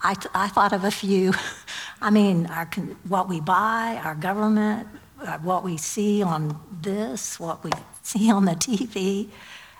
I, 0.03 0.13
th- 0.13 0.31
I 0.33 0.47
thought 0.47 0.73
of 0.73 0.83
a 0.83 0.91
few. 0.91 1.33
I 2.01 2.09
mean, 2.09 2.45
our, 2.47 2.69
what 3.07 3.27
we 3.27 3.39
buy, 3.39 3.99
our 4.03 4.15
government, 4.15 4.87
uh, 5.21 5.37
what 5.39 5.63
we 5.63 5.77
see 5.77 6.21
on 6.21 6.59
this, 6.81 7.39
what 7.39 7.63
we 7.63 7.71
see 8.03 8.31
on 8.31 8.45
the 8.45 8.51
TV, 8.51 9.29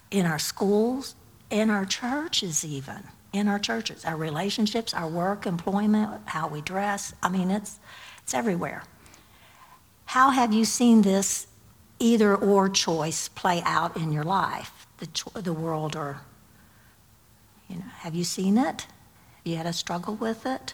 in 0.09 0.25
our 0.25 0.39
schools, 0.39 1.15
in 1.49 1.69
our 1.69 1.85
churches, 1.85 2.65
even 2.65 3.03
in 3.33 3.47
our 3.47 3.59
churches, 3.59 4.05
our 4.05 4.17
relationships, 4.17 4.93
our 4.93 5.07
work, 5.07 5.45
employment, 5.45 6.21
how 6.25 6.47
we 6.47 6.61
dress. 6.61 7.13
I 7.21 7.29
mean, 7.29 7.51
it's, 7.51 7.79
it's 8.23 8.33
everywhere. 8.33 8.83
How 10.05 10.29
have 10.29 10.53
you 10.53 10.65
seen 10.65 11.01
this 11.01 11.47
either 11.99 12.35
or 12.35 12.69
choice 12.69 13.27
play 13.27 13.61
out 13.65 13.97
in 13.97 14.11
your 14.11 14.23
life, 14.23 14.87
the, 14.97 15.07
cho- 15.07 15.41
the 15.41 15.53
world 15.53 15.95
or, 15.95 16.21
you 17.69 17.77
know, 17.77 17.85
have 17.99 18.15
you 18.15 18.23
seen 18.23 18.57
it? 18.57 18.87
You 19.47 19.55
had 19.55 19.65
a 19.65 19.71
struggle 19.71 20.15
with 20.15 20.45
it? 20.45 20.73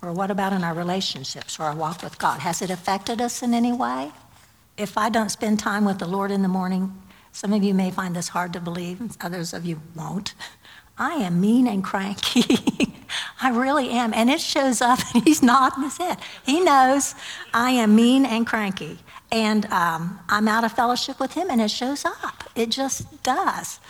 Or 0.00 0.12
what 0.14 0.30
about 0.30 0.54
in 0.54 0.64
our 0.64 0.72
relationships 0.72 1.60
or 1.60 1.64
our 1.64 1.76
walk 1.76 2.02
with 2.02 2.18
God? 2.18 2.40
Has 2.40 2.62
it 2.62 2.70
affected 2.70 3.20
us 3.20 3.42
in 3.42 3.52
any 3.52 3.70
way? 3.72 4.12
If 4.78 4.96
I 4.96 5.10
don't 5.10 5.28
spend 5.28 5.58
time 5.58 5.84
with 5.84 5.98
the 5.98 6.06
Lord 6.08 6.30
in 6.30 6.40
the 6.40 6.48
morning, 6.48 6.98
some 7.32 7.52
of 7.52 7.62
you 7.62 7.74
may 7.74 7.90
find 7.90 8.16
this 8.16 8.28
hard 8.28 8.54
to 8.54 8.60
believe, 8.60 8.98
others 9.20 9.52
of 9.52 9.66
you 9.66 9.82
won't. 9.94 10.34
I 10.98 11.14
am 11.16 11.38
mean 11.40 11.66
and 11.66 11.84
cranky. 11.84 12.94
I 13.42 13.50
really 13.50 13.90
am. 13.90 14.14
And 14.14 14.30
it 14.30 14.40
shows 14.40 14.80
up, 14.80 15.00
and 15.14 15.22
he's 15.26 15.42
nodding 15.42 15.84
his 15.84 15.98
head. 15.98 16.18
He 16.46 16.60
knows 16.60 17.14
I 17.52 17.72
am 17.72 17.94
mean 17.94 18.24
and 18.24 18.46
cranky. 18.46 18.98
And 19.30 19.66
um, 19.66 20.18
I'm 20.30 20.48
out 20.48 20.64
of 20.64 20.72
fellowship 20.72 21.20
with 21.20 21.34
him, 21.34 21.50
and 21.50 21.60
it 21.60 21.70
shows 21.70 22.06
up. 22.06 22.44
It 22.54 22.70
just 22.70 23.22
does. 23.22 23.80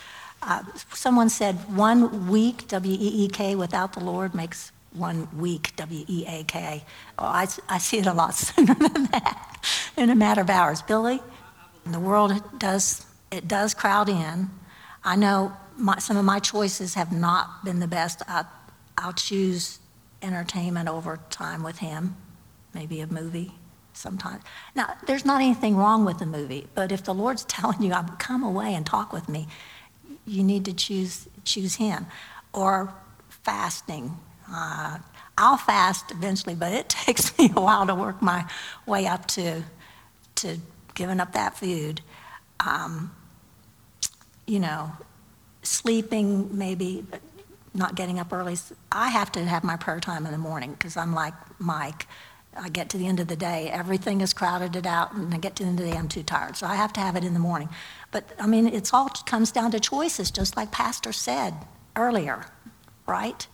Uh, 0.42 0.62
someone 0.94 1.28
said 1.28 1.54
one 1.76 2.28
week, 2.28 2.66
W 2.68 2.94
E 2.94 3.24
E 3.24 3.28
K, 3.28 3.54
without 3.54 3.92
the 3.92 4.00
Lord 4.00 4.34
makes 4.34 4.72
one 4.92 5.28
week, 5.36 5.74
W 5.76 6.04
E 6.08 6.24
A 6.26 6.44
K. 6.44 6.84
Oh, 7.18 7.24
I, 7.24 7.46
I 7.68 7.78
see 7.78 7.98
it 7.98 8.06
a 8.06 8.12
lot 8.12 8.34
sooner 8.46 8.74
than 8.74 9.04
that, 9.06 9.58
in 9.96 10.10
a 10.10 10.14
matter 10.14 10.40
of 10.40 10.50
hours. 10.50 10.82
Billy, 10.82 11.20
the 11.84 12.00
world 12.00 12.32
does, 12.58 13.06
it 13.30 13.46
does 13.46 13.74
crowd 13.74 14.08
in. 14.08 14.50
I 15.04 15.16
know 15.16 15.52
my, 15.76 15.98
some 15.98 16.16
of 16.16 16.24
my 16.24 16.38
choices 16.38 16.94
have 16.94 17.12
not 17.12 17.64
been 17.64 17.80
the 17.80 17.88
best. 17.88 18.22
I, 18.28 18.44
I'll 18.98 19.12
choose 19.12 19.78
entertainment 20.22 20.88
over 20.88 21.18
time 21.30 21.62
with 21.62 21.78
him, 21.78 22.16
maybe 22.74 23.00
a 23.00 23.06
movie 23.06 23.52
sometimes. 23.92 24.42
Now, 24.74 24.94
there's 25.06 25.24
not 25.24 25.40
anything 25.40 25.76
wrong 25.76 26.04
with 26.04 26.18
the 26.18 26.26
movie, 26.26 26.66
but 26.74 26.92
if 26.92 27.04
the 27.04 27.14
Lord's 27.14 27.44
telling 27.48 27.82
you, 27.82 27.92
i 27.92 28.02
come 28.18 28.42
away 28.42 28.74
and 28.74 28.84
talk 28.84 29.12
with 29.12 29.28
me, 29.28 29.48
you 30.26 30.42
need 30.42 30.64
to 30.66 30.72
choose, 30.72 31.28
choose 31.44 31.76
him. 31.76 32.06
Or 32.52 32.92
fasting. 33.28 34.16
Uh, 34.50 34.98
I'll 35.38 35.56
fast 35.56 36.10
eventually, 36.10 36.54
but 36.54 36.72
it 36.72 36.88
takes 37.06 37.36
me 37.38 37.50
a 37.56 37.60
while 37.60 37.86
to 37.86 37.94
work 37.94 38.20
my 38.20 38.44
way 38.86 39.06
up 39.06 39.26
to, 39.28 39.62
to 40.36 40.58
giving 40.94 41.20
up 41.20 41.32
that 41.32 41.56
food. 41.56 42.00
Um, 42.64 43.12
you 44.46 44.58
know, 44.58 44.92
sleeping 45.62 46.56
maybe, 46.56 47.04
not 47.74 47.94
getting 47.94 48.18
up 48.18 48.32
early. 48.32 48.56
I 48.90 49.10
have 49.10 49.30
to 49.32 49.44
have 49.44 49.64
my 49.64 49.76
prayer 49.76 50.00
time 50.00 50.26
in 50.26 50.32
the 50.32 50.38
morning 50.38 50.72
because 50.72 50.96
I'm 50.96 51.14
like 51.14 51.34
Mike. 51.60 52.06
I 52.56 52.68
get 52.68 52.88
to 52.90 52.98
the 52.98 53.06
end 53.06 53.20
of 53.20 53.28
the 53.28 53.36
day, 53.36 53.70
everything 53.70 54.20
is 54.20 54.32
crowded 54.32 54.74
it 54.74 54.84
out, 54.84 55.14
and 55.14 55.32
I 55.32 55.38
get 55.38 55.54
to 55.56 55.62
the 55.62 55.68
end 55.68 55.78
of 55.78 55.86
the 55.86 55.92
day, 55.92 55.96
I'm 55.96 56.08
too 56.08 56.24
tired. 56.24 56.56
So 56.56 56.66
I 56.66 56.74
have 56.74 56.92
to 56.94 57.00
have 57.00 57.14
it 57.14 57.24
in 57.24 57.32
the 57.32 57.38
morning. 57.40 57.68
But 58.10 58.24
I 58.38 58.46
mean, 58.46 58.66
it's 58.66 58.92
all 58.92 59.08
comes 59.08 59.52
down 59.52 59.70
to 59.72 59.80
choices, 59.80 60.30
just 60.30 60.56
like 60.56 60.70
Pastor 60.72 61.12
said 61.12 61.54
earlier, 61.96 62.46
right? 63.06 63.46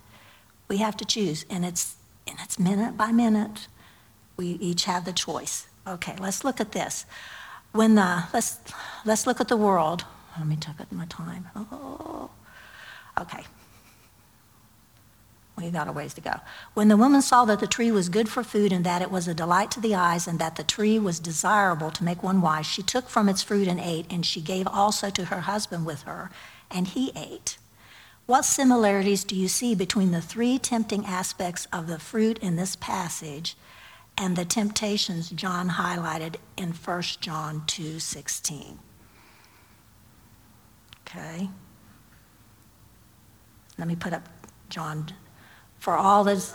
We 0.67 0.77
have 0.77 0.97
to 0.97 1.05
choose, 1.05 1.45
and 1.49 1.65
it's 1.65 1.95
and 2.27 2.37
it's 2.43 2.59
minute 2.59 2.97
by 2.97 3.11
minute. 3.11 3.67
We 4.35 4.47
each 4.47 4.85
have 4.85 5.05
the 5.05 5.13
choice. 5.13 5.67
Okay, 5.85 6.15
let's 6.19 6.43
look 6.43 6.59
at 6.59 6.71
this. 6.71 7.05
When 7.71 7.95
the 7.95 8.23
let's 8.33 8.59
let's 9.05 9.27
look 9.27 9.39
at 9.39 9.47
the 9.47 9.57
world. 9.57 10.05
Let 10.37 10.47
me 10.47 10.55
take 10.55 10.79
up 10.79 10.91
my 10.91 11.05
time. 11.05 11.49
Oh, 11.55 12.29
okay. 13.19 13.43
We 15.57 15.71
got 15.71 15.87
a 15.87 15.91
ways 15.91 16.13
to 16.13 16.21
go. 16.21 16.35
When 16.75 16.87
the 16.87 16.97
woman 16.97 17.23
saw 17.23 17.43
that 17.45 17.59
the 17.59 17.65
tree 17.65 17.91
was 17.91 18.09
good 18.09 18.29
for 18.29 18.43
food 18.43 18.71
and 18.71 18.85
that 18.85 19.01
it 19.01 19.09
was 19.09 19.27
a 19.27 19.33
delight 19.33 19.71
to 19.71 19.79
the 19.79 19.95
eyes 19.95 20.27
and 20.27 20.37
that 20.37 20.55
the 20.55 20.63
tree 20.63 20.99
was 20.99 21.19
desirable 21.19 21.89
to 21.91 22.03
make 22.03 22.21
one 22.21 22.41
wise, 22.41 22.67
she 22.67 22.83
took 22.83 23.09
from 23.09 23.27
its 23.27 23.41
fruit 23.41 23.67
and 23.67 23.79
ate, 23.79 24.05
and 24.11 24.23
she 24.23 24.39
gave 24.39 24.67
also 24.67 25.09
to 25.09 25.25
her 25.25 25.41
husband 25.41 25.85
with 25.85 26.03
her, 26.03 26.29
and 26.69 26.89
he 26.89 27.11
ate. 27.15 27.57
What 28.27 28.45
similarities 28.45 29.23
do 29.23 29.35
you 29.35 29.47
see 29.47 29.73
between 29.73 30.11
the 30.11 30.21
three 30.21 30.59
tempting 30.59 31.05
aspects 31.05 31.65
of 31.73 31.87
the 31.87 31.97
fruit 31.97 32.37
in 32.37 32.55
this 32.55 32.75
passage 32.75 33.57
and 34.15 34.35
the 34.35 34.45
temptations 34.45 35.29
John 35.29 35.69
highlighted 35.71 36.35
in 36.55 36.71
1 36.73 37.19
John 37.19 37.63
2:16? 37.65 38.77
Okay. 41.01 41.49
Let 43.77 43.87
me 43.87 43.95
put 43.95 44.13
up 44.13 44.27
John 44.69 45.13
for 45.87 45.95
all 45.95 46.25
this. 46.25 46.53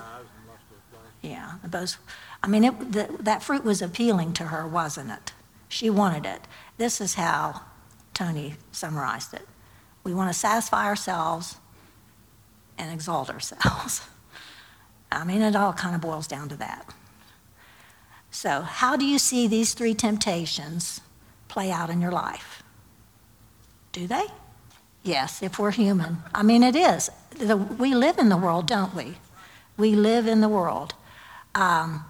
Yeah, 1.23 1.55
those. 1.65 1.97
I 2.43 2.49
mean, 2.49 2.65
it, 2.65 2.93
the, 2.93 3.09
that 3.21 3.43
fruit 3.43 3.65
was 3.65 3.81
appealing 3.81 4.35
to 4.35 4.45
her, 4.45 4.69
wasn't 4.69 5.11
it? 5.11 5.33
She 5.71 5.89
wanted 5.89 6.27
it. 6.27 6.43
This 6.77 7.01
is 7.01 7.15
how 7.15 7.63
Tony 8.13 8.57
summarized 8.73 9.33
it. 9.33 9.49
We 10.05 10.13
want 10.13 10.31
to 10.31 10.39
satisfy 10.39 10.85
ourselves 10.85 11.57
and 12.77 12.93
exalt 12.93 13.31
ourselves. 13.31 14.07
I 15.11 15.25
mean, 15.25 15.41
it 15.41 15.57
all 15.57 15.73
kind 15.73 15.95
of 15.95 16.03
boils 16.03 16.27
down 16.27 16.51
to 16.51 16.57
that. 16.57 16.93
So, 18.31 18.61
how 18.61 18.97
do 18.97 19.07
you 19.07 19.19
see 19.19 19.47
these 19.47 19.73
three 19.73 19.95
temptations 19.95 21.01
play 21.49 21.71
out 21.71 21.89
in 21.89 22.03
your 22.03 22.13
life? 22.13 22.63
Do 23.93 24.07
they? 24.07 24.27
Yes, 25.03 25.43
if 25.43 25.59
we're 25.59 25.71
human. 25.71 26.19
I 26.35 26.43
mean, 26.43 26.63
it 26.63 26.77
is. 26.77 27.09
The, 27.39 27.57
we 27.57 27.95
live 27.95 28.19
in 28.19 28.29
the 28.29 28.37
world, 28.37 28.67
don't 28.67 28.95
we? 28.95 29.17
We 29.77 29.95
live 29.95 30.27
in 30.27 30.41
the 30.41 30.49
world. 30.49 30.95
Um, 31.55 32.05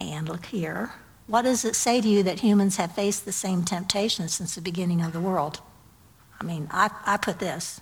and 0.00 0.28
look 0.28 0.46
here. 0.46 0.92
What 1.26 1.42
does 1.42 1.64
it 1.64 1.74
say 1.74 2.00
to 2.00 2.08
you 2.08 2.22
that 2.22 2.40
humans 2.40 2.76
have 2.76 2.94
faced 2.94 3.24
the 3.24 3.32
same 3.32 3.64
temptations 3.64 4.34
since 4.34 4.54
the 4.54 4.60
beginning 4.60 5.02
of 5.02 5.12
the 5.12 5.20
world? 5.20 5.60
I 6.40 6.44
mean, 6.44 6.68
I, 6.70 6.90
I 7.04 7.16
put 7.16 7.38
this. 7.38 7.80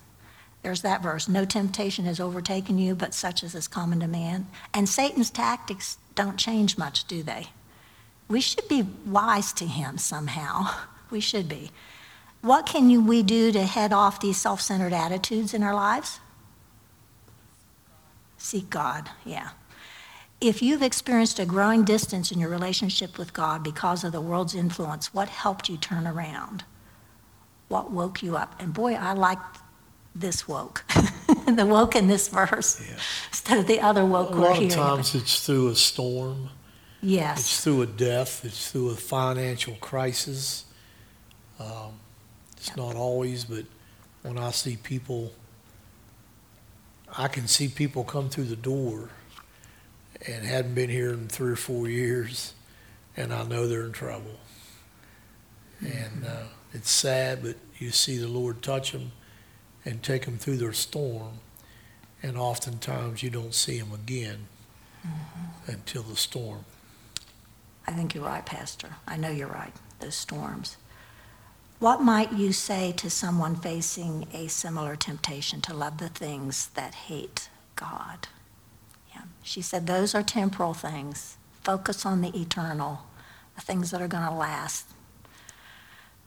There's 0.63 0.83
that 0.83 1.03
verse. 1.03 1.29
No 1.29 1.45
temptation 1.45 2.07
has 2.07 2.21
overtaken 2.21 2.79
you, 2.79 2.95
but 2.95 3.13
such 3.13 3.45
as 3.45 3.55
is 3.55 3.69
common 3.69 4.01
to 4.01 4.09
man. 4.09 4.47
And 4.73 4.89
Satan's 4.89 5.31
tactics 5.31 5.99
don't 6.15 6.39
change 6.39 6.79
much, 6.79 7.05
do 7.07 7.23
they? 7.23 7.49
We 8.29 8.41
should 8.41 8.67
be 8.69 8.87
wise 9.05 9.53
to 9.55 9.67
him 9.67 9.99
somehow. 9.99 10.71
We 11.11 11.21
should 11.21 11.49
be. 11.49 11.71
What 12.45 12.67
can 12.67 12.91
you, 12.91 13.03
we 13.03 13.23
do 13.23 13.53
to 13.53 13.63
head 13.63 13.91
off 13.91 14.21
these 14.21 14.37
self 14.37 14.61
centered 14.61 14.93
attitudes 14.93 15.55
in 15.55 15.63
our 15.63 15.75
lives? 15.75 16.21
Seek 18.37 18.69
God, 18.69 19.09
yeah. 19.25 19.51
If 20.43 20.61
you've 20.61 20.83
experienced 20.83 21.39
a 21.39 21.47
growing 21.47 21.85
distance 21.85 22.31
in 22.31 22.39
your 22.39 22.51
relationship 22.51 23.17
with 23.17 23.33
God 23.33 23.63
because 23.63 24.05
of 24.05 24.13
the 24.13 24.21
world's 24.21 24.55
influence, 24.55 25.15
what 25.15 25.31
helped 25.31 25.71
you 25.71 25.79
turn 25.79 26.07
around? 26.07 26.65
What 27.69 27.91
woke 27.91 28.23
you 28.23 28.37
up? 28.37 28.61
And 28.61 28.75
boy, 28.75 28.93
I 28.93 29.15
like 29.15 29.39
this 30.15 30.47
woke, 30.47 30.85
the 31.47 31.65
woke 31.65 31.97
in 31.97 32.09
this 32.09 32.29
verse, 32.29 32.79
yeah. 32.87 32.99
instead 33.29 33.57
of 33.57 33.67
the 33.67 33.81
other 33.81 34.05
woke 34.05 34.33
a 34.33 34.35
we're 34.35 34.51
lot 34.51 34.63
of 34.63 34.69
times 34.69 35.15
it's 35.15 35.47
through 35.47 35.69
a 35.69 35.75
storm. 35.75 36.51
Yes. 37.01 37.39
It's 37.39 37.65
through 37.65 37.81
a 37.81 37.87
death. 37.87 38.45
It's 38.45 38.71
through 38.71 38.91
a 38.91 38.97
financial 38.97 39.77
crisis. 39.77 40.67
Um, 41.59 42.01
it's 42.67 42.77
not 42.79 42.97
always, 42.97 43.45
but 43.45 43.67
when 44.23 44.39
I 44.39 44.51
see 44.51 44.77
people, 44.77 45.33
I 47.17 47.29
can 47.29 47.47
see 47.47 47.69
people 47.69 48.05
come 48.05 48.31
through 48.31 48.45
the 48.45 48.57
door 48.57 49.11
and 50.27 50.47
hadn't 50.47 50.75
been 50.75 50.89
here 50.89 51.13
in 51.13 51.29
three 51.29 51.53
or 51.53 51.57
four 51.57 51.91
years, 51.91 52.55
and 53.19 53.35
I 53.35 53.45
know 53.45 53.69
they're 53.69 53.85
in 53.85 53.93
trouble. 53.93 54.39
And 55.81 56.25
uh, 56.27 56.45
it's 56.73 56.91
sad, 56.91 57.43
but 57.43 57.57
you 57.77 57.91
see 57.91 58.17
the 58.17 58.29
Lord 58.29 58.63
touch 58.63 58.93
them 58.93 59.13
and 59.85 60.03
take 60.03 60.25
them 60.25 60.39
through 60.39 60.57
their 60.57 60.73
storm, 60.73 61.41
and 62.23 62.39
oftentimes 62.39 63.23
you 63.23 63.29
don't 63.29 63.55
see 63.55 63.79
them 63.79 63.93
again 63.93 64.47
mm-hmm. 65.07 65.71
until 65.71 66.03
the 66.03 66.17
storm. 66.17 66.65
I 67.87 67.93
think 67.93 68.15
you're 68.15 68.25
right, 68.25 68.47
Pastor. 68.47 68.89
I 69.07 69.19
know 69.19 69.29
you're 69.29 69.49
right. 69.49 69.75
Those 70.01 70.15
storms. 70.15 70.79
What 71.81 72.03
might 72.03 72.33
you 72.33 72.53
say 72.53 72.93
to 72.93 73.11
someone 73.11 73.57
facing 73.57 74.27
a 74.33 74.47
similar 74.49 74.97
temptation 74.97 75.61
to 75.63 75.75
love 75.75 75.99
the 75.99 76.09
things 76.09 76.69
that 76.75 76.95
hate 76.95 77.49
God? 77.77 78.29
Yeah. 79.15 79.23
She 79.43 79.61
said, 79.61 79.87
Those 79.87 80.15
are 80.15 80.23
temporal 80.23 80.75
things. 80.75 81.37
Focus 81.63 82.07
on 82.07 82.21
the 82.21 82.39
eternal, 82.39 83.03
the 83.57 83.61
things 83.61 83.91
that 83.91 84.01
are 84.01 84.09
going 84.09 84.25
to 84.25 84.35
last. 84.35 84.87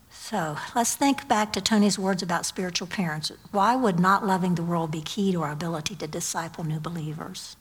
So 0.09 0.57
let's 0.75 0.95
think 0.95 1.27
back 1.27 1.53
to 1.53 1.61
Tony's 1.61 1.97
words 1.97 2.21
about 2.21 2.45
spiritual 2.45 2.87
parents. 2.87 3.31
Why 3.51 3.75
would 3.75 3.99
not 3.99 4.25
loving 4.25 4.55
the 4.55 4.63
world 4.63 4.91
be 4.91 5.01
key 5.01 5.31
to 5.31 5.41
our 5.41 5.51
ability 5.53 5.95
to 5.95 6.07
disciple 6.07 6.65
new 6.65 6.81
believers? 6.81 7.55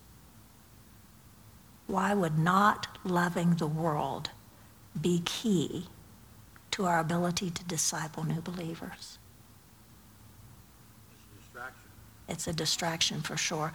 Why 1.86 2.12
would 2.12 2.38
not 2.38 2.88
loving 3.04 3.54
the 3.54 3.68
world 3.68 4.30
be 5.00 5.22
key 5.24 5.86
to 6.76 6.84
our 6.84 7.00
ability 7.00 7.48
to 7.48 7.64
disciple 7.64 8.22
new 8.24 8.42
believers. 8.42 9.16
It's 11.10 11.24
a 11.24 11.38
distraction. 11.38 11.90
It's 12.28 12.46
a 12.46 12.52
distraction 12.52 13.22
for 13.22 13.38
sure. 13.38 13.72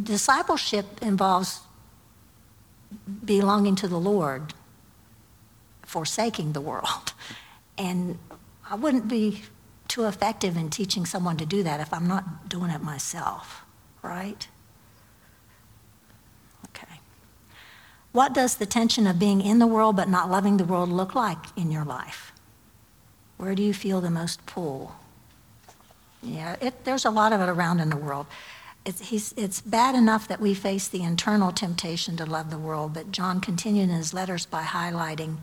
Discipleship 0.00 0.84
involves 1.00 1.60
belonging 3.24 3.74
to 3.76 3.88
the 3.88 3.98
Lord, 3.98 4.52
forsaking 5.82 6.52
the 6.52 6.60
world. 6.60 7.12
And 7.78 8.18
I 8.70 8.74
wouldn't 8.74 9.06
be 9.06 9.42
too 9.86 10.06
effective 10.06 10.56
in 10.56 10.70
teaching 10.70 11.04
someone 11.04 11.36
to 11.36 11.44
do 11.44 11.62
that 11.62 11.78
if 11.78 11.92
I'm 11.92 12.08
not 12.08 12.48
doing 12.48 12.70
it 12.70 12.82
myself, 12.82 13.66
right? 14.00 14.48
What 18.16 18.32
does 18.32 18.56
the 18.56 18.64
tension 18.64 19.06
of 19.06 19.18
being 19.18 19.42
in 19.42 19.58
the 19.58 19.66
world 19.66 19.96
but 19.96 20.08
not 20.08 20.30
loving 20.30 20.56
the 20.56 20.64
world 20.64 20.88
look 20.88 21.14
like 21.14 21.54
in 21.54 21.70
your 21.70 21.84
life? 21.84 22.32
Where 23.36 23.54
do 23.54 23.62
you 23.62 23.74
feel 23.74 24.00
the 24.00 24.08
most 24.08 24.46
pull? 24.46 24.96
Yeah, 26.22 26.56
it, 26.62 26.86
there's 26.86 27.04
a 27.04 27.10
lot 27.10 27.34
of 27.34 27.42
it 27.42 27.48
around 27.50 27.78
in 27.80 27.90
the 27.90 27.96
world. 27.98 28.24
It's, 28.86 29.34
it's 29.36 29.60
bad 29.60 29.94
enough 29.94 30.28
that 30.28 30.40
we 30.40 30.54
face 30.54 30.88
the 30.88 31.02
internal 31.02 31.52
temptation 31.52 32.16
to 32.16 32.24
love 32.24 32.48
the 32.48 32.56
world, 32.56 32.94
but 32.94 33.12
John 33.12 33.38
continued 33.38 33.90
in 33.90 33.96
his 33.96 34.14
letters 34.14 34.46
by 34.46 34.62
highlighting 34.62 35.40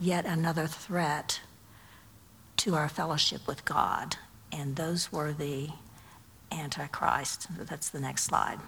yet 0.00 0.26
another 0.26 0.66
threat 0.66 1.38
to 2.56 2.74
our 2.74 2.88
fellowship 2.88 3.46
with 3.46 3.64
God 3.64 4.16
and 4.50 4.74
those 4.74 5.12
were 5.12 5.32
the 5.32 5.68
Antichrist. 6.50 7.46
That's 7.56 7.90
the 7.90 8.00
next 8.00 8.24
slide. 8.24 8.58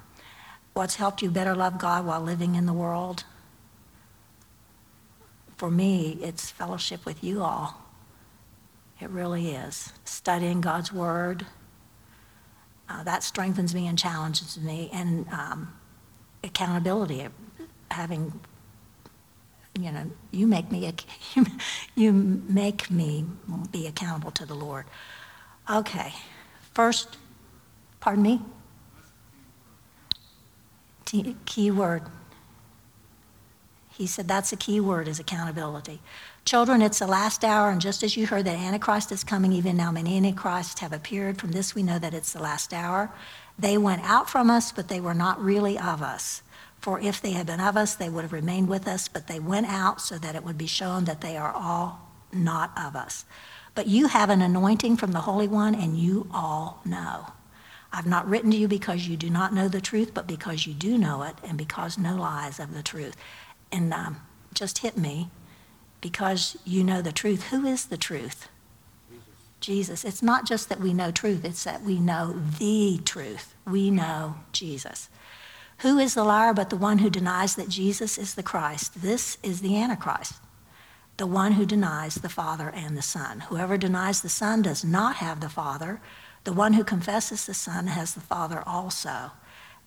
What's 0.72 0.94
helped 0.94 1.20
you 1.20 1.32
better 1.32 1.56
love 1.56 1.78
God 1.78 2.06
while 2.06 2.20
living 2.20 2.54
in 2.54 2.66
the 2.66 2.72
world? 2.72 3.24
For 5.60 5.70
me, 5.70 6.16
it's 6.22 6.50
fellowship 6.50 7.04
with 7.04 7.22
you 7.22 7.42
all. 7.42 7.82
It 8.98 9.10
really 9.10 9.50
is. 9.50 9.92
Studying 10.06 10.62
God's 10.62 10.90
Word. 10.90 11.44
Uh, 12.88 13.04
that 13.04 13.22
strengthens 13.22 13.74
me 13.74 13.86
and 13.86 13.98
challenges 13.98 14.58
me. 14.58 14.88
And 14.90 15.28
um, 15.28 15.70
accountability, 16.42 17.28
having, 17.90 18.40
you 19.78 19.92
know, 19.92 20.10
you 20.30 20.46
make 20.46 20.72
me, 20.72 20.94
you 21.94 22.12
make 22.48 22.90
me 22.90 23.26
be 23.70 23.86
accountable 23.86 24.30
to 24.30 24.46
the 24.46 24.54
Lord. 24.54 24.86
Okay. 25.68 26.14
First, 26.72 27.18
pardon 28.00 28.22
me? 28.22 28.40
key 31.44 31.70
word. 31.70 32.04
He 34.00 34.06
said 34.06 34.28
that's 34.28 34.50
a 34.50 34.56
key 34.56 34.80
word 34.80 35.08
is 35.08 35.20
accountability. 35.20 36.00
Children, 36.46 36.80
it's 36.80 37.00
the 37.00 37.06
last 37.06 37.44
hour, 37.44 37.68
and 37.68 37.82
just 37.82 38.02
as 38.02 38.16
you 38.16 38.26
heard 38.26 38.46
that 38.46 38.56
Antichrist 38.56 39.12
is 39.12 39.22
coming, 39.22 39.52
even 39.52 39.76
now 39.76 39.92
many 39.92 40.16
Antichrists 40.16 40.80
have 40.80 40.94
appeared. 40.94 41.38
From 41.38 41.52
this, 41.52 41.74
we 41.74 41.82
know 41.82 41.98
that 41.98 42.14
it's 42.14 42.32
the 42.32 42.40
last 42.40 42.72
hour. 42.72 43.12
They 43.58 43.76
went 43.76 44.00
out 44.08 44.30
from 44.30 44.48
us, 44.48 44.72
but 44.72 44.88
they 44.88 45.02
were 45.02 45.12
not 45.12 45.38
really 45.38 45.78
of 45.78 46.00
us. 46.00 46.42
For 46.78 46.98
if 46.98 47.20
they 47.20 47.32
had 47.32 47.46
been 47.46 47.60
of 47.60 47.76
us, 47.76 47.94
they 47.94 48.08
would 48.08 48.22
have 48.22 48.32
remained 48.32 48.70
with 48.70 48.88
us, 48.88 49.06
but 49.06 49.26
they 49.26 49.38
went 49.38 49.66
out 49.66 50.00
so 50.00 50.16
that 50.16 50.34
it 50.34 50.44
would 50.44 50.56
be 50.56 50.66
shown 50.66 51.04
that 51.04 51.20
they 51.20 51.36
are 51.36 51.52
all 51.52 52.08
not 52.32 52.72
of 52.82 52.96
us. 52.96 53.26
But 53.74 53.86
you 53.86 54.06
have 54.06 54.30
an 54.30 54.40
anointing 54.40 54.96
from 54.96 55.12
the 55.12 55.20
Holy 55.20 55.46
One, 55.46 55.74
and 55.74 55.98
you 55.98 56.26
all 56.32 56.80
know. 56.86 57.26
I've 57.92 58.06
not 58.06 58.28
written 58.28 58.52
to 58.52 58.56
you 58.56 58.68
because 58.68 59.08
you 59.08 59.16
do 59.16 59.28
not 59.28 59.52
know 59.52 59.68
the 59.68 59.80
truth, 59.80 60.14
but 60.14 60.26
because 60.26 60.66
you 60.66 60.72
do 60.72 60.96
know 60.96 61.22
it, 61.24 61.34
and 61.44 61.58
because 61.58 61.98
no 61.98 62.16
lies 62.16 62.60
of 62.60 62.72
the 62.72 62.82
truth. 62.82 63.16
And 63.72 63.92
um, 63.94 64.20
just 64.54 64.78
hit 64.78 64.96
me 64.96 65.30
because 66.00 66.56
you 66.64 66.82
know 66.82 67.02
the 67.02 67.12
truth. 67.12 67.44
Who 67.44 67.66
is 67.66 67.86
the 67.86 67.96
truth? 67.96 68.48
Jesus. 69.60 70.04
It's 70.04 70.22
not 70.22 70.46
just 70.46 70.68
that 70.68 70.80
we 70.80 70.94
know 70.94 71.10
truth, 71.10 71.44
it's 71.44 71.64
that 71.64 71.82
we 71.82 72.00
know 72.00 72.32
the 72.58 73.00
truth. 73.04 73.54
We 73.66 73.90
know 73.90 74.36
Jesus. 74.52 75.08
Who 75.78 75.98
is 75.98 76.14
the 76.14 76.24
liar 76.24 76.52
but 76.52 76.70
the 76.70 76.76
one 76.76 76.98
who 76.98 77.10
denies 77.10 77.54
that 77.56 77.68
Jesus 77.68 78.18
is 78.18 78.34
the 78.34 78.42
Christ? 78.42 79.02
This 79.02 79.38
is 79.42 79.60
the 79.60 79.80
Antichrist, 79.80 80.34
the 81.16 81.26
one 81.26 81.52
who 81.52 81.64
denies 81.64 82.16
the 82.16 82.28
Father 82.28 82.70
and 82.70 82.96
the 82.96 83.02
Son. 83.02 83.40
Whoever 83.40 83.76
denies 83.76 84.20
the 84.20 84.28
Son 84.28 84.62
does 84.62 84.84
not 84.84 85.16
have 85.16 85.40
the 85.40 85.48
Father. 85.48 86.00
The 86.44 86.52
one 86.52 86.74
who 86.74 86.84
confesses 86.84 87.46
the 87.46 87.54
Son 87.54 87.86
has 87.86 88.14
the 88.14 88.20
Father 88.20 88.62
also. 88.66 89.32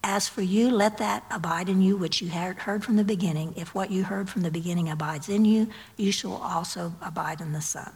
As 0.05 0.27
for 0.27 0.41
you, 0.41 0.69
let 0.69 0.97
that 0.97 1.23
abide 1.31 1.69
in 1.69 1.81
you 1.81 1.95
which 1.95 2.21
you 2.21 2.29
heard 2.29 2.83
from 2.83 2.97
the 2.97 3.05
beginning. 3.05 3.53
If 3.55 3.73
what 3.73 3.89
you 3.89 4.03
heard 4.03 4.29
from 4.29 4.41
the 4.41 4.51
beginning 4.51 4.89
abides 4.89 5.29
in 5.29 5.45
you, 5.45 5.69
you 5.95 6.11
shall 6.11 6.35
also 6.35 6.93
abide 7.01 7.39
in 7.39 7.53
the 7.53 7.61
Son. 7.61 7.91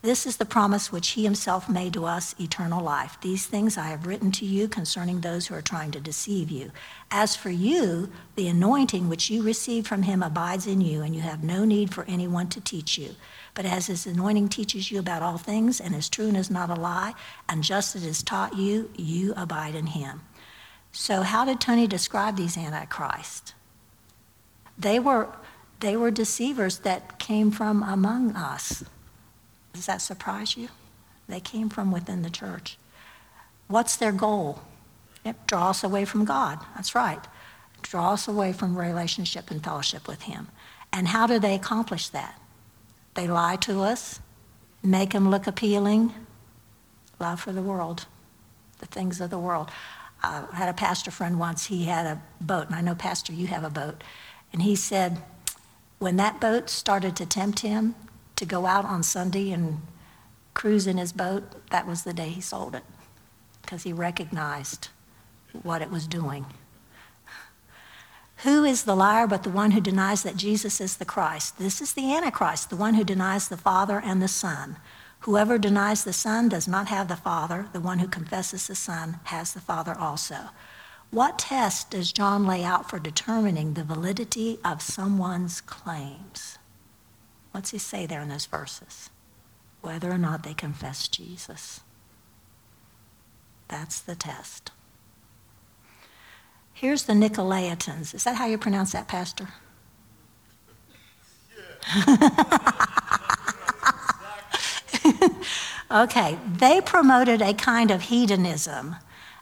This 0.00 0.24
is 0.24 0.36
the 0.36 0.44
promise 0.44 0.92
which 0.92 1.08
he 1.10 1.24
himself 1.24 1.68
made 1.68 1.94
to 1.94 2.04
us, 2.04 2.32
eternal 2.38 2.80
life. 2.80 3.18
These 3.20 3.46
things 3.46 3.76
I 3.76 3.88
have 3.88 4.06
written 4.06 4.30
to 4.32 4.44
you 4.44 4.68
concerning 4.68 5.20
those 5.20 5.48
who 5.48 5.56
are 5.56 5.60
trying 5.60 5.90
to 5.90 6.00
deceive 6.00 6.48
you. 6.52 6.70
As 7.10 7.34
for 7.34 7.50
you, 7.50 8.08
the 8.36 8.46
anointing 8.46 9.08
which 9.08 9.28
you 9.28 9.42
received 9.42 9.88
from 9.88 10.04
him 10.04 10.22
abides 10.22 10.68
in 10.68 10.80
you, 10.80 11.02
and 11.02 11.16
you 11.16 11.22
have 11.22 11.42
no 11.42 11.64
need 11.64 11.92
for 11.92 12.04
anyone 12.04 12.48
to 12.50 12.60
teach 12.60 12.96
you. 12.96 13.16
But 13.54 13.64
as 13.64 13.88
his 13.88 14.06
anointing 14.06 14.50
teaches 14.50 14.92
you 14.92 15.00
about 15.00 15.22
all 15.22 15.38
things, 15.38 15.80
and 15.80 15.92
is 15.96 16.08
true 16.08 16.28
and 16.28 16.36
is 16.36 16.48
not 16.48 16.70
a 16.70 16.80
lie, 16.80 17.14
and 17.48 17.64
just 17.64 17.96
as 17.96 18.04
it 18.04 18.08
is 18.08 18.22
taught 18.22 18.56
you, 18.56 18.88
you 18.96 19.34
abide 19.36 19.74
in 19.74 19.86
him. 19.86 20.20
So, 21.00 21.22
how 21.22 21.44
did 21.44 21.60
Tony 21.60 21.86
describe 21.86 22.36
these 22.36 22.56
antichrists? 22.56 23.54
They 24.76 24.98
were, 24.98 25.28
they 25.78 25.96
were 25.96 26.10
deceivers 26.10 26.78
that 26.78 27.20
came 27.20 27.52
from 27.52 27.84
among 27.84 28.34
us. 28.34 28.82
Does 29.72 29.86
that 29.86 30.02
surprise 30.02 30.56
you? 30.56 30.70
They 31.28 31.38
came 31.38 31.68
from 31.68 31.92
within 31.92 32.22
the 32.22 32.30
church. 32.30 32.78
What's 33.68 33.94
their 33.94 34.10
goal? 34.10 34.60
It 35.24 35.36
draw 35.46 35.70
us 35.70 35.84
away 35.84 36.04
from 36.04 36.24
God. 36.24 36.58
That's 36.74 36.96
right. 36.96 37.24
Draw 37.82 38.14
us 38.14 38.26
away 38.26 38.52
from 38.52 38.76
relationship 38.76 39.52
and 39.52 39.62
fellowship 39.62 40.08
with 40.08 40.22
Him. 40.22 40.48
And 40.92 41.06
how 41.06 41.28
do 41.28 41.38
they 41.38 41.54
accomplish 41.54 42.08
that? 42.08 42.40
They 43.14 43.28
lie 43.28 43.56
to 43.60 43.82
us, 43.82 44.18
make 44.82 45.12
them 45.12 45.30
look 45.30 45.46
appealing. 45.46 46.12
Love 47.20 47.40
for 47.40 47.52
the 47.52 47.62
world, 47.62 48.06
the 48.80 48.86
things 48.86 49.20
of 49.20 49.30
the 49.30 49.38
world. 49.38 49.70
I 50.22 50.44
had 50.52 50.68
a 50.68 50.74
pastor 50.74 51.10
friend 51.10 51.38
once, 51.38 51.66
he 51.66 51.84
had 51.84 52.06
a 52.06 52.20
boat, 52.40 52.66
and 52.66 52.74
I 52.74 52.80
know, 52.80 52.94
Pastor, 52.94 53.32
you 53.32 53.46
have 53.48 53.64
a 53.64 53.70
boat. 53.70 54.02
And 54.52 54.62
he 54.62 54.74
said, 54.74 55.22
when 55.98 56.16
that 56.16 56.40
boat 56.40 56.70
started 56.70 57.16
to 57.16 57.26
tempt 57.26 57.60
him 57.60 57.94
to 58.36 58.44
go 58.44 58.66
out 58.66 58.84
on 58.84 59.02
Sunday 59.02 59.50
and 59.50 59.80
cruise 60.54 60.86
in 60.86 60.96
his 60.96 61.12
boat, 61.12 61.68
that 61.70 61.86
was 61.86 62.02
the 62.02 62.12
day 62.12 62.28
he 62.28 62.40
sold 62.40 62.74
it 62.74 62.84
because 63.62 63.82
he 63.82 63.92
recognized 63.92 64.88
what 65.62 65.82
it 65.82 65.90
was 65.90 66.06
doing. 66.06 66.46
Who 68.38 68.64
is 68.64 68.84
the 68.84 68.94
liar 68.94 69.26
but 69.26 69.42
the 69.42 69.50
one 69.50 69.72
who 69.72 69.80
denies 69.80 70.22
that 70.22 70.36
Jesus 70.36 70.80
is 70.80 70.96
the 70.96 71.04
Christ? 71.04 71.58
This 71.58 71.80
is 71.80 71.92
the 71.92 72.14
Antichrist, 72.14 72.70
the 72.70 72.76
one 72.76 72.94
who 72.94 73.04
denies 73.04 73.48
the 73.48 73.56
Father 73.56 74.00
and 74.00 74.22
the 74.22 74.28
Son. 74.28 74.76
Whoever 75.20 75.58
denies 75.58 76.04
the 76.04 76.12
Son 76.12 76.48
does 76.48 76.68
not 76.68 76.88
have 76.88 77.08
the 77.08 77.16
Father. 77.16 77.68
The 77.72 77.80
one 77.80 77.98
who 77.98 78.08
confesses 78.08 78.66
the 78.66 78.74
Son 78.74 79.18
has 79.24 79.52
the 79.52 79.60
Father 79.60 79.94
also. 79.98 80.36
What 81.10 81.38
test 81.38 81.90
does 81.90 82.12
John 82.12 82.46
lay 82.46 82.64
out 82.64 82.88
for 82.88 82.98
determining 82.98 83.74
the 83.74 83.84
validity 83.84 84.58
of 84.64 84.82
someone's 84.82 85.60
claims? 85.60 86.58
What's 87.52 87.70
he 87.70 87.78
say 87.78 88.06
there 88.06 88.20
in 88.22 88.28
those 88.28 88.46
verses? 88.46 89.10
Whether 89.80 90.10
or 90.10 90.18
not 90.18 90.42
they 90.42 90.54
confess 90.54 91.08
Jesus. 91.08 91.80
That's 93.68 94.00
the 94.00 94.14
test. 94.14 94.70
Here's 96.72 97.04
the 97.04 97.14
Nicolaitans. 97.14 98.14
Is 98.14 98.24
that 98.24 98.36
how 98.36 98.46
you 98.46 98.58
pronounce 98.58 98.92
that, 98.92 99.08
Pastor? 99.08 99.48
okay, 105.90 106.38
they 106.46 106.80
promoted 106.80 107.42
a 107.42 107.54
kind 107.54 107.90
of 107.90 108.02
hedonism, 108.02 108.96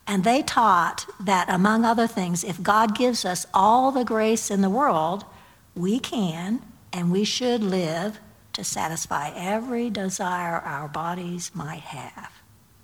and 0.07 0.25
they 0.25 0.43
taught 0.43 1.07
that, 1.21 1.49
among 1.49 1.85
other 1.85 2.07
things, 2.07 2.45
if 2.45 2.63
God 2.63 2.97
gives 2.97 3.25
us 3.25 3.47
all 3.53 3.91
the 3.91 4.05
grace 4.05 4.51
in 4.51 4.61
the 4.61 4.71
world, 4.71 5.25
we 5.75 5.99
can 5.99 6.63
and 6.93 7.13
we 7.13 7.25
should 7.25 7.63
live 7.63 8.21
to 8.53 8.65
satisfy 8.65 9.31
every 9.35 9.91
desire 9.91 10.61
our 10.61 10.89
bodies 10.89 11.51
might 11.55 11.83
have. 11.83 12.33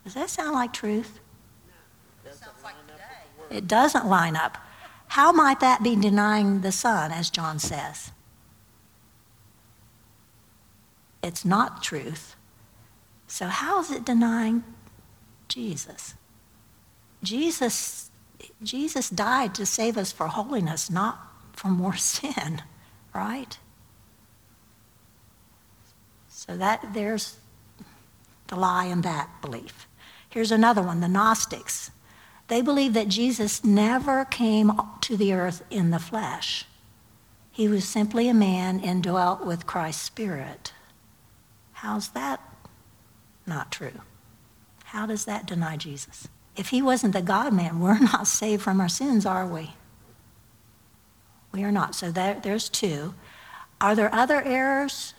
Does 0.05 0.15
that 0.15 0.29
sound 0.29 0.53
like 0.53 0.73
truth? 0.73 1.21
It 3.51 3.69
doesn't 3.69 4.07
line 4.07 4.37
up. 4.37 4.59
How 5.09 5.31
might 5.31 5.61
that 5.61 5.83
be 5.83 5.95
denying 5.95 6.63
the 6.63 6.73
Son, 6.73 7.13
as 7.13 7.31
John 7.31 7.59
says? 7.59 8.13
It's 11.23 11.45
not 11.45 11.83
truth. 11.83 12.35
So, 13.33 13.47
how 13.47 13.81
is 13.81 13.91
it 13.91 14.05
denying 14.05 14.63
Jesus? 15.49 16.17
Jesus, 17.23 18.11
Jesus 18.63 19.09
died 19.09 19.55
to 19.55 19.65
save 19.65 19.97
us 19.97 20.13
for 20.13 20.27
holiness, 20.27 20.91
not 20.91 21.19
for 21.55 21.69
more 21.69 21.97
sin, 21.97 22.61
right? 23.15 23.57
So 26.29 26.59
that 26.59 26.93
there's 26.93 27.39
the 28.49 28.57
lie 28.57 28.85
in 28.85 29.01
that 29.01 29.31
belief. 29.41 29.89
Here's 30.29 30.53
another 30.53 30.83
one, 30.83 31.01
the 31.01 31.09
Gnostics. 31.09 31.91
They 32.49 32.61
believe 32.61 32.93
that 32.93 33.09
Jesus 33.09 33.65
never 33.65 34.27
came 34.27 34.73
to 35.01 35.17
the 35.17 35.33
earth 35.33 35.65
in 35.71 35.89
the 35.89 35.99
flesh. 35.99 36.67
He 37.51 37.67
was 37.67 37.89
simply 37.89 38.29
a 38.29 38.35
man 38.35 38.79
and 38.81 39.03
dwelt 39.03 39.47
with 39.47 39.67
Christ's 39.67 40.03
Spirit. 40.03 40.75
How's 41.73 42.11
that 42.11 42.52
not 43.47 43.73
true? 43.73 44.01
How 44.85 45.07
does 45.07 45.25
that 45.25 45.47
deny 45.47 45.77
Jesus? 45.77 46.29
If 46.57 46.69
he 46.69 46.83
wasn't 46.83 47.15
the 47.15 47.23
God 47.23 47.53
man, 47.53 47.81
we're 47.81 47.99
not 48.13 48.27
saved 48.27 48.63
from 48.63 48.81
our 48.81 48.89
sins, 48.89 49.25
are 49.25 49.47
we? 49.47 49.73
We 51.53 51.65
are 51.65 51.73
not. 51.73 51.95
So 51.95 52.11
there, 52.11 52.41
there's 52.43 52.69
two. 52.69 53.15
Are 53.81 53.95
there 53.95 54.15
other 54.15 54.43
errors 54.43 55.15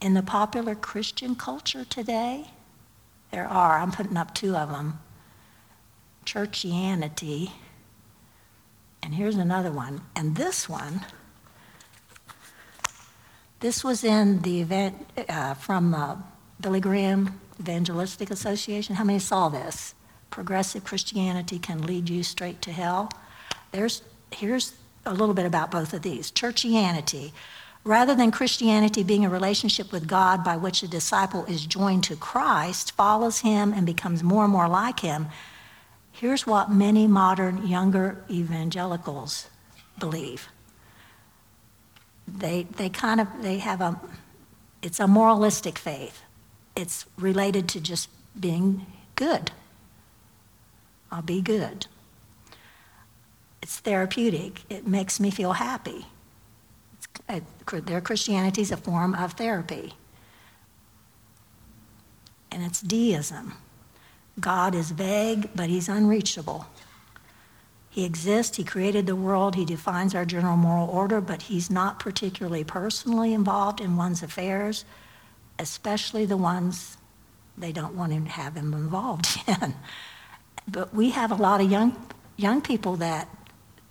in 0.00 0.14
the 0.14 0.22
popular 0.22 0.74
Christian 0.74 1.34
culture 1.34 1.84
today? 1.84 2.50
There 3.30 3.46
are. 3.46 3.78
I'm 3.78 3.90
putting 3.90 4.16
up 4.16 4.34
two 4.34 4.54
of 4.54 4.70
them 4.70 5.00
churchianity. 6.24 7.50
And 9.02 9.14
here's 9.14 9.36
another 9.36 9.70
one. 9.70 10.00
And 10.16 10.36
this 10.36 10.68
one, 10.68 11.04
this 13.60 13.84
was 13.84 14.04
in 14.04 14.40
the 14.42 14.60
event 14.60 15.06
uh, 15.28 15.54
from 15.54 15.94
uh, 15.94 16.16
Billy 16.60 16.80
Graham 16.80 17.40
Evangelistic 17.60 18.30
Association. 18.30 18.96
How 18.96 19.04
many 19.04 19.18
saw 19.18 19.48
this? 19.48 19.94
Progressive 20.30 20.84
Christianity 20.84 21.58
can 21.58 21.82
lead 21.82 22.08
you 22.08 22.22
straight 22.22 22.60
to 22.62 22.72
hell. 22.72 23.10
There's, 23.72 24.02
here's 24.32 24.74
a 25.06 25.14
little 25.14 25.34
bit 25.34 25.46
about 25.46 25.70
both 25.70 25.92
of 25.92 26.02
these. 26.02 26.30
Churchianity. 26.30 27.32
Rather 27.84 28.14
than 28.14 28.30
Christianity 28.30 29.02
being 29.02 29.24
a 29.24 29.28
relationship 29.28 29.92
with 29.92 30.06
God 30.06 30.42
by 30.42 30.56
which 30.56 30.82
a 30.82 30.88
disciple 30.88 31.44
is 31.44 31.66
joined 31.66 32.04
to 32.04 32.16
Christ, 32.16 32.92
follows 32.92 33.40
him, 33.40 33.72
and 33.72 33.84
becomes 33.84 34.22
more 34.22 34.44
and 34.44 34.52
more 34.52 34.68
like 34.68 35.00
him, 35.00 35.26
here's 36.10 36.46
what 36.46 36.70
many 36.70 37.06
modern 37.06 37.66
younger 37.66 38.24
evangelicals 38.30 39.48
believe. 39.98 40.48
They, 42.26 42.62
they 42.76 42.88
kind 42.88 43.20
of 43.20 43.28
they 43.42 43.58
have 43.58 43.82
a 43.82 44.00
it's 44.80 45.00
a 45.00 45.06
moralistic 45.06 45.78
faith. 45.78 46.23
It's 46.76 47.06
related 47.16 47.68
to 47.70 47.80
just 47.80 48.08
being 48.38 48.86
good. 49.14 49.52
I'll 51.10 51.22
be 51.22 51.40
good. 51.40 51.86
It's 53.62 53.78
therapeutic. 53.78 54.62
It 54.68 54.86
makes 54.86 55.20
me 55.20 55.30
feel 55.30 55.52
happy. 55.52 56.06
Uh, 57.28 57.40
their 57.72 58.00
Christianity 58.00 58.60
is 58.60 58.72
a 58.72 58.76
form 58.76 59.14
of 59.14 59.32
therapy. 59.34 59.94
And 62.50 62.62
it's 62.62 62.80
deism. 62.80 63.54
God 64.40 64.74
is 64.74 64.90
vague, 64.90 65.50
but 65.54 65.68
he's 65.68 65.88
unreachable. 65.88 66.66
He 67.88 68.04
exists, 68.04 68.56
he 68.56 68.64
created 68.64 69.06
the 69.06 69.14
world, 69.14 69.54
he 69.54 69.64
defines 69.64 70.16
our 70.16 70.24
general 70.24 70.56
moral 70.56 70.88
order, 70.88 71.20
but 71.20 71.42
he's 71.42 71.70
not 71.70 72.00
particularly 72.00 72.64
personally 72.64 73.32
involved 73.32 73.80
in 73.80 73.96
one's 73.96 74.20
affairs, 74.20 74.84
especially 75.58 76.24
the 76.24 76.36
ones 76.36 76.96
they 77.56 77.72
don't 77.72 77.94
want 77.94 78.12
him 78.12 78.24
to 78.24 78.30
have 78.30 78.56
him 78.56 78.72
involved 78.74 79.26
in. 79.46 79.74
But 80.66 80.94
we 80.94 81.10
have 81.10 81.30
a 81.30 81.36
lot 81.36 81.60
of 81.60 81.70
young, 81.70 81.96
young 82.36 82.60
people 82.60 82.96
that 82.96 83.28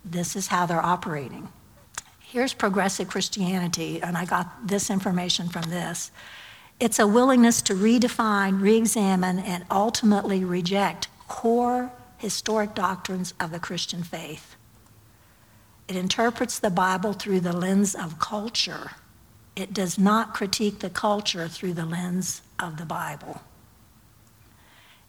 this 0.04 0.36
is 0.36 0.48
how 0.48 0.66
they're 0.66 0.84
operating. 0.84 1.48
Here's 2.20 2.52
progressive 2.52 3.08
Christianity, 3.08 4.02
and 4.02 4.16
I 4.16 4.24
got 4.24 4.66
this 4.66 4.90
information 4.90 5.48
from 5.48 5.70
this. 5.70 6.10
It's 6.80 6.98
a 6.98 7.06
willingness 7.06 7.62
to 7.62 7.74
redefine, 7.74 8.60
re 8.60 8.76
examine, 8.76 9.38
and 9.38 9.64
ultimately 9.70 10.44
reject 10.44 11.08
core 11.28 11.92
historic 12.18 12.74
doctrines 12.74 13.34
of 13.38 13.52
the 13.52 13.60
Christian 13.60 14.02
faith. 14.02 14.56
It 15.86 15.96
interprets 15.96 16.58
the 16.58 16.70
Bible 16.70 17.12
through 17.12 17.40
the 17.40 17.52
lens 17.52 17.94
of 17.94 18.18
culture. 18.18 18.92
It 19.56 19.72
does 19.72 19.98
not 19.98 20.34
critique 20.34 20.80
the 20.80 20.90
culture 20.90 21.48
through 21.48 21.74
the 21.74 21.86
lens 21.86 22.42
of 22.58 22.76
the 22.76 22.84
Bible. 22.84 23.42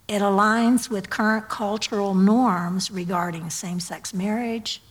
It 0.08 0.22
aligns 0.22 0.90
with 0.90 1.10
current 1.10 1.50
cultural 1.50 2.14
norms 2.14 2.92
regarding 2.92 3.50
same 3.50 3.80
sex 3.80 4.14
marriage 4.14 4.82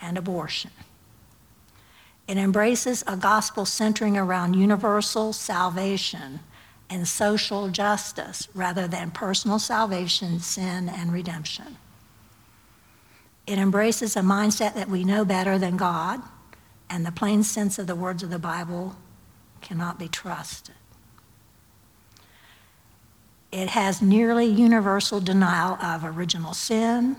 and 0.00 0.16
abortion. 0.16 0.70
It 2.28 2.36
embraces 2.36 3.02
a 3.06 3.16
gospel 3.16 3.64
centering 3.64 4.16
around 4.16 4.54
universal 4.54 5.32
salvation 5.32 6.40
and 6.88 7.06
social 7.06 7.68
justice 7.68 8.48
rather 8.54 8.86
than 8.86 9.10
personal 9.10 9.58
salvation, 9.58 10.38
sin, 10.38 10.88
and 10.88 11.12
redemption. 11.12 11.76
It 13.46 13.58
embraces 13.58 14.16
a 14.16 14.20
mindset 14.20 14.74
that 14.74 14.88
we 14.88 15.04
know 15.04 15.24
better 15.24 15.58
than 15.58 15.76
God, 15.76 16.20
and 16.88 17.04
the 17.04 17.12
plain 17.12 17.42
sense 17.42 17.78
of 17.78 17.86
the 17.86 17.94
words 17.94 18.22
of 18.22 18.30
the 18.30 18.38
Bible 18.38 18.96
cannot 19.60 19.98
be 19.98 20.08
trusted. 20.08 20.74
It 23.52 23.68
has 23.68 24.02
nearly 24.02 24.46
universal 24.46 25.20
denial 25.20 25.78
of 25.82 26.04
original 26.04 26.52
sin, 26.52 27.16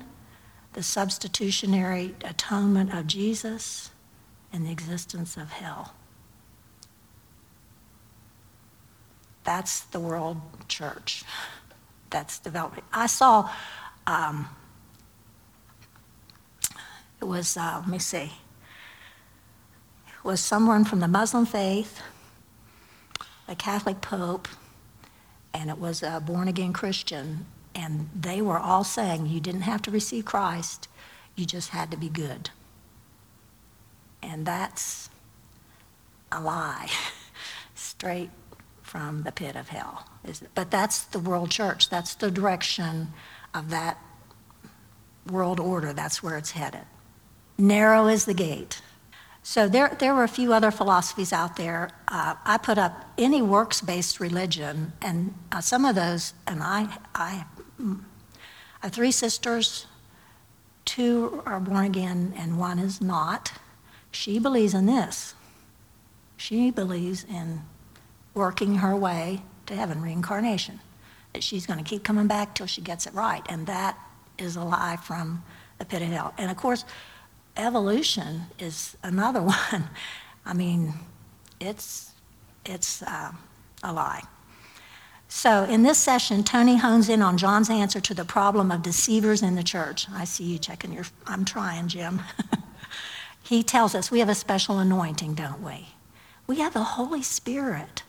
the 0.73 0.83
substitutionary 0.83 2.15
atonement 2.23 2.93
of 2.93 3.07
Jesus, 3.07 3.91
and 4.53 4.65
the 4.65 4.71
existence 4.71 5.35
of 5.35 5.51
hell. 5.51 5.93
That's 9.43 9.81
the 9.81 9.99
world 9.99 10.41
church. 10.67 11.23
That's 12.09 12.39
developing. 12.39 12.83
I 12.93 13.07
saw, 13.07 13.49
um, 14.05 14.49
it 17.21 17.25
was, 17.25 17.57
uh, 17.57 17.79
let 17.81 17.87
me 17.87 17.99
see, 17.99 18.31
was 20.27 20.41
someone 20.41 20.83
from 20.83 20.99
the 20.99 21.07
Muslim 21.07 21.45
faith, 21.45 22.01
a 23.47 23.55
Catholic 23.55 24.01
Pope, 24.01 24.49
and 25.53 25.69
it 25.69 25.79
was 25.79 26.03
a 26.03 26.19
born 26.19 26.49
again 26.49 26.73
Christian. 26.73 27.45
And 27.73 28.09
they 28.13 28.41
were 28.41 28.59
all 28.59 28.83
saying 28.83 29.27
you 29.27 29.39
didn't 29.39 29.61
have 29.61 29.81
to 29.83 29.91
receive 29.91 30.25
Christ, 30.25 30.89
you 31.37 31.45
just 31.45 31.69
had 31.69 31.91
to 31.91 31.97
be 31.97 32.09
good. 32.09 32.49
And 34.21 34.45
that's 34.45 35.09
a 36.29 36.41
lie, 36.41 36.89
straight 37.75 38.31
from 38.81 39.23
the 39.23 39.31
pit 39.31 39.55
of 39.55 39.69
hell. 39.69 40.09
But 40.55 40.69
that's 40.69 41.05
the 41.05 41.19
world 41.19 41.51
church. 41.51 41.89
That's 41.89 42.15
the 42.15 42.29
direction 42.29 43.13
of 43.53 43.69
that 43.69 43.97
world 45.31 45.61
order. 45.61 45.93
That's 45.93 46.21
where 46.21 46.35
it's 46.35 46.51
headed. 46.51 46.85
Narrow 47.57 48.07
is 48.07 48.25
the 48.25 48.33
gate. 48.33 48.81
So 49.47 49.69
there, 49.69 49.95
there 49.97 50.13
were 50.13 50.25
a 50.25 50.27
few 50.27 50.51
other 50.51 50.71
philosophies 50.71 51.31
out 51.31 51.55
there. 51.55 51.89
Uh, 52.09 52.35
I 52.43 52.57
put 52.57 52.77
up 52.77 53.05
any 53.17 53.41
works-based 53.41 54.19
religion, 54.19 54.91
and 55.01 55.33
uh, 55.53 55.61
some 55.61 55.85
of 55.85 55.95
those, 55.95 56.33
and 56.45 56.61
I, 56.61 56.97
I, 57.15 57.45
I 57.79 57.95
have 58.81 58.91
three 58.91 59.09
sisters. 59.09 59.85
Two 60.83 61.41
are 61.45 61.61
born 61.61 61.85
again, 61.85 62.33
and 62.35 62.59
one 62.59 62.77
is 62.77 62.99
not. 62.99 63.53
She 64.11 64.37
believes 64.37 64.73
in 64.73 64.85
this. 64.85 65.33
She 66.35 66.69
believes 66.69 67.23
in 67.23 67.61
working 68.33 68.75
her 68.75 68.97
way 68.97 69.43
to 69.67 69.75
heaven, 69.75 70.01
reincarnation. 70.01 70.81
That 71.31 71.41
she's 71.41 71.65
going 71.65 71.81
to 71.81 71.89
keep 71.89 72.03
coming 72.03 72.27
back 72.27 72.53
till 72.53 72.67
she 72.67 72.81
gets 72.81 73.07
it 73.07 73.13
right. 73.13 73.43
And 73.47 73.65
that 73.67 73.97
is 74.37 74.57
a 74.57 74.63
lie 74.65 74.97
from 74.97 75.41
the 75.77 75.85
pit 75.85 76.01
of 76.01 76.09
hell. 76.09 76.33
And 76.37 76.51
of 76.51 76.57
course, 76.57 76.83
evolution 77.57 78.43
is 78.59 78.95
another 79.03 79.41
one. 79.71 79.89
I 80.45 80.53
mean, 80.53 80.93
it's, 81.59 82.13
it's 82.65 83.01
uh, 83.03 83.31
a 83.83 83.93
lie. 83.93 84.23
So, 85.29 85.65
in 85.65 85.83
this 85.83 85.97
session, 85.97 86.43
Tony 86.43 86.77
hones 86.77 87.09
in 87.09 87.21
on 87.21 87.37
John's 87.37 87.69
answer 87.69 87.99
to 87.99 88.13
the 88.13 88.23
problem 88.23 88.71
of 88.71 88.81
deceivers 88.81 89.41
in 89.43 89.55
the 89.55 89.63
church. 89.63 90.07
I 90.09 90.23
see 90.23 90.45
you 90.45 90.57
checking 90.57 90.93
your, 90.93 91.03
I'm 91.25 91.43
trying, 91.43 91.89
Jim. 91.89 92.21
he 93.43 93.61
tells 93.61 93.93
us 93.93 94.09
we 94.09 94.19
have 94.19 94.29
a 94.29 94.35
special 94.35 94.79
anointing, 94.79 95.33
don't 95.33 95.61
we? 95.61 95.89
We 96.47 96.59
have 96.59 96.73
the 96.73 96.83
Holy 96.83 97.21
Spirit. 97.21 98.03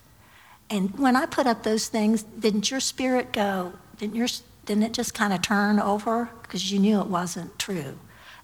And 0.71 0.97
when 0.97 1.17
I 1.17 1.27
put 1.27 1.49
up 1.49 1.65
those 1.65 1.89
things, 1.89 2.23
didn't 2.23 2.71
your 2.71 2.81
spirit 2.81 3.33
go, 3.33 3.73
didn't, 3.99 4.15
your, 4.15 4.29
didn't 4.65 4.85
it 4.85 4.93
just 4.93 5.13
kind 5.13 5.33
of 5.33 5.43
turn 5.43 5.81
over? 5.81 6.31
Because 6.43 6.71
you 6.71 6.79
knew 6.79 7.01
it 7.01 7.09
wasn't 7.09 7.59
true. 7.59 7.99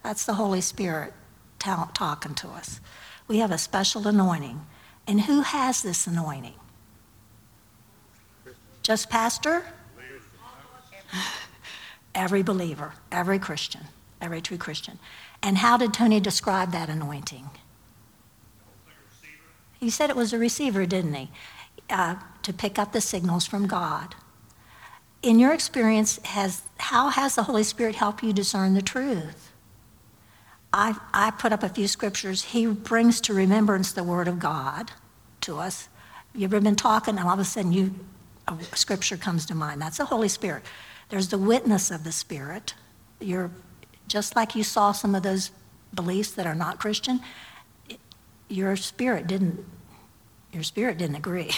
That's 0.04 0.24
the 0.24 0.34
Holy 0.34 0.60
Spirit 0.60 1.12
talking 1.58 2.34
to 2.34 2.48
us. 2.48 2.80
We 3.26 3.38
have 3.38 3.50
a 3.50 3.58
special 3.58 4.06
anointing. 4.06 4.64
And 5.06 5.22
who 5.22 5.40
has 5.40 5.82
this 5.82 6.06
anointing? 6.06 6.54
Just 8.82 9.10
pastor? 9.10 9.64
every 12.14 12.42
believer, 12.42 12.92
every 13.10 13.38
Christian, 13.40 13.82
every 14.20 14.40
true 14.40 14.58
Christian. 14.58 15.00
And 15.42 15.58
how 15.58 15.76
did 15.76 15.92
Tony 15.92 16.20
describe 16.20 16.70
that 16.72 16.88
anointing? 16.88 17.50
He 19.80 19.90
said 19.90 20.10
it 20.10 20.16
was 20.16 20.32
a 20.32 20.38
receiver, 20.38 20.86
didn't 20.86 21.14
he? 21.14 21.30
uh, 21.90 22.16
to 22.42 22.52
pick 22.52 22.78
up 22.78 22.92
the 22.92 23.00
signals 23.00 23.46
from 23.46 23.66
God. 23.66 24.14
In 25.22 25.38
your 25.38 25.52
experience, 25.52 26.18
has, 26.24 26.62
how 26.78 27.08
has 27.08 27.34
the 27.34 27.44
Holy 27.44 27.62
Spirit 27.62 27.94
helped 27.94 28.22
you 28.22 28.32
discern 28.32 28.74
the 28.74 28.82
truth? 28.82 29.52
I, 30.76 30.96
I 31.12 31.30
put 31.30 31.52
up 31.52 31.62
a 31.62 31.68
few 31.68 31.86
scriptures. 31.86 32.46
He 32.46 32.66
brings 32.66 33.20
to 33.22 33.32
remembrance 33.32 33.92
the 33.92 34.02
Word 34.02 34.26
of 34.26 34.40
God 34.40 34.90
to 35.42 35.60
us. 35.60 35.88
You've 36.34 36.50
been 36.50 36.74
talking, 36.74 37.16
and 37.16 37.28
all 37.28 37.34
of 37.34 37.38
a 37.38 37.44
sudden 37.44 37.72
you, 37.72 37.94
a 38.48 38.56
scripture 38.74 39.16
comes 39.16 39.46
to 39.46 39.54
mind. 39.54 39.80
That's 39.80 39.98
the 39.98 40.06
Holy 40.06 40.26
Spirit. 40.26 40.64
There's 41.10 41.28
the 41.28 41.38
witness 41.38 41.92
of 41.92 42.02
the 42.02 42.10
Spirit. 42.10 42.74
You're 43.20 43.52
just 44.08 44.34
like 44.34 44.56
you 44.56 44.64
saw 44.64 44.90
some 44.90 45.14
of 45.14 45.22
those 45.22 45.52
beliefs 45.94 46.32
that 46.32 46.44
are 46.44 46.56
not 46.56 46.80
Christian. 46.80 47.20
Your 48.48 48.74
spirit 48.74 49.28
didn't 49.28 49.64
your 50.52 50.64
spirit 50.64 50.98
didn't 50.98 51.16
agree. 51.16 51.50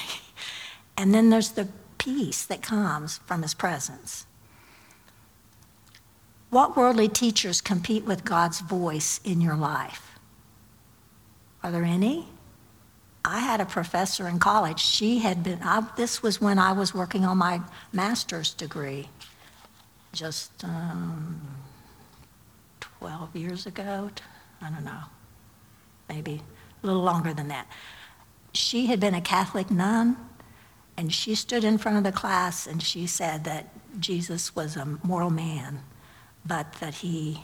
and 0.96 1.14
then 1.14 1.30
there's 1.30 1.50
the 1.50 1.68
peace 1.96 2.44
that 2.44 2.60
comes 2.60 3.18
from 3.26 3.42
his 3.42 3.54
presence. 3.54 4.26
What 6.50 6.76
worldly 6.76 7.08
teachers 7.08 7.60
compete 7.60 8.04
with 8.04 8.24
God's 8.24 8.60
voice 8.60 9.20
in 9.24 9.40
your 9.40 9.56
life? 9.56 10.18
Are 11.62 11.70
there 11.70 11.84
any? 11.84 12.28
I 13.24 13.40
had 13.40 13.60
a 13.60 13.64
professor 13.64 14.28
in 14.28 14.38
college. 14.38 14.80
She 14.80 15.18
had 15.18 15.42
been, 15.42 15.58
I, 15.62 15.84
this 15.96 16.22
was 16.22 16.40
when 16.40 16.60
I 16.60 16.70
was 16.72 16.94
working 16.94 17.24
on 17.24 17.38
my 17.38 17.60
master's 17.92 18.54
degree, 18.54 19.08
just 20.12 20.62
um, 20.62 21.40
12 22.80 23.34
years 23.34 23.66
ago. 23.66 24.10
I 24.62 24.70
don't 24.70 24.84
know, 24.84 25.02
maybe 26.08 26.40
a 26.82 26.86
little 26.86 27.02
longer 27.02 27.34
than 27.34 27.48
that. 27.48 27.66
She 28.52 28.86
had 28.86 29.00
been 29.00 29.14
a 29.14 29.20
Catholic 29.20 29.72
nun, 29.72 30.16
and 30.96 31.12
she 31.12 31.34
stood 31.34 31.64
in 31.64 31.78
front 31.78 31.98
of 31.98 32.04
the 32.04 32.12
class 32.12 32.66
and 32.66 32.82
she 32.82 33.06
said 33.06 33.44
that 33.44 33.68
Jesus 34.00 34.54
was 34.54 34.76
a 34.76 34.98
moral 35.02 35.30
man, 35.30 35.80
but 36.46 36.72
that 36.74 36.94
he, 36.96 37.42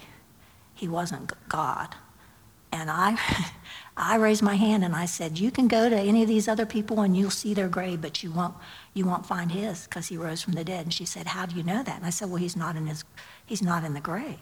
he 0.74 0.88
wasn't 0.88 1.32
God. 1.48 1.94
And 2.72 2.90
I, 2.90 3.18
I 3.96 4.16
raised 4.16 4.42
my 4.42 4.54
hand 4.54 4.84
and 4.84 4.96
I 4.96 5.04
said, 5.04 5.38
"You 5.38 5.50
can 5.50 5.68
go 5.68 5.90
to 5.90 5.96
any 5.96 6.22
of 6.22 6.28
these 6.28 6.48
other 6.48 6.64
people 6.64 7.00
and 7.00 7.16
you'll 7.16 7.30
see 7.30 7.52
their 7.52 7.68
grave, 7.68 8.00
but 8.00 8.22
you 8.22 8.32
won't, 8.32 8.54
you 8.94 9.04
won't 9.04 9.26
find 9.26 9.52
his 9.52 9.84
because 9.84 10.08
he 10.08 10.16
rose 10.16 10.42
from 10.42 10.54
the 10.54 10.64
dead." 10.64 10.86
And 10.86 10.94
she 10.94 11.04
said, 11.04 11.28
"How 11.28 11.44
do 11.46 11.54
you 11.54 11.62
know 11.62 11.82
that?" 11.82 11.96
And 11.96 12.06
I 12.06 12.10
said, 12.10 12.28
"Well, 12.30 12.36
he's 12.36 12.56
not 12.56 12.76
in 12.76 12.86
his, 12.86 13.04
he's 13.44 13.62
not 13.62 13.84
in 13.84 13.92
the 13.92 14.00
grave, 14.00 14.38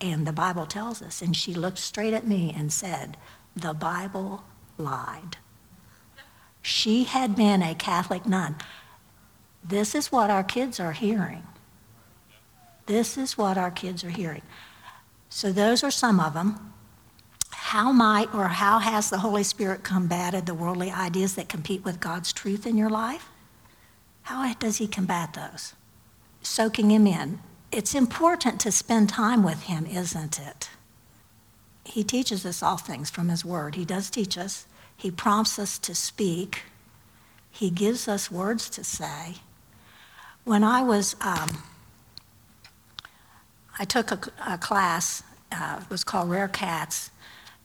and 0.00 0.26
the 0.26 0.32
Bible 0.32 0.66
tells 0.66 1.02
us." 1.02 1.20
And 1.20 1.36
she 1.36 1.52
looked 1.52 1.78
straight 1.78 2.14
at 2.14 2.26
me 2.26 2.54
and 2.56 2.72
said, 2.72 3.16
"The 3.56 3.74
Bible 3.74 4.44
lied." 4.78 5.36
She 6.62 7.04
had 7.04 7.34
been 7.36 7.62
a 7.62 7.74
Catholic 7.74 8.24
nun. 8.24 8.56
This 9.62 9.94
is 9.94 10.12
what 10.12 10.30
our 10.30 10.44
kids 10.44 10.78
are 10.78 10.92
hearing. 10.92 11.42
This 12.86 13.16
is 13.16 13.38
what 13.38 13.56
our 13.56 13.70
kids 13.70 14.04
are 14.04 14.10
hearing. 14.10 14.42
So 15.28 15.52
those 15.52 15.82
are 15.82 15.90
some 15.90 16.20
of 16.20 16.34
them 16.34 16.74
how 17.74 17.90
might 17.90 18.32
or 18.32 18.46
how 18.46 18.78
has 18.78 19.10
the 19.10 19.18
Holy 19.18 19.42
Spirit 19.42 19.82
combated 19.82 20.46
the 20.46 20.54
worldly 20.54 20.92
ideas 20.92 21.34
that 21.34 21.48
compete 21.48 21.84
with 21.84 21.98
God's 21.98 22.32
truth 22.32 22.66
in 22.66 22.76
your 22.76 22.88
life? 22.88 23.28
How 24.22 24.52
does 24.54 24.76
He 24.76 24.86
combat 24.86 25.34
those? 25.34 25.74
Soaking 26.40 26.90
Him 26.90 27.06
in. 27.06 27.40
It's 27.72 27.94
important 27.94 28.60
to 28.60 28.70
spend 28.70 29.08
time 29.08 29.42
with 29.42 29.62
Him, 29.62 29.86
isn't 29.86 30.38
it? 30.38 30.70
He 31.84 32.04
teaches 32.04 32.46
us 32.46 32.62
all 32.62 32.76
things 32.76 33.10
from 33.10 33.28
His 33.28 33.44
Word. 33.44 33.74
He 33.74 33.84
does 33.84 34.08
teach 34.08 34.38
us. 34.38 34.66
He 34.96 35.10
prompts 35.10 35.58
us 35.58 35.76
to 35.80 35.96
speak. 35.96 36.62
He 37.50 37.70
gives 37.70 38.06
us 38.06 38.30
words 38.30 38.70
to 38.70 38.84
say. 38.84 39.38
When 40.44 40.62
I 40.62 40.82
was, 40.82 41.16
um, 41.20 41.64
I 43.78 43.84
took 43.84 44.10
a, 44.10 44.20
a 44.48 44.58
class, 44.58 45.22
uh, 45.52 45.80
it 45.82 45.90
was 45.90 46.04
called 46.04 46.30
Rare 46.30 46.48
Cats, 46.48 47.10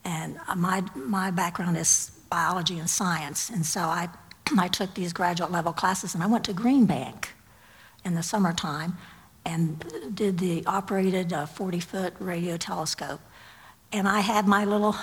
and 0.03 0.37
my, 0.55 0.83
my 0.95 1.31
background 1.31 1.77
is 1.77 2.11
biology 2.29 2.79
and 2.79 2.89
science. 2.89 3.49
And 3.49 3.65
so 3.65 3.81
I, 3.81 4.09
I 4.57 4.67
took 4.67 4.93
these 4.93 5.13
graduate 5.13 5.51
level 5.51 5.73
classes 5.73 6.13
and 6.13 6.23
I 6.23 6.27
went 6.27 6.43
to 6.45 6.53
Green 6.53 6.85
Bank 6.85 7.33
in 8.05 8.15
the 8.15 8.23
summertime 8.23 8.97
and 9.45 9.83
did 10.13 10.37
the 10.37 10.63
operated 10.65 11.33
40 11.33 11.77
uh, 11.77 11.81
foot 11.81 12.13
radio 12.19 12.57
telescope. 12.57 13.21
And 13.91 14.07
I 14.07 14.19
had 14.19 14.47
my 14.47 14.65
little 14.65 14.95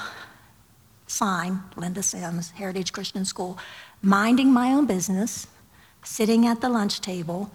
sign, 1.07 1.63
Linda 1.77 2.03
Sims, 2.03 2.51
Heritage 2.51 2.93
Christian 2.93 3.25
School, 3.25 3.59
minding 4.03 4.53
my 4.53 4.73
own 4.73 4.87
business, 4.87 5.47
sitting 6.05 6.47
at 6.47 6.61
the 6.61 6.69
lunch 6.69 7.01
table. 7.01 7.51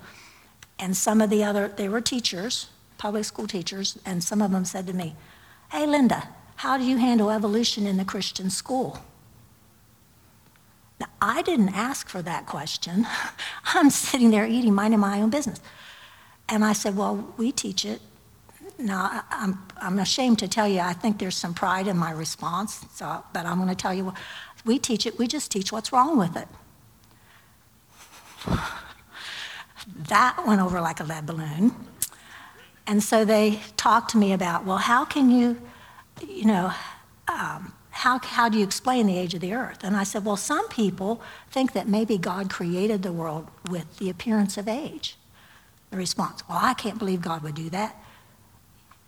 And 0.80 0.97
some 0.97 1.22
of 1.22 1.30
the 1.30 1.43
other, 1.43 1.70
they 1.70 1.88
were 1.88 2.02
teachers, 2.02 2.68
public 3.02 3.26
school 3.26 3.47
teachers, 3.47 3.97
and 4.06 4.24
some 4.24 4.43
of 4.43 4.52
them 4.52 4.64
said 4.64 4.86
to 4.86 4.93
me, 4.93 5.16
Hey, 5.72 5.88
Linda, 5.88 6.30
how 6.58 6.78
do 6.78 6.84
you 6.84 6.97
handle 6.97 7.32
evolution 7.32 7.88
in 7.88 7.97
the 7.97 8.06
Christian 8.06 8.52
school? 8.52 8.99
Now, 10.99 11.08
I 11.20 11.41
didn't 11.41 11.70
ask 11.70 12.08
for 12.08 12.22
that 12.22 12.45
question. 12.45 13.08
I'm 13.66 13.89
sitting 13.89 14.30
there 14.30 14.45
eating, 14.45 14.76
minding 14.76 14.99
my 14.99 15.20
own 15.20 15.32
business. 15.32 15.60
And 16.47 16.64
I 16.64 16.74
said, 16.74 16.95
Well, 16.95 17.34
we 17.38 17.52
teach 17.52 17.86
it. 17.86 18.02
Now, 18.78 19.24
I'm, 19.32 19.58
I'm 19.78 19.97
ashamed 19.97 20.38
to 20.39 20.47
tell 20.47 20.68
you, 20.68 20.82
I 20.82 20.93
think 20.93 21.18
there's 21.18 21.36
some 21.36 21.56
pride 21.56 21.88
in 21.88 21.97
my 21.97 22.12
response, 22.12 22.86
so, 22.93 23.24
but 23.34 23.47
I'm 23.47 23.58
going 23.58 23.70
to 23.70 23.76
tell 23.76 23.95
you, 23.95 24.14
we 24.64 24.78
teach 24.78 25.08
it, 25.08 25.18
we 25.18 25.26
just 25.26 25.52
teach 25.52 25.72
what's 25.72 25.91
wrong 25.91 26.20
with 26.20 26.38
it. 26.38 26.47
that 30.08 30.43
went 30.45 30.62
over 30.62 30.80
like 30.80 30.99
a 30.99 31.04
lead 31.04 31.26
balloon. 31.26 31.74
And 32.88 33.03
so 33.03 33.23
they 33.23 33.59
talked 33.77 34.11
to 34.11 34.17
me 34.17 34.34
about, 34.34 34.65
well, 34.65 34.77
how 34.77 35.05
can 35.05 35.29
you 35.29 35.61
you 36.27 36.45
know, 36.45 36.71
um, 37.27 37.73
how, 37.91 38.19
how 38.19 38.49
do 38.49 38.57
you 38.57 38.63
explain 38.63 39.07
the 39.07 39.17
age 39.17 39.34
of 39.34 39.41
the 39.41 39.53
earth? 39.53 39.84
And 39.84 39.95
I 39.95 40.03
said, 40.03 40.25
well, 40.25 40.38
some 40.38 40.67
people 40.69 41.21
think 41.49 41.73
that 41.73 41.88
maybe 41.88 42.17
God 42.17 42.49
created 42.49 43.03
the 43.03 43.11
world 43.11 43.47
with 43.69 43.97
the 43.97 44.09
appearance 44.09 44.57
of 44.57 44.67
age. 44.67 45.17
The 45.89 45.97
response, 45.97 46.43
well, 46.47 46.59
I 46.61 46.73
can't 46.73 46.97
believe 46.97 47.21
God 47.21 47.43
would 47.43 47.55
do 47.55 47.69
that. 47.69 48.01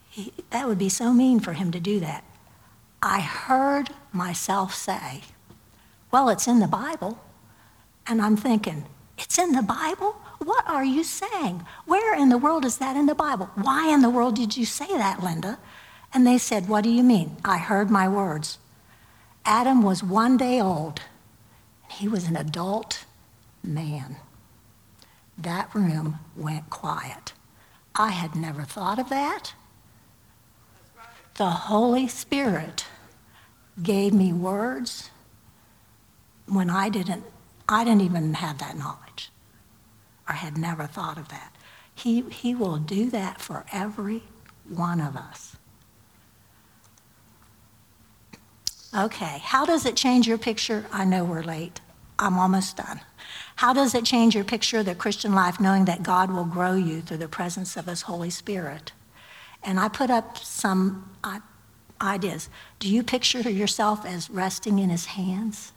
He, 0.09 0.33
that 0.49 0.67
would 0.67 0.77
be 0.77 0.89
so 0.89 1.13
mean 1.13 1.39
for 1.39 1.53
him 1.53 1.71
to 1.71 1.79
do 1.79 1.99
that. 2.01 2.23
I 3.01 3.21
heard 3.21 3.89
myself 4.11 4.73
say, 4.73 5.21
well, 6.11 6.29
it's 6.29 6.47
in 6.47 6.59
the 6.59 6.67
Bible. 6.67 7.19
And 8.05 8.21
I'm 8.21 8.37
thinking, 8.37 8.85
it's 9.17 9.37
in 9.37 9.53
the 9.53 9.63
Bible? 9.63 10.15
What 10.43 10.67
are 10.67 10.83
you 10.83 11.03
saying? 11.03 11.65
Where 11.85 12.13
in 12.15 12.29
the 12.29 12.37
world 12.37 12.65
is 12.65 12.77
that 12.77 12.97
in 12.97 13.05
the 13.05 13.15
Bible? 13.15 13.49
Why 13.55 13.93
in 13.93 14.01
the 14.01 14.09
world 14.09 14.35
did 14.35 14.57
you 14.57 14.65
say 14.65 14.87
that, 14.87 15.23
Linda? 15.23 15.57
And 16.13 16.27
they 16.27 16.37
said, 16.37 16.67
What 16.67 16.83
do 16.83 16.89
you 16.89 17.03
mean? 17.03 17.37
I 17.45 17.57
heard 17.57 17.89
my 17.89 18.07
words. 18.09 18.57
Adam 19.45 19.81
was 19.81 20.03
one 20.03 20.37
day 20.37 20.59
old, 20.59 21.01
and 21.83 21.93
he 21.93 22.07
was 22.07 22.25
an 22.27 22.35
adult 22.35 23.05
man. 23.63 24.17
That 25.37 25.73
room 25.73 26.19
went 26.35 26.69
quiet. 26.69 27.33
I 27.95 28.09
had 28.09 28.35
never 28.35 28.63
thought 28.63 28.99
of 28.99 29.09
that. 29.09 29.53
The 31.35 31.49
Holy 31.49 32.07
Spirit 32.07 32.85
gave 33.81 34.13
me 34.13 34.33
words 34.33 35.09
when 36.47 36.69
I 36.69 36.89
didn't, 36.89 37.23
I 37.67 37.83
didn't 37.83 38.01
even 38.01 38.35
have 38.35 38.59
that 38.59 38.77
knowledge 38.77 39.02
or 40.27 40.35
had 40.35 40.57
never 40.57 40.85
thought 40.85 41.17
of 41.17 41.29
that. 41.29 41.55
He, 41.93 42.21
he 42.21 42.55
will 42.55 42.77
do 42.77 43.09
that 43.11 43.41
for 43.41 43.65
every 43.71 44.23
one 44.67 44.99
of 44.99 45.15
us. 45.15 45.55
Okay, 48.95 49.39
how 49.43 49.65
does 49.65 49.85
it 49.85 49.95
change 49.95 50.27
your 50.27 50.37
picture? 50.37 50.85
I 50.91 51.03
know 51.03 51.23
we're 51.23 51.43
late. 51.43 51.81
I'm 52.19 52.37
almost 52.37 52.77
done. 52.77 53.01
How 53.55 53.73
does 53.73 53.95
it 53.95 54.05
change 54.05 54.35
your 54.35 54.43
picture 54.43 54.79
of 54.79 54.85
the 54.85 54.95
Christian 54.95 55.33
life 55.33 55.59
knowing 55.59 55.85
that 55.85 56.03
God 56.03 56.31
will 56.31 56.45
grow 56.45 56.75
you 56.75 57.01
through 57.01 57.17
the 57.17 57.27
presence 57.27 57.75
of 57.75 57.87
His 57.87 58.03
Holy 58.03 58.29
Spirit? 58.29 58.91
And 59.63 59.79
I 59.79 59.87
put 59.87 60.11
up 60.11 60.37
some 60.37 61.09
ideas. 62.01 62.49
Do 62.79 62.87
you 62.87 63.01
picture 63.01 63.49
yourself 63.49 64.05
as 64.05 64.29
resting 64.29 64.77
in 64.77 64.89
His 64.89 65.05
hands? 65.05 65.71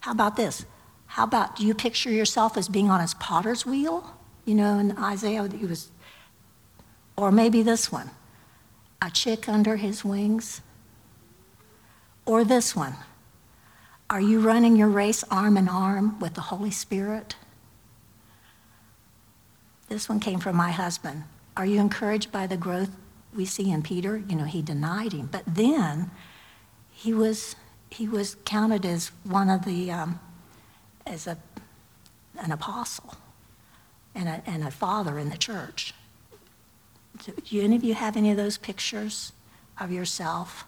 How 0.00 0.12
about 0.12 0.36
this? 0.36 0.66
How 1.10 1.24
about 1.24 1.56
do 1.56 1.66
you 1.66 1.74
picture 1.74 2.10
yourself 2.10 2.56
as 2.56 2.68
being 2.68 2.88
on 2.88 3.00
His 3.00 3.14
potter's 3.14 3.66
wheel? 3.66 4.16
You 4.44 4.54
know, 4.54 4.78
in 4.78 4.96
Isaiah, 4.96 5.48
he 5.48 5.66
was, 5.66 5.90
or 7.16 7.32
maybe 7.32 7.62
this 7.62 7.90
one, 7.90 8.10
a 9.02 9.10
chick 9.10 9.48
under 9.48 9.74
His 9.74 10.04
wings. 10.04 10.60
Or 12.26 12.44
this 12.44 12.76
one 12.76 12.94
Are 14.08 14.20
you 14.20 14.38
running 14.38 14.76
your 14.76 14.86
race 14.86 15.24
arm 15.32 15.56
in 15.56 15.68
arm 15.68 16.20
with 16.20 16.34
the 16.34 16.42
Holy 16.42 16.70
Spirit? 16.70 17.34
This 19.88 20.08
one 20.08 20.20
came 20.20 20.38
from 20.38 20.54
my 20.54 20.70
husband. 20.70 21.24
Are 21.56 21.66
you 21.66 21.80
encouraged 21.80 22.30
by 22.30 22.46
the 22.46 22.56
growth 22.56 22.90
we 23.34 23.46
see 23.46 23.72
in 23.72 23.82
Peter? 23.82 24.16
You 24.16 24.36
know, 24.36 24.44
he 24.44 24.62
denied 24.62 25.12
him, 25.12 25.28
but 25.32 25.42
then 25.44 26.12
he 26.92 27.12
was 27.12 27.56
he 27.90 28.06
was 28.06 28.36
counted 28.44 28.86
as 28.86 29.10
one 29.24 29.50
of 29.50 29.64
the 29.64 29.90
um, 29.90 30.20
as 31.10 31.26
a 31.26 31.36
an 32.38 32.52
apostle 32.52 33.16
and 34.14 34.28
a, 34.28 34.42
and 34.46 34.62
a 34.64 34.70
father 34.70 35.18
in 35.18 35.28
the 35.28 35.36
church. 35.36 35.92
Do 37.24 37.60
any 37.60 37.76
of 37.76 37.84
you 37.84 37.94
have 37.94 38.16
any 38.16 38.30
of 38.30 38.38
those 38.38 38.56
pictures 38.56 39.32
of 39.78 39.92
yourself? 39.92 40.64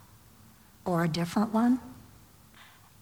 or 0.85 1.05
a 1.05 1.09
different 1.09 1.53
one? 1.53 1.81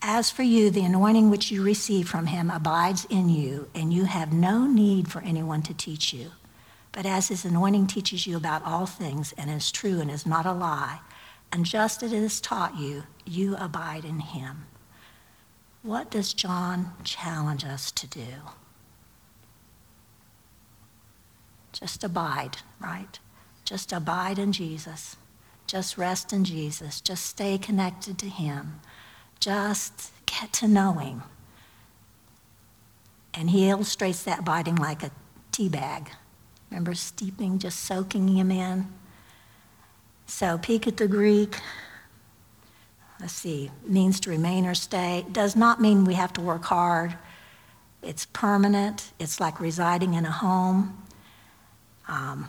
As 0.02 0.30
for 0.30 0.42
you, 0.42 0.70
the 0.70 0.84
anointing 0.84 1.30
which 1.30 1.50
you 1.50 1.62
receive 1.62 2.08
from 2.08 2.26
him 2.26 2.50
abides 2.50 3.06
in 3.10 3.28
you, 3.28 3.68
and 3.74 3.92
you 3.92 4.04
have 4.04 4.32
no 4.32 4.66
need 4.66 5.10
for 5.10 5.20
anyone 5.22 5.62
to 5.62 5.74
teach 5.74 6.12
you. 6.12 6.30
But 6.92 7.06
as 7.06 7.28
his 7.28 7.44
anointing 7.44 7.86
teaches 7.86 8.26
you 8.26 8.36
about 8.36 8.64
all 8.64 8.86
things 8.86 9.32
and 9.36 9.50
is 9.50 9.70
true 9.70 10.00
and 10.00 10.10
is 10.10 10.26
not 10.26 10.46
a 10.46 10.52
lie, 10.52 11.00
and 11.52 11.66
just 11.66 12.02
as 12.02 12.12
it 12.12 12.20
has 12.20 12.40
taught 12.40 12.78
you, 12.78 13.04
you 13.26 13.56
abide 13.56 14.04
in 14.04 14.20
him. 14.20 14.66
What 15.82 16.10
does 16.10 16.34
John 16.34 16.92
challenge 17.04 17.64
us 17.64 17.90
to 17.92 18.06
do? 18.06 18.26
Just 21.72 22.04
abide, 22.04 22.58
right? 22.80 23.18
Just 23.64 23.92
abide 23.92 24.38
in 24.38 24.52
Jesus. 24.52 25.16
Just 25.66 25.96
rest 25.96 26.32
in 26.32 26.44
Jesus. 26.44 27.00
Just 27.00 27.24
stay 27.24 27.56
connected 27.56 28.18
to 28.18 28.28
Him. 28.28 28.80
Just 29.38 30.12
get 30.26 30.52
to 30.54 30.68
know 30.68 30.94
Him. 30.94 31.22
And 33.34 33.50
he 33.50 33.68
illustrates 33.68 34.22
that 34.24 34.44
biting 34.44 34.76
like 34.76 35.02
a 35.02 35.10
tea 35.52 35.68
bag. 35.68 36.10
Remember 36.70 36.94
steeping, 36.94 37.58
just 37.58 37.80
soaking 37.80 38.28
him 38.28 38.50
in? 38.50 38.86
So, 40.26 40.58
peek 40.58 40.86
at 40.86 40.96
the 40.96 41.08
Greek, 41.08 41.56
let's 43.20 43.32
see, 43.32 43.70
means 43.84 44.18
to 44.20 44.30
remain 44.30 44.66
or 44.66 44.74
stay. 44.74 45.26
Does 45.30 45.54
not 45.54 45.80
mean 45.80 46.04
we 46.04 46.14
have 46.14 46.32
to 46.34 46.40
work 46.40 46.64
hard. 46.64 47.16
It's 48.02 48.26
permanent. 48.26 49.12
It's 49.18 49.40
like 49.40 49.60
residing 49.60 50.14
in 50.14 50.24
a 50.24 50.30
home. 50.30 50.96
Um, 52.08 52.48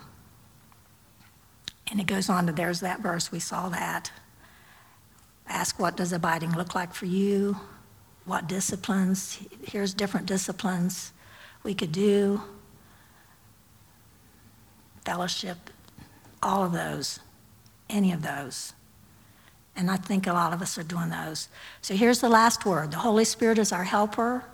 and 1.90 2.00
it 2.00 2.06
goes 2.06 2.30
on 2.30 2.46
to 2.46 2.52
there's 2.52 2.80
that 2.80 3.00
verse, 3.00 3.30
we 3.30 3.38
saw 3.38 3.68
that. 3.68 4.10
Ask 5.46 5.78
what 5.78 5.96
does 5.96 6.12
abiding 6.12 6.52
look 6.52 6.74
like 6.74 6.94
for 6.94 7.06
you? 7.06 7.58
What 8.24 8.48
disciplines? 8.48 9.38
Here's 9.62 9.92
different 9.92 10.26
disciplines 10.26 11.12
we 11.62 11.74
could 11.74 11.92
do. 11.92 12.40
Fellowship, 15.04 15.58
all 16.42 16.64
of 16.64 16.72
those, 16.72 17.20
any 17.90 18.12
of 18.12 18.22
those. 18.22 18.72
And 19.74 19.90
I 19.90 19.96
think 19.96 20.26
a 20.26 20.32
lot 20.32 20.52
of 20.52 20.60
us 20.60 20.76
are 20.78 20.82
doing 20.82 21.10
those. 21.10 21.48
So 21.80 21.94
here's 21.94 22.20
the 22.20 22.28
last 22.28 22.66
word 22.66 22.90
the 22.90 22.98
Holy 22.98 23.24
Spirit 23.24 23.58
is 23.58 23.72
our 23.72 23.84
helper. 23.84 24.44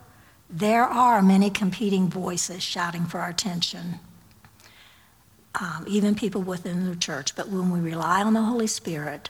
There 0.50 0.84
are 0.84 1.20
many 1.20 1.50
competing 1.50 2.08
voices 2.08 2.62
shouting 2.62 3.04
for 3.04 3.20
our 3.20 3.28
attention, 3.28 4.00
um, 5.60 5.84
even 5.86 6.14
people 6.14 6.40
within 6.40 6.88
the 6.88 6.96
church. 6.96 7.36
But 7.36 7.48
when 7.48 7.70
we 7.70 7.80
rely 7.80 8.22
on 8.22 8.32
the 8.32 8.42
Holy 8.42 8.66
Spirit, 8.66 9.28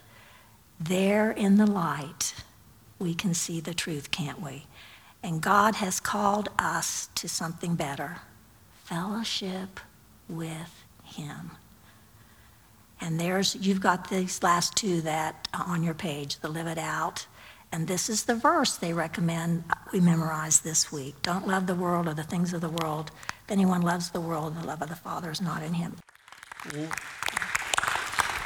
there 0.79 1.33
in 1.33 1.57
the 1.57 1.67
light, 1.67 2.35
we 2.99 3.15
can 3.15 3.35
see 3.35 3.61
the 3.61 3.75
truth, 3.75 4.11
can't 4.11 4.41
we? 4.41 4.67
And 5.23 5.41
God 5.41 5.77
has 5.77 5.99
called 5.99 6.51
us 6.59 7.09
to 7.17 7.29
something 7.29 7.75
better 7.75 8.19
fellowship 8.85 9.81
with 10.29 10.85
Him. 11.05 11.51
And 13.01 13.21
there's, 13.21 13.55
you've 13.55 13.81
got 13.81 14.11
these 14.11 14.43
last 14.43 14.77
two 14.77 15.01
that 15.03 15.49
uh, 15.55 15.65
on 15.67 15.83
your 15.83 15.95
page, 15.95 16.39
the 16.41 16.49
live 16.49 16.67
it 16.67 16.79
out. 16.79 17.27
And 17.71 17.87
this 17.87 18.09
is 18.09 18.25
the 18.25 18.35
verse 18.35 18.77
they 18.77 18.93
recommend 18.93 19.65
uh, 19.71 19.75
we 19.93 20.01
memorize 20.01 20.61
this 20.61 20.91
week. 20.91 21.15
Don't 21.23 21.47
love 21.47 21.67
the 21.67 21.75
world 21.75 22.09
or 22.09 22.15
the 22.15 22.23
things 22.23 22.53
of 22.53 22.61
the 22.61 22.69
world. 22.69 23.11
If 23.45 23.51
anyone 23.51 23.83
loves 23.83 24.11
the 24.11 24.21
world, 24.21 24.61
the 24.61 24.67
love 24.67 24.83
of 24.83 24.89
the 24.89 24.97
Father 24.97 25.31
is 25.31 25.41
not 25.41 25.63
in 25.63 25.75
him. 25.75 25.97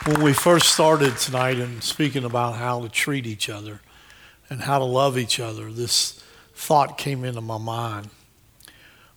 When 0.04 0.22
we 0.22 0.32
first 0.32 0.72
started 0.74 1.16
tonight 1.16 1.58
and 1.58 1.82
speaking 1.82 2.24
about 2.24 2.56
how 2.56 2.82
to 2.82 2.88
treat 2.88 3.26
each 3.26 3.48
other 3.48 3.80
and 4.50 4.60
how 4.60 4.78
to 4.78 4.84
love 4.84 5.16
each 5.16 5.38
other, 5.38 5.70
this 5.70 6.22
thought 6.54 6.98
came 6.98 7.24
into 7.24 7.40
my 7.40 7.58
mind. 7.58 8.10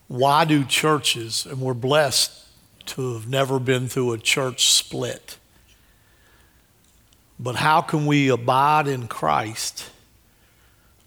Why 0.08 0.46
do 0.46 0.64
churches, 0.64 1.48
and 1.48 1.60
we're 1.60 1.74
blessed 1.74 2.45
to 2.86 3.14
have 3.14 3.28
never 3.28 3.60
been 3.60 3.88
through 3.88 4.14
a 4.14 4.18
church 4.18 4.72
split. 4.72 5.38
But 7.40 7.58
how 7.58 7.82
can 7.82 8.06
we 8.06 8.30
abide 8.30 8.88
in 8.88 9.08
Christ, 9.08 9.90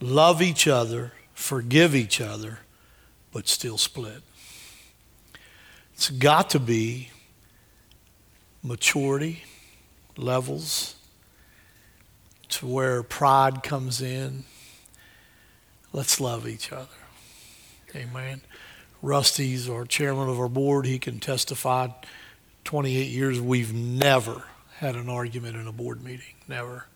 love 0.01 0.43
each 0.43 0.69
other, 0.69 1.13
forgive 1.33 1.95
each 1.95 2.21
other, 2.21 2.59
but 3.33 3.49
still 3.49 3.79
split? 3.79 4.23
It's 5.95 6.11
got 6.11 6.51
to 6.51 6.61
be 6.61 7.11
maturity 8.63 9.45
levels 10.17 10.97
to 12.51 12.67
where 12.67 13.03
pride 13.03 13.63
comes 13.63 14.01
in. 14.01 14.45
Let's 15.93 16.21
love 16.21 16.47
each 16.47 16.73
other. 16.73 16.87
Amen. 17.95 18.43
Rusty's 19.03 19.69
our 19.69 19.85
chairman 19.85 20.29
of 20.29 20.41
our 20.41 20.49
board. 20.49 20.87
He 20.87 20.99
can 20.99 21.21
testify 21.21 21.89
28 22.65 23.09
years 23.09 23.41
we've 23.41 23.73
never 23.73 24.43
had 24.79 24.97
an 24.97 25.09
argument 25.09 25.57
in 25.57 25.67
a 25.67 25.73
board 25.73 26.03
meeting. 26.03 26.35
Never. 26.47 26.87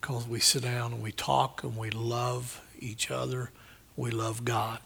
Because 0.00 0.26
we 0.26 0.40
sit 0.40 0.62
down 0.62 0.92
and 0.92 1.02
we 1.02 1.12
talk 1.12 1.62
and 1.62 1.76
we 1.76 1.90
love 1.90 2.62
each 2.78 3.10
other. 3.10 3.50
We 3.96 4.10
love 4.10 4.44
God. 4.44 4.78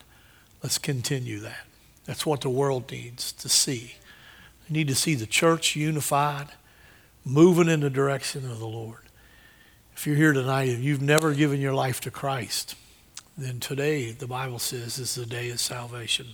Let's 0.63 0.79
continue 0.79 1.41
that. 1.41 1.67
That's 2.05 2.27
what 2.27 2.41
the 2.41 2.51
world 2.51 2.91
needs 2.91 3.33
to 3.33 3.49
see. 3.49 3.97
They 4.69 4.79
need 4.79 4.89
to 4.89 4.95
see 4.95 5.15
the 5.15 5.27
church 5.27 5.77
unified, 5.77 6.49
moving 7.25 7.69
in 7.69 7.81
the 7.81 7.91
direction 7.91 8.51
of 8.51 8.59
the 8.59 8.67
Lord. 8.67 9.01
If 9.95 10.07
you're 10.07 10.17
here 10.17 10.33
tonight 10.33 10.71
and 10.71 10.83
you've 10.83 11.03
never 11.03 11.35
given 11.35 11.61
your 11.61 11.75
life 11.75 12.01
to 12.03 12.11
Christ, 12.11 12.75
then 13.37 13.61
today, 13.61 14.11
the 14.11 14.27
Bible 14.27 14.59
says, 14.59 14.99
is 14.99 15.15
the 15.15 15.27
day 15.27 15.51
of 15.51 15.61
salvation. 15.61 16.27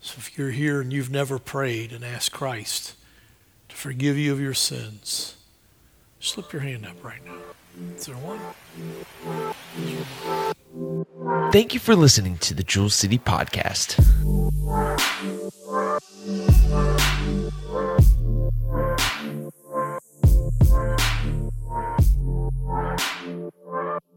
So 0.00 0.16
if 0.18 0.36
you're 0.36 0.50
here 0.50 0.80
and 0.80 0.92
you've 0.92 1.10
never 1.10 1.38
prayed 1.38 1.92
and 1.92 2.04
asked 2.04 2.32
Christ 2.32 2.94
to 3.68 3.76
forgive 3.76 4.18
you 4.18 4.32
of 4.32 4.40
your 4.40 4.54
sins, 4.54 5.36
slip 6.20 6.52
your 6.52 6.62
hand 6.62 6.86
up 6.86 7.02
right 7.02 7.24
now. 7.24 7.38
Is 7.96 8.06
there 8.06 8.16
one? 8.16 8.40
Thank 11.52 11.72
you 11.74 11.80
for 11.80 11.96
listening 11.96 12.36
to 12.38 12.54
the 12.54 12.62
Jewel 12.62 12.90
City 12.90 13.18
Podcast. 13.18 13.94
Thank 22.86 24.00
you. 24.02 24.13